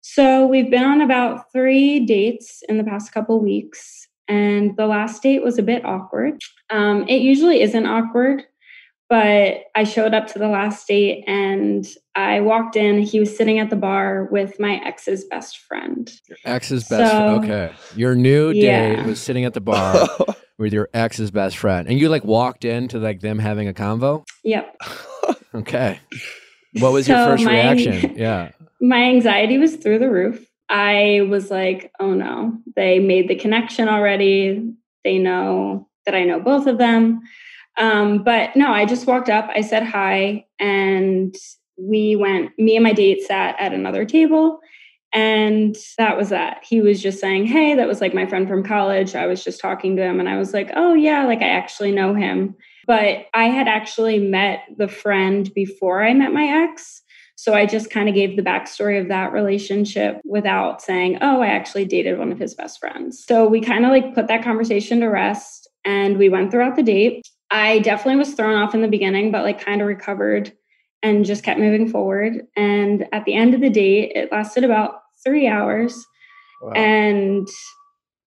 [0.00, 4.08] So we've been on about three dates in the past couple weeks.
[4.28, 6.40] And the last date was a bit awkward.
[6.70, 8.44] Um, it usually isn't awkward,
[9.08, 13.02] but I showed up to the last date and I walked in.
[13.02, 16.10] He was sitting at the bar with my ex's best friend.
[16.44, 17.44] Ex's best friend.
[17.44, 17.72] Okay.
[17.96, 19.06] Your new date Yeah.
[19.06, 20.08] was sitting at the bar
[20.58, 21.88] with your ex's best friend.
[21.88, 24.24] And you like walked into like them having a convo?
[24.44, 24.76] Yep.
[25.54, 26.00] Okay.
[26.80, 28.14] What was your first my- reaction?
[28.16, 28.52] Yeah.
[28.80, 30.44] my anxiety was through the roof.
[30.68, 34.72] I was like, oh no, they made the connection already.
[35.04, 37.20] They know that I know both of them.
[37.78, 41.34] Um, but no, I just walked up, I said hi, and
[41.78, 44.60] we went, me and my date sat at another table.
[45.14, 46.64] And that was that.
[46.66, 49.14] He was just saying, Hey, that was like my friend from college.
[49.14, 51.92] I was just talking to him, and I was like, Oh, yeah, like I actually
[51.92, 52.54] know him.
[52.86, 57.02] But I had actually met the friend before I met my ex.
[57.36, 61.48] So I just kind of gave the backstory of that relationship without saying, oh, I
[61.48, 63.24] actually dated one of his best friends.
[63.26, 66.82] So we kind of like put that conversation to rest and we went throughout the
[66.82, 67.26] date.
[67.50, 70.52] I definitely was thrown off in the beginning, but like kind of recovered
[71.02, 72.46] and just kept moving forward.
[72.56, 76.06] And at the end of the date, it lasted about three hours.
[76.62, 76.72] Wow.
[76.74, 77.48] And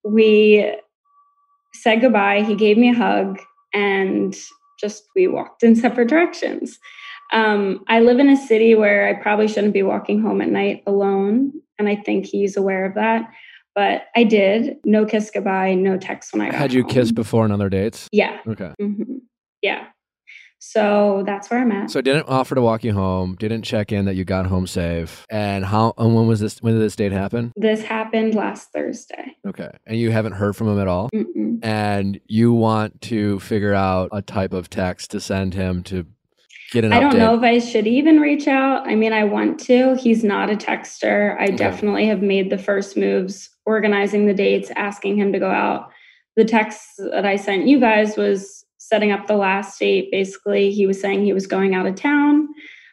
[0.03, 0.75] we
[1.73, 2.43] said goodbye.
[2.43, 3.39] He gave me a hug
[3.75, 4.35] and
[4.79, 6.79] just we walked in separate directions.
[7.33, 10.83] Um, I live in a city where I probably shouldn't be walking home at night
[10.87, 11.51] alone.
[11.77, 13.29] And I think he's aware of that.
[13.73, 14.77] But I did.
[14.85, 16.91] No kiss goodbye, no text when I Had you home.
[16.91, 18.07] kissed before on other dates?
[18.11, 18.39] Yeah.
[18.47, 18.73] Okay.
[18.79, 19.17] hmm
[19.61, 19.87] Yeah.
[20.71, 21.91] So that's where I'm at.
[21.91, 25.25] So didn't offer to walk you home, didn't check in that you got home safe.
[25.29, 27.53] And how and when was this when did this date happen?
[27.55, 29.37] this happened last Thursday.
[29.47, 29.69] Okay.
[29.85, 31.09] And you haven't heard from him at all?
[31.13, 31.63] Mm-mm.
[31.63, 36.05] And you want to figure out a type of text to send him to
[36.71, 37.11] get an I update.
[37.11, 38.87] don't know if I should even reach out.
[38.87, 39.95] I mean, I want to.
[39.95, 41.39] He's not a texter.
[41.39, 45.91] I definitely have made the first moves, organizing the dates, asking him to go out.
[46.35, 50.09] The text that I sent you guys was setting up the last date.
[50.11, 52.47] Basically, he was saying he was going out of town.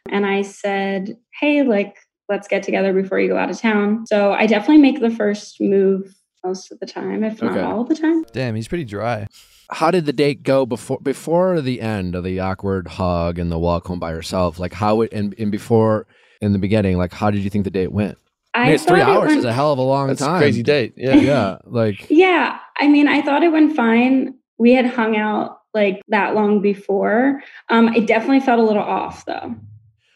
[0.09, 1.95] And I said, hey, like,
[2.29, 4.05] let's get together before you go out of town.
[4.07, 6.13] So I definitely make the first move
[6.43, 8.25] most of the time, if not all the time.
[8.33, 9.27] Damn, he's pretty dry.
[9.71, 13.57] how did the date go before before the end of the awkward hug and the
[13.59, 14.59] walk home by yourself?
[14.59, 16.05] Like how it and, and before
[16.41, 18.17] in the beginning, like how did you think the date went?
[18.53, 20.19] I mean, it's three thought it hours went- is a hell of a long That's
[20.19, 20.35] time.
[20.35, 20.93] a crazy date.
[20.97, 21.15] Yeah.
[21.15, 24.35] Yeah, like Yeah, I mean, I thought it went fine.
[24.57, 27.41] We had hung out like that long before.
[27.69, 29.33] Um, it definitely felt a little off though.
[29.33, 29.55] all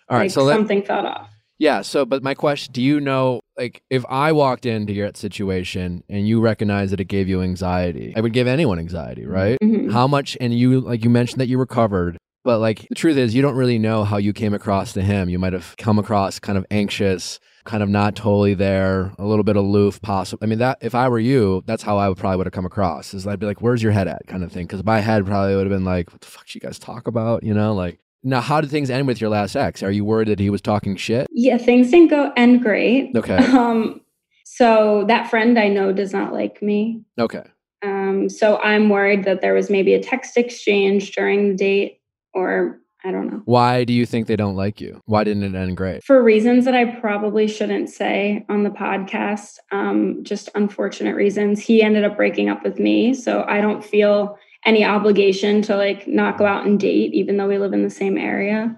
[0.10, 0.20] right.
[0.24, 1.30] like so let, something felt off.
[1.60, 1.82] yeah.
[1.82, 6.28] So, but my question: Do you know, like, if I walked into your situation and
[6.28, 9.58] you recognize that it gave you anxiety, I would give anyone anxiety, right?
[9.64, 9.92] Mhm.
[9.92, 10.38] How much?
[10.40, 12.18] And you, like, you mentioned that you recovered.
[12.44, 15.28] But like the truth is, you don't really know how you came across to him.
[15.28, 19.44] You might have come across kind of anxious, kind of not totally there, a little
[19.44, 20.40] bit aloof, possible.
[20.42, 22.66] I mean, that if I were you, that's how I would probably would have come
[22.66, 23.14] across.
[23.14, 24.66] Is I'd be like, "Where's your head at?" kind of thing.
[24.66, 27.44] Because my head probably would have been like, "What the fuck you guys talk about?"
[27.44, 28.00] You know, like.
[28.24, 29.84] Now, how did things end with your last ex?
[29.84, 31.28] Are you worried that he was talking shit?
[31.32, 33.16] Yeah, things didn't go end great.
[33.16, 33.38] Okay.
[33.54, 34.02] Um,
[34.44, 37.04] so that friend I know does not like me.
[37.20, 37.44] Okay.
[37.84, 42.02] Um, so I'm worried that there was maybe a text exchange during the date,
[42.34, 43.42] or I don't know.
[43.46, 45.02] Why do you think they don't like you?
[45.06, 46.04] Why didn't it end great?
[46.04, 51.62] For reasons that I probably shouldn't say on the podcast, um, just unfortunate reasons.
[51.62, 56.06] He ended up breaking up with me, so I don't feel any obligation to like
[56.06, 58.76] not go out and date, even though we live in the same area.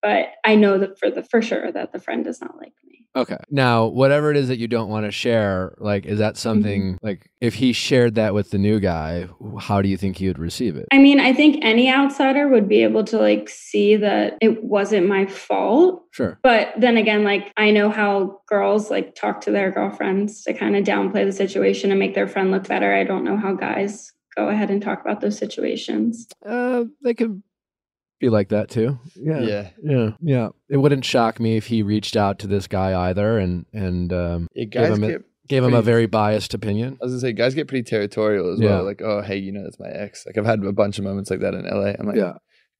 [0.00, 2.91] But I know that for the for sure that the friend does not like me.
[3.14, 3.36] Okay.
[3.50, 7.30] Now, whatever it is that you don't want to share, like, is that something like
[7.40, 9.28] if he shared that with the new guy,
[9.60, 10.88] how do you think he would receive it?
[10.92, 15.08] I mean, I think any outsider would be able to like see that it wasn't
[15.08, 16.04] my fault.
[16.12, 16.38] Sure.
[16.42, 20.76] But then again, like I know how girls like talk to their girlfriends to kind
[20.76, 22.94] of downplay the situation and make their friend look better.
[22.94, 26.26] I don't know how guys go ahead and talk about those situations.
[26.46, 27.42] Uh, they could
[28.22, 28.98] be like that too.
[29.16, 29.40] Yeah.
[29.40, 29.70] Yeah.
[29.82, 30.10] Yeah.
[30.22, 30.48] Yeah.
[30.70, 34.48] It wouldn't shock me if he reached out to this guy either and and um,
[34.54, 35.22] Yeah, Give guys him a- get.
[35.48, 36.96] gave him a very biased opinion.
[37.02, 38.70] I was gonna say, guys get pretty territorial as Yeah.
[38.76, 38.84] well.
[38.84, 40.24] Like, oh, hey, you know, that's my ex.
[40.24, 41.94] Like, I've had a bunch of moments like that in LA.
[41.98, 42.34] I'm like, Yeah.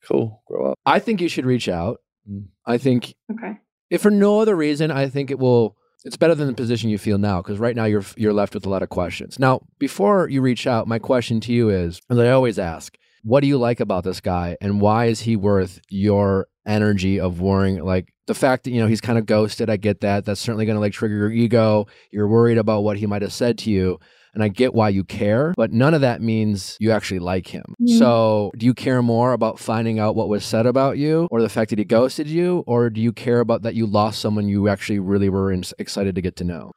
[0.08, 0.78] cool, grow up.
[0.86, 1.98] I think you should reach out.
[2.30, 2.46] Mm.
[2.64, 3.58] I think Okay.
[3.90, 5.76] if for no other reason, I think it will.
[6.04, 8.66] It's better than the position you feel now because right now you're you're left with
[8.66, 9.38] a lot of questions.
[9.38, 13.40] Now, before you reach out, my question to you is, as I always ask, what
[13.40, 17.82] do you like about this guy, and why is he worth your energy of worrying?
[17.84, 20.24] Like the fact that you know he's kind of ghosted, I get that.
[20.24, 21.86] That's certainly going to like trigger your ego.
[22.10, 23.98] You're worried about what he might have said to you.
[24.34, 27.74] And I get why you care, but none of that means you actually like him.
[27.82, 27.98] Mhm.
[27.98, 31.50] So, do you care more about finding out what was said about you or the
[31.50, 32.64] fact that he ghosted you?
[32.66, 36.14] Or do you care about that you lost someone you actually really were in- excited
[36.14, 36.72] to get to know?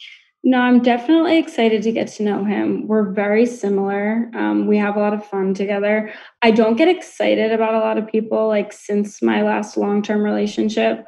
[0.47, 2.88] No, I'm definitely excited to get to know him.
[2.88, 4.30] We're very similar.
[4.35, 6.13] Um, we have a lot of fun together.
[6.43, 10.22] I don't get excited about a lot of people like since my last long term
[10.22, 11.03] relationship,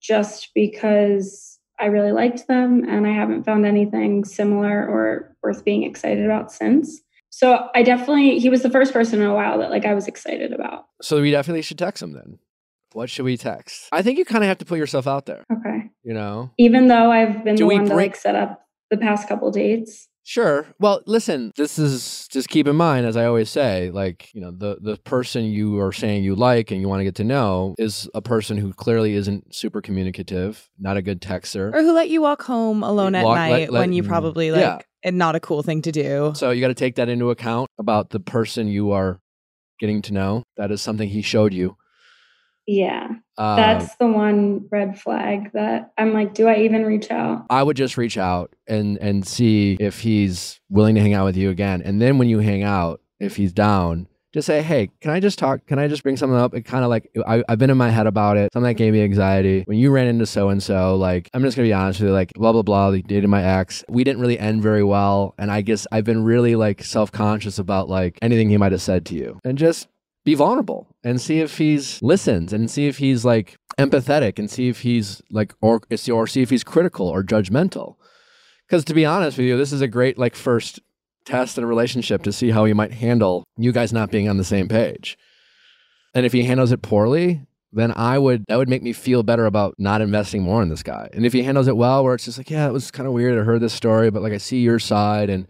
[0.00, 5.82] just because I really liked them and I haven't found anything similar or worth being
[5.82, 6.98] excited about since.
[7.28, 10.08] So I definitely, he was the first person in a while that like I was
[10.08, 10.86] excited about.
[11.02, 12.38] So, we definitely should text him then.
[12.94, 13.86] What should we text?
[13.92, 15.90] I think you kind of have to put yourself out there, Okay.
[16.02, 16.52] you know?
[16.56, 20.08] Even though I've been Do the one to like set up the past couple dates.
[20.24, 20.66] Sure.
[20.78, 24.50] Well, listen, this is just keep in mind, as I always say, like, you know,
[24.50, 27.74] the, the person you are saying you like and you want to get to know
[27.78, 31.72] is a person who clearly isn't super communicative, not a good texter.
[31.74, 34.08] Or who let you walk home alone at Walk- let- night let- when you mm,
[34.08, 34.78] probably like yeah.
[35.02, 36.32] and not a cool thing to do.
[36.36, 39.20] So you got to take that into account about the person you are
[39.80, 40.42] getting to know.
[40.58, 41.78] That is something he showed you.
[42.66, 43.08] Yeah.
[43.38, 47.46] That's um, the one red flag that I'm like, do I even reach out?
[47.48, 51.36] I would just reach out and and see if he's willing to hang out with
[51.36, 51.80] you again.
[51.82, 55.38] And then when you hang out, if he's down, just say, "Hey, can I just
[55.38, 55.66] talk?
[55.66, 57.90] Can I just bring something up?" It kind of like I, I've been in my
[57.90, 58.52] head about it.
[58.52, 60.96] Something that gave me anxiety when you ran into so and so.
[60.96, 62.12] Like I'm just gonna be honest with you.
[62.12, 62.90] Like blah blah blah.
[62.90, 63.84] They dated my ex.
[63.88, 67.58] We didn't really end very well, and I guess I've been really like self conscious
[67.58, 69.88] about like anything he might have said to you, and just
[70.28, 74.68] be vulnerable and see if he's listens and see if he's like empathetic and see
[74.68, 75.80] if he's like or
[76.12, 77.96] or see if he's critical or judgmental.
[78.66, 80.80] Because to be honest with you, this is a great like first
[81.24, 84.36] test in a relationship to see how he might handle you guys not being on
[84.36, 85.16] the same page.
[86.14, 89.46] and if he handles it poorly, then I would that would make me feel better
[89.46, 91.08] about not investing more in this guy.
[91.14, 93.14] And if he handles it well, where it's just like, yeah, it was kind of
[93.14, 93.38] weird.
[93.38, 95.46] I heard this story, but like I see your side, and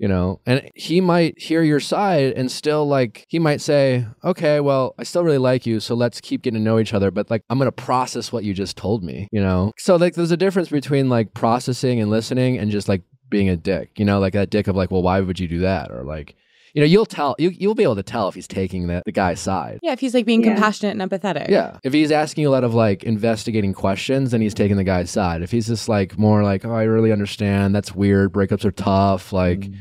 [0.00, 4.58] you know, and he might hear your side and still like he might say, okay,
[4.58, 7.10] well, I still really like you, so let's keep getting to know each other.
[7.10, 9.72] But like I'm gonna process what you just told me, you know.
[9.78, 13.56] So like there's a difference between like processing and listening and just like being a
[13.56, 16.02] dick, you know, like that dick of like, well, why would you do that, or
[16.02, 16.34] like
[16.72, 19.10] you know, you'll tell you you'll be able to tell if he's taking the, the
[19.12, 19.80] guy's side.
[19.82, 20.54] Yeah, if he's like being Yeah.
[20.54, 21.48] compassionate and empathetic.
[21.48, 21.78] Yeah.
[21.82, 25.10] If he's asking you a lot of like investigating questions, then he's taking the guy's
[25.10, 25.42] side.
[25.42, 27.74] If he's just like more like, oh, I really understand.
[27.74, 28.32] That's weird.
[28.32, 29.32] Breakups are tough.
[29.32, 29.74] Like, Mm.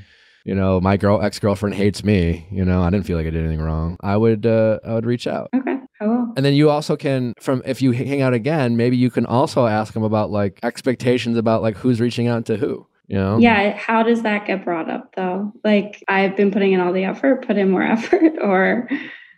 [0.46, 2.48] You know, my girl ex girlfriend hates me.
[2.52, 3.98] You know, I didn't feel like I did anything wrong.
[4.02, 5.50] I would uh, I would reach out.
[5.56, 6.34] Okay, I will.
[6.36, 9.66] And then you also can from if you hang out again, maybe you can also
[9.66, 12.88] ask him about like expectations about like who's reaching out to who.
[13.08, 13.40] You know?
[13.40, 15.52] Yeah, how does that get brought up though?
[15.64, 18.88] Like I've been putting in all the effort, put in more effort, or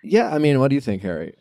[0.04, 0.34] Yeah.
[0.34, 1.36] I mean, what do you think, Harry?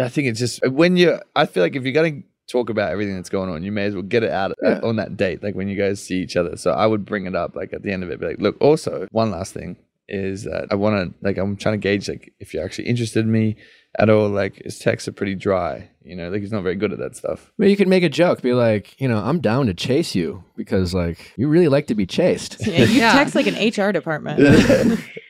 [0.00, 1.18] I think it's just when you.
[1.34, 3.94] I feel like if you're gonna talk about everything that's going on, you may as
[3.94, 4.80] well get it out uh, Yeah.
[4.82, 6.56] on that date, like when you guys see each other.
[6.56, 8.56] So I would bring it up, like at the end of it, be like, look.
[8.60, 9.76] Also, one last thing
[10.08, 13.20] is that I want to, like, I'm trying to gauge, like, if you're actually interested
[13.26, 13.56] in me
[13.98, 14.28] at all.
[14.30, 15.90] Like, his texts are pretty dry.
[16.02, 17.52] You know, like he's not very good at that stuff.
[17.58, 20.42] Well, you could make a joke, be like, you know, I'm down to chase you
[20.56, 22.66] because like you really like to be chased.
[22.66, 23.12] Yeah, you Yeah.
[23.12, 24.40] text like an HR department.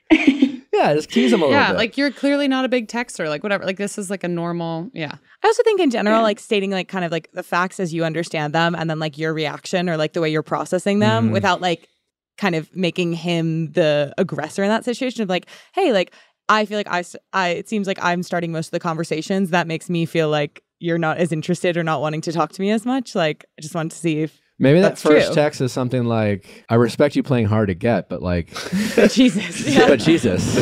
[0.72, 1.78] yeah, just tease him a little yeah, bit.
[1.78, 3.64] like you're clearly not a big texter, like whatever.
[3.64, 5.14] Like this is like a normal, yeah.
[5.42, 6.22] I also think in general, Yeah.
[6.22, 9.16] like stating like kind of like the facts as you understand them and then like
[9.18, 11.32] your reaction or like the way you're processing them Mhm.
[11.32, 11.88] without like
[12.36, 16.12] kind of making him the aggressor in that situation of like, hey, like
[16.48, 19.50] I feel like I, I it seems like I'm starting most of the conversations.
[19.50, 22.60] That makes me feel like you're not as interested or not wanting to talk to
[22.60, 23.14] me as much.
[23.14, 25.34] Like I just wanted to see if Maybe that That's first true.
[25.36, 28.48] text is something like, "I respect you playing hard to get, but like,
[29.10, 29.66] Jesus.
[29.68, 29.86] Yeah.
[29.86, 30.56] but Jesus,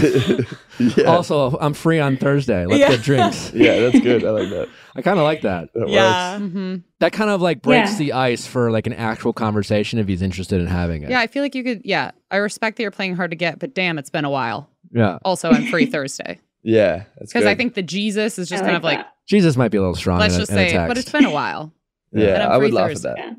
[0.78, 1.04] yeah.
[1.04, 2.66] also I'm free on Thursday.
[2.66, 2.90] Let's Yeah.
[2.90, 4.22] get drinks." yeah, that's good.
[4.24, 4.68] I like that.
[4.94, 5.72] I kind of like that.
[5.74, 6.38] That yeah.
[6.38, 6.52] works.
[6.52, 7.98] hmm That kind of like breaks Yeah.
[7.98, 11.08] the ice for like an actual conversation if he's interested in having it.
[11.10, 12.10] Yeah, I feel like you could, yeah.
[12.30, 14.68] I respect that you're playing hard to get, but damn, it's been a while.
[14.92, 15.18] yeah.
[15.24, 16.38] Also, I'm free Thursday.
[16.62, 19.06] Yeah, that's Because I think the Jesus is just I kind of like.
[19.26, 20.18] Jesus might be a little strong.
[20.18, 20.88] let's in a, just in a say, text.
[20.88, 21.72] but it's been a while.
[22.12, 23.10] Yeah, And I'm I would free laugh Thursday.
[23.10, 23.36] at that.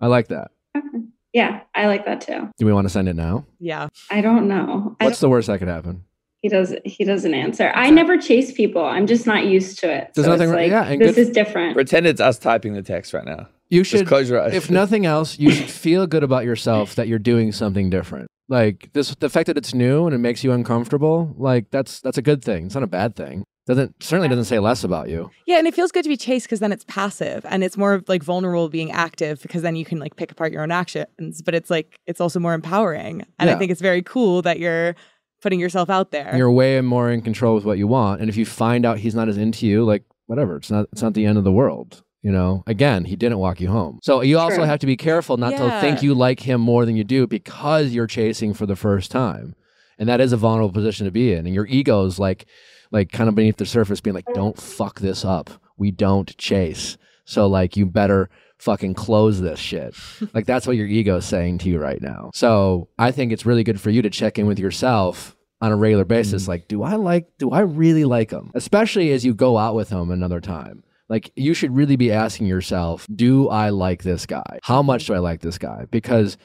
[0.00, 0.06] Yeah.
[0.06, 0.50] I like that.
[0.76, 0.86] Okay.
[1.34, 2.48] Yeah, I like that too.
[2.56, 3.44] Do we want to send it now?
[3.60, 3.88] Yeah.
[4.10, 4.96] I don't know.
[4.98, 6.04] I What's the worst that could happen?
[6.40, 7.70] he does he doesn't answer.
[7.74, 8.82] I never chase people.
[8.82, 10.10] I'm just not used to it.
[10.14, 11.74] There's so nothing it's like, yeah, and this good- is different.
[11.74, 13.46] Pretend it's us typing the text right now.
[13.68, 14.54] You Just should close your eyes.
[14.54, 18.28] if nothing else, you should feel good about yourself that you're doing something different.
[18.48, 22.16] Like this, the fact that it's new and it makes you uncomfortable, like that's that's
[22.16, 22.66] a good thing.
[22.66, 23.44] It's not a bad thing.
[23.68, 25.30] Doesn't certainly doesn't say less about you.
[25.46, 28.02] Yeah, and it feels good to be chased because then it's passive and it's more
[28.08, 31.42] like vulnerable being active because then you can like pick apart your own actions.
[31.42, 33.26] But it's like it's also more empowering.
[33.38, 33.56] And Yeah.
[33.56, 34.96] I think it's very cool that you're
[35.42, 36.34] putting yourself out there.
[36.34, 38.22] You're way more in control with what you want.
[38.22, 41.02] And if you find out he's not as into you, like whatever, it's not it's
[41.02, 42.02] not the end of the world.
[42.22, 44.00] You know, again, he didn't walk you home.
[44.02, 44.64] So you also True.
[44.64, 47.90] have to be careful not to think you like him more than you do because
[47.90, 49.54] you're chasing for the first time.
[49.98, 51.46] And that is a vulnerable position to be in.
[51.46, 52.46] And your ego is like
[52.90, 55.50] like kind of beneath the surface being like, don't fuck this up.
[55.76, 56.96] We don't chase.
[57.24, 59.94] So like you better fucking close this shit.
[60.34, 62.30] like that's what your ego is saying to you right now.
[62.34, 65.76] So I think it's really good for you to check in with yourself on a
[65.76, 66.44] regular basis.
[66.44, 66.48] Mm.
[66.48, 68.50] Like, do I like do I really like him?
[68.54, 70.82] Especially as you go out with him another time.
[71.08, 74.58] Like you should really be asking yourself, do I like this guy?
[74.62, 75.86] How much do I like this guy?
[75.90, 76.36] Because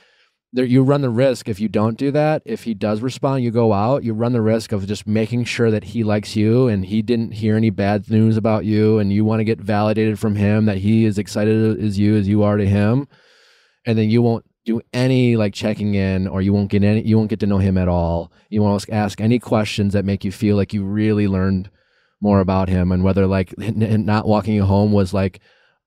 [0.54, 2.44] there, you run the risk if you don't do that.
[2.46, 4.04] If he does respond, you go out.
[4.04, 7.32] You run the risk of just making sure that he likes you and he didn't
[7.32, 10.78] hear any bad news about you, and you want to get validated from him that
[10.78, 13.08] he is excited as you as you are to him,
[13.86, 17.02] and then you won't do any like checking in, or you won't get any.
[17.02, 18.32] You won't get to know him at all.
[18.50, 21.70] You won't ask any questions that make you feel like you really learned
[22.22, 25.40] more about him, and whether like n- not walking you home was like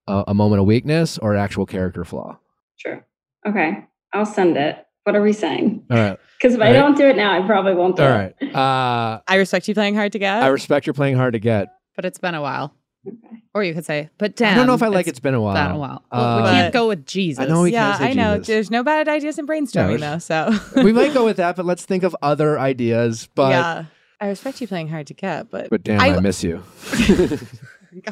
[0.09, 2.39] a, a moment of weakness or actual character flaw.
[2.77, 3.07] sure
[3.47, 3.85] Okay.
[4.17, 4.85] I'll send it.
[5.05, 5.85] What are we saying?
[5.91, 6.77] All right, Because if All I right.
[6.79, 8.35] don't do it now, I probably won't do all it.
[8.43, 8.55] right.
[8.57, 10.43] Uh, I respect you playing hard to get.
[10.43, 11.69] I respect you're playing hard to get.
[11.95, 12.75] But it's been a while.
[13.07, 13.43] Okay.
[13.55, 14.55] Or you could say, but damn.
[14.55, 15.55] I don't know if I like it's been a while.
[15.55, 16.03] been a while.
[16.11, 17.45] Well, we Uh, can't go with Jesus.
[17.45, 18.35] I know we yeah, can't say I know.
[18.39, 18.47] Jesus.
[18.49, 20.19] There's no bad ideas in brainstorming Yeah, though.
[20.19, 23.29] So we might go with that, but let's think of other ideas.
[23.37, 23.85] But yeah,
[24.21, 26.65] I respect you playing hard to get, but but damn, I, I- miss you.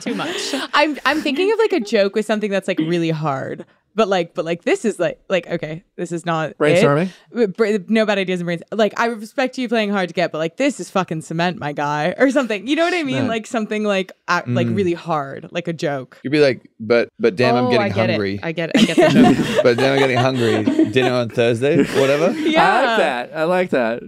[0.01, 0.55] Too much.
[0.73, 3.67] I'm I'm thinking of like a joke with something that's like really hard.
[3.97, 6.59] But like, but like, this is like, like, okay, this is not it.
[6.59, 7.11] Brainstorming.
[7.57, 8.63] Bra- No bad ideas and brains.
[8.73, 11.73] Like, I respect you playing hard to get, but like, this is fucking cement, my
[11.73, 12.67] guy, or something.
[12.67, 13.17] You know what I mean?
[13.25, 13.29] Yeah.
[13.29, 14.75] Like something like, act, like Mm.
[14.77, 16.19] really hard, like a joke.
[16.25, 18.35] You'd be like, but but damn, I'm Oh, getting I get hungry.
[18.35, 18.41] It.
[18.45, 18.79] I get it.
[18.79, 19.09] I get the
[19.45, 19.61] joke.
[19.63, 20.91] but damn, I'm getting hungry.
[20.91, 22.33] Dinner on Thursday, whatever.
[22.33, 23.37] Yeah, I like that.
[23.39, 24.03] I like that.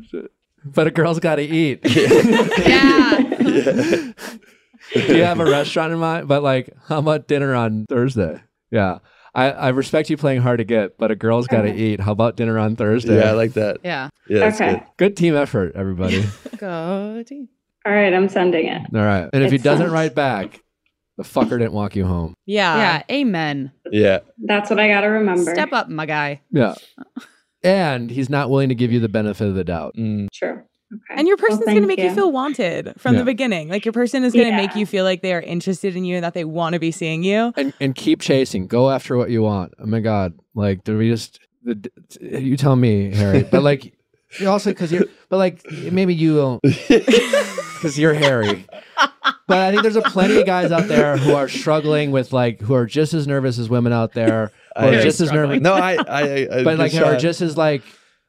[0.64, 1.78] But a girl's got to eat.
[2.66, 3.20] yeah.
[4.94, 6.28] Do you have a restaurant in mind?
[6.28, 8.40] But like, how about dinner on Thursday?
[8.70, 8.98] Yeah.
[9.36, 11.78] I, I respect you playing hard to get, but a girl's got to Okay.
[11.78, 12.00] eat.
[12.00, 13.18] How about dinner on Thursday?
[13.18, 13.78] Yeah, I like that.
[13.84, 14.08] Yeah.
[14.28, 14.72] Yeah, that's Okay.
[14.72, 14.82] good.
[14.96, 16.24] Good team effort, everybody.
[16.58, 17.48] Go team.
[17.84, 18.82] All right, I'm sending it.
[18.94, 19.28] All right.
[19.32, 19.92] And if he It's doesn't sent.
[19.92, 20.60] write back,
[21.18, 22.34] the fucker didn't walk you home.
[22.46, 22.76] Yeah.
[22.76, 23.02] yeah.
[23.14, 23.72] Amen.
[23.92, 24.20] Yeah.
[24.42, 25.52] That's what I got to remember.
[25.54, 26.40] Step up, my guy.
[26.50, 26.74] Yeah.
[27.62, 29.94] And he's not willing to give you the benefit of the doubt.
[29.96, 30.28] Mm.
[30.32, 30.64] Sure.
[30.94, 31.18] Okay.
[31.18, 32.14] And your Well, person's going to make you.
[32.14, 33.20] feel wanted from Yeah.
[33.20, 33.68] the beginning.
[33.68, 36.14] Like your person is going to make you feel like they are interested in you
[36.16, 37.52] and that they want to be seeing you.
[37.56, 38.66] And and keep chasing.
[38.68, 39.74] Go after what you want.
[39.80, 40.34] Oh my God.
[40.54, 41.90] Like, do we just, the,
[42.20, 43.42] you tell me, Harry.
[43.42, 43.94] But like,
[44.40, 48.64] you also, because you're, but like, maybe you don't, because you're Harry.
[49.48, 52.60] But I think there's a plenty of guys out there who are struggling with like,
[52.60, 55.60] who are just as nervous as women out there, who are I- just as nervous.
[55.62, 57.82] No, I, I, I but like just, are uh, just as like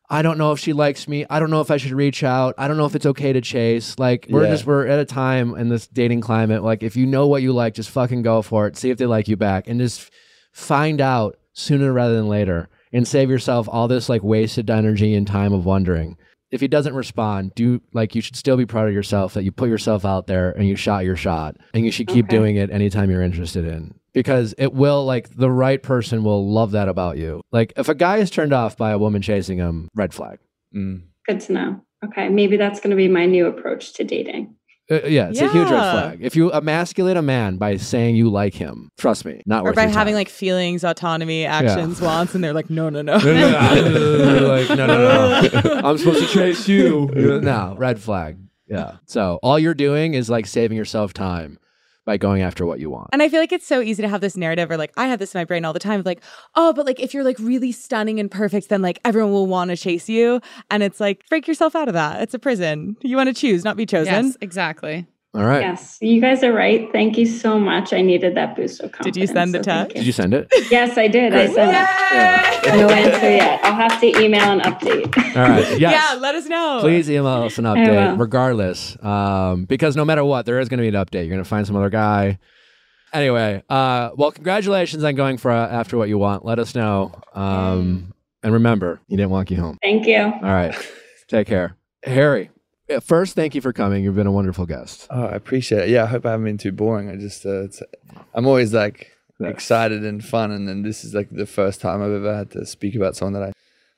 [0.10, 1.26] I don't know if she likes me.
[1.30, 2.56] I don't know if I should reach out.
[2.58, 4.00] I don't know if it's okay to chase.
[4.00, 4.52] Like we're Yeah.
[4.52, 6.64] just we're at a time in this dating climate.
[6.64, 8.78] Like if you know what you like, just fucking go for it.
[8.78, 10.10] See if they like you back, and just
[10.54, 15.28] find out sooner rather than later, and save yourself all this like wasted energy and
[15.28, 16.16] time of wondering.
[16.52, 19.52] If he doesn't respond, do like you should still be proud of yourself that you
[19.52, 22.38] put yourself out there and you shot your shot, and you should keep Okay.
[22.38, 26.72] doing it anytime you're interested in because it will like the right person will love
[26.72, 27.42] that about you.
[27.52, 30.40] Like if a guy is turned off by a woman chasing him, red flag.
[30.74, 31.02] mm.
[31.28, 31.82] Good to know.
[32.06, 34.56] Okay, maybe that's going to be my new approach to dating.
[34.90, 35.92] Uh, yeah, it's a huge red Yeah.
[35.92, 36.20] flag.
[36.22, 39.72] If you emasculate a man by saying you like him, trust me, not worth it.
[39.72, 40.20] Or worth by your having time.
[40.20, 43.18] like feelings, autonomy, actions, wants, and they're like, no, no, no.
[43.18, 44.48] no, no, no.
[44.48, 45.82] like, no, no, no.
[45.84, 47.08] I'm supposed to chase you.
[47.44, 48.38] No, red flag.
[48.70, 48.98] Yeah.
[49.06, 51.58] So all you're doing is like saving yourself time
[52.08, 53.10] by going after what you want.
[53.12, 55.20] And I feel like it's so easy to have this narrative, or like I have
[55.20, 56.24] this in my brain all the time, of like,
[56.56, 59.72] oh, but like if you're like really stunning and perfect, then like everyone will want
[59.72, 60.40] to chase you.
[60.72, 62.22] And it's like, break yourself out of that.
[62.22, 62.96] It's a prison.
[63.02, 64.28] You want to choose, not be chosen.
[64.28, 65.06] Yes, exactly.
[65.38, 65.62] All right.
[65.62, 66.92] Yes, you guys are right.
[66.92, 67.94] Thank you so much.
[67.94, 69.14] I needed that boost of confidence.
[69.14, 69.96] Did you send the so thank text?
[69.98, 70.48] Did you send it?
[70.72, 71.32] Yes, I did.
[71.36, 72.76] I sent it.
[72.80, 73.60] No answer yet.
[73.64, 75.16] I'll have to email an update.
[75.38, 75.64] All right.
[75.80, 75.94] Yes.
[76.14, 76.80] Yeah, let us know.
[76.82, 80.82] Please email us an update, regardless, um, because no matter what, there is going to
[80.82, 81.28] be an update.
[81.28, 82.40] You're going to find some other guy.
[83.14, 86.46] Anyway, uh, well, congratulations on going for uh, after what you want.
[86.46, 89.78] Let us know, um, and remember, he didn't walk you home.
[89.84, 90.18] Thank you.
[90.20, 90.74] All right,
[91.28, 92.50] take care, Harry.
[92.90, 94.04] Uh, First, thank you for coming.
[94.04, 95.08] You've been a wonderful guest.
[95.10, 95.90] Oh, I appreciate it.
[95.90, 97.10] Yeah, I hope I haven't been too boring.
[97.10, 97.82] I just, uh, it's,
[98.34, 102.12] I'm always like excited and fun, and then this is like the first time I've
[102.12, 103.54] ever had to speak about someone that I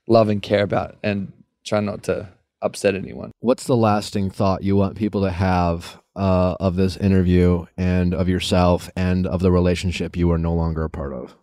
[0.07, 1.31] love and care about, and
[1.65, 2.29] try not to
[2.61, 3.31] upset anyone.
[3.39, 8.27] What's the lasting thought you want people to have uh, of this interview and of
[8.27, 11.35] yourself and of the relationship you are no longer a part of?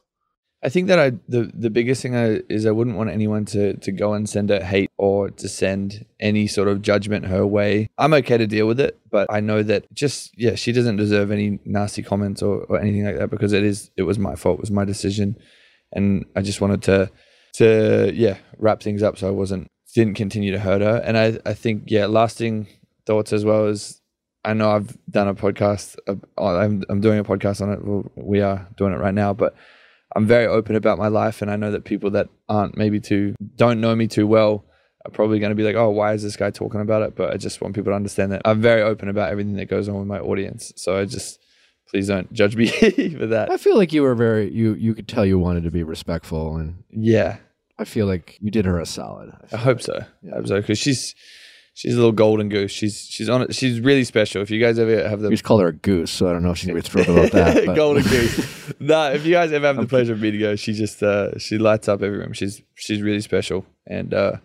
[0.67, 3.75] I think that I the the biggest thing I, is I wouldn't want anyone to
[3.75, 7.89] to go and send her hate or to send any sort of judgment her way.
[7.99, 11.31] I'm okay to deal with it, but I know that just yeah, she doesn't deserve
[11.31, 14.59] any nasty comments or, or anything like that because it is it was my fault,
[14.59, 15.37] it was my decision,
[15.93, 17.13] and I just wanted to
[17.55, 21.01] to yeah wrap things up so I wasn't didn't continue to hurt her.
[21.05, 22.67] And I I think yeah, lasting
[23.07, 24.01] thoughts as well as
[24.45, 25.97] I know I've done a podcast.
[26.09, 27.81] Uh, I'm I'm doing a podcast on it.
[28.17, 29.55] We are doing it right now, but
[30.17, 33.35] I'm very open about my life, and I know that people that aren't maybe too
[33.55, 34.65] don't know me too well
[35.05, 37.35] are probably going to be like, "Oh, why is this guy talking about it?" But
[37.35, 39.99] I just want people to understand that I'm very open about everything that goes on
[39.99, 40.73] with my audience.
[40.77, 41.39] So I just
[41.91, 42.67] please don't judge me
[43.19, 43.51] for that.
[43.51, 46.57] I feel like you were very you you could tell you wanted to be respectful
[46.57, 47.37] and Yeah,
[47.79, 49.33] I feel like you did her a solid.
[49.53, 49.99] I hope so.
[50.33, 51.15] I hope so because she's
[51.77, 52.73] she's a little golden goose.
[52.73, 53.55] She's she's on it.
[53.55, 54.43] She's really special.
[54.43, 56.43] If you guys ever have the We just called her a goose, so I don't
[56.43, 57.65] know if she's gonna be thrilled about that.
[57.77, 58.75] golden goose.
[58.81, 61.59] no, if you guys ever have the pleasure of meeting her, she just uh, she
[61.59, 62.33] lights up every room.
[62.33, 64.37] She's she's really special, and uh,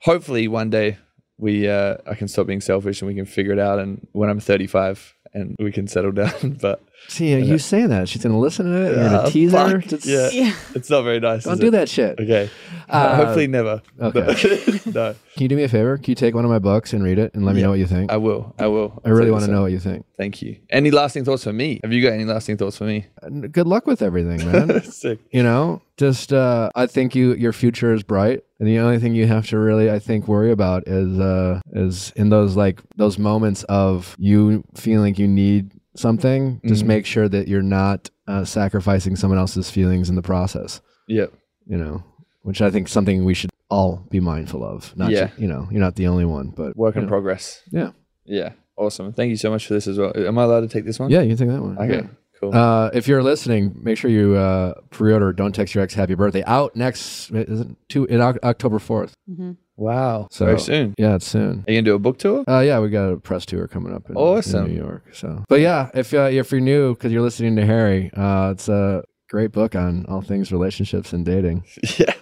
[0.00, 0.98] hopefully one day
[1.36, 3.80] we uh, I can stop being selfish and we can figure it out.
[3.80, 6.58] And when I'm 35, and we can settle down.
[6.60, 8.96] but See, you saying that she's gonna listen to it.
[8.96, 9.78] You're Ah, gonna tease her.
[9.78, 10.28] It's- yeah.
[10.32, 10.54] Yeah.
[10.74, 11.44] it's not very nice.
[11.44, 11.70] Don't do it?
[11.72, 12.18] that shit.
[12.20, 12.48] Okay.
[12.88, 13.82] Uh, hopefully never.
[14.00, 14.20] okay.
[14.86, 15.96] no, Can you do me a favor?
[15.96, 17.78] Can you take one of my books and read it and let me know what
[17.78, 18.12] you think?
[18.12, 18.54] I will.
[18.58, 19.00] I will.
[19.04, 20.04] I really I'll want to take know what you think.
[20.16, 20.58] Thank you.
[20.70, 21.80] Any lasting thoughts for me?
[21.82, 23.06] Have you got any lasting thoughts for me?
[23.50, 24.82] Good luck with everything, man.
[24.84, 25.18] Sick.
[25.32, 29.12] you know, just uh, I think you your future is bright, and the only thing
[29.16, 33.18] you have to really I think worry about is uh, is in those like those
[33.18, 36.60] moments of you feeling like you need something.
[36.64, 36.86] Just Mhm.
[36.86, 40.80] make sure that you're not uh, sacrificing someone else's feelings in the process.
[41.08, 41.32] Yep.
[41.66, 42.04] You know,
[42.42, 44.96] which I think is something we should all be mindful of.
[44.96, 45.30] Not Yeah.
[45.36, 47.08] you know, you're not the only one, but Work in know.
[47.08, 47.62] progress.
[47.72, 47.90] Yeah,
[48.24, 48.50] Yeah.
[48.76, 49.12] Awesome.
[49.12, 50.12] Thank you so much for this as well.
[50.16, 51.10] Am I allowed to take this one?
[51.10, 51.76] yeah, you can take that one.
[51.78, 51.96] Okay.
[51.96, 52.06] Yeah.
[52.42, 52.54] Cool.
[52.54, 56.42] Uh, if you're listening, make sure you uh, pre-order "Don't Text Your Ex Happy Birthday"
[56.44, 57.30] out next.
[57.30, 59.14] Is it two in Oc- October fourth?
[59.30, 59.56] Mhm.
[59.76, 60.26] Wow.
[60.30, 60.94] So- Very soon.
[60.98, 61.64] Yeah, it's soon.
[61.66, 62.44] Are you gonna do a book tour?
[62.48, 65.14] Uh, yeah, we got a press tour coming up in, in New York.
[65.14, 68.68] So, but yeah, if uh, if you're new because you're listening to Harry, uh, it's
[68.68, 71.64] a great book on all things relationships and dating.
[71.98, 72.12] yeah.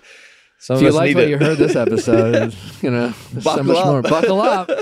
[0.59, 1.31] Some if you like what it.
[1.31, 3.87] you heard this episode, you know, so much up.
[3.87, 4.03] more.
[4.03, 4.69] Buckle up.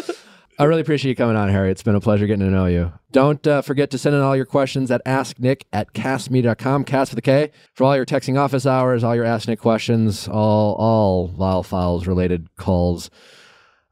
[0.60, 1.70] I really appreciate you coming on, Harry.
[1.70, 2.92] It's been a pleasure getting to know you.
[3.12, 7.18] Don't uh, forget to send in all your questions at asknick at castme.com, cast with
[7.18, 11.28] a K, for all your texting office hours, all your Ask Nick questions, all all
[11.28, 13.08] Viall Files related calls.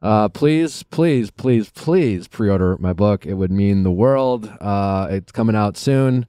[0.02, 3.24] Uh, please, please, please, please pre-order my book.
[3.24, 4.52] It would mean the world.
[4.60, 6.26] Uh, it's coming out soon.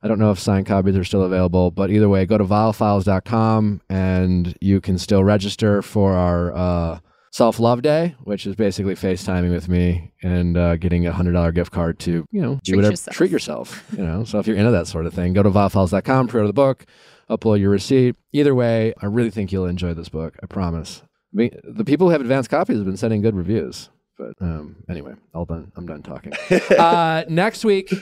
[0.00, 3.82] I don't know if signed copies are still available, but either way, go to viallfiles.com
[3.88, 6.98] and you can still register for our uh,
[7.32, 11.50] self love day, which is basically FaceTiming with me and uh, getting a hundred dollar
[11.50, 13.16] gift card to you know do Treat whatever, yourself.
[13.16, 13.84] treat yourself.
[13.96, 16.52] You know, so if you're into that sort of thing, go to viallfiles.com, pre-order the
[16.52, 16.86] book,
[17.28, 18.14] upload your receipt.
[18.32, 20.36] Either way, I really think you'll enjoy this book.
[20.42, 21.02] I promise.
[21.04, 23.88] I mean, the people who have advanced copies have been sending good reviews.
[24.18, 25.72] But um, anyway, all done.
[25.74, 26.32] I'm done talking.
[26.78, 27.92] uh, next week,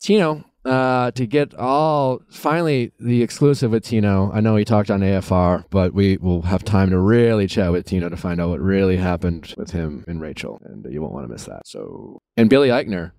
[0.00, 4.30] Tino, uh, to get all finally the exclusive with Tino.
[4.32, 7.86] I know he talked on AFR, but we will have time to really chat with
[7.86, 11.26] Tino to find out what really happened with him and Rachel, and you won't want
[11.26, 11.66] to miss that.
[11.66, 13.12] So, and Billy Eichner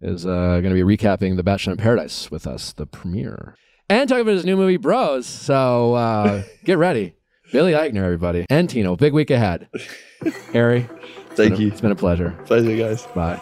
[0.00, 3.54] is uh, going to be recapping The Bachelor in Paradise with us, the premiere,
[3.88, 5.26] and talking about his new movie Bros.
[5.26, 7.14] So uh, get ready,
[7.52, 8.96] Billy Eichner, everybody, and Tino.
[8.96, 9.68] Big week ahead.
[10.52, 10.88] Harry,
[11.30, 11.68] Thank you.
[11.68, 12.36] it's been a pleasure.
[12.46, 13.06] Pleasure, guys.
[13.14, 13.40] Bye.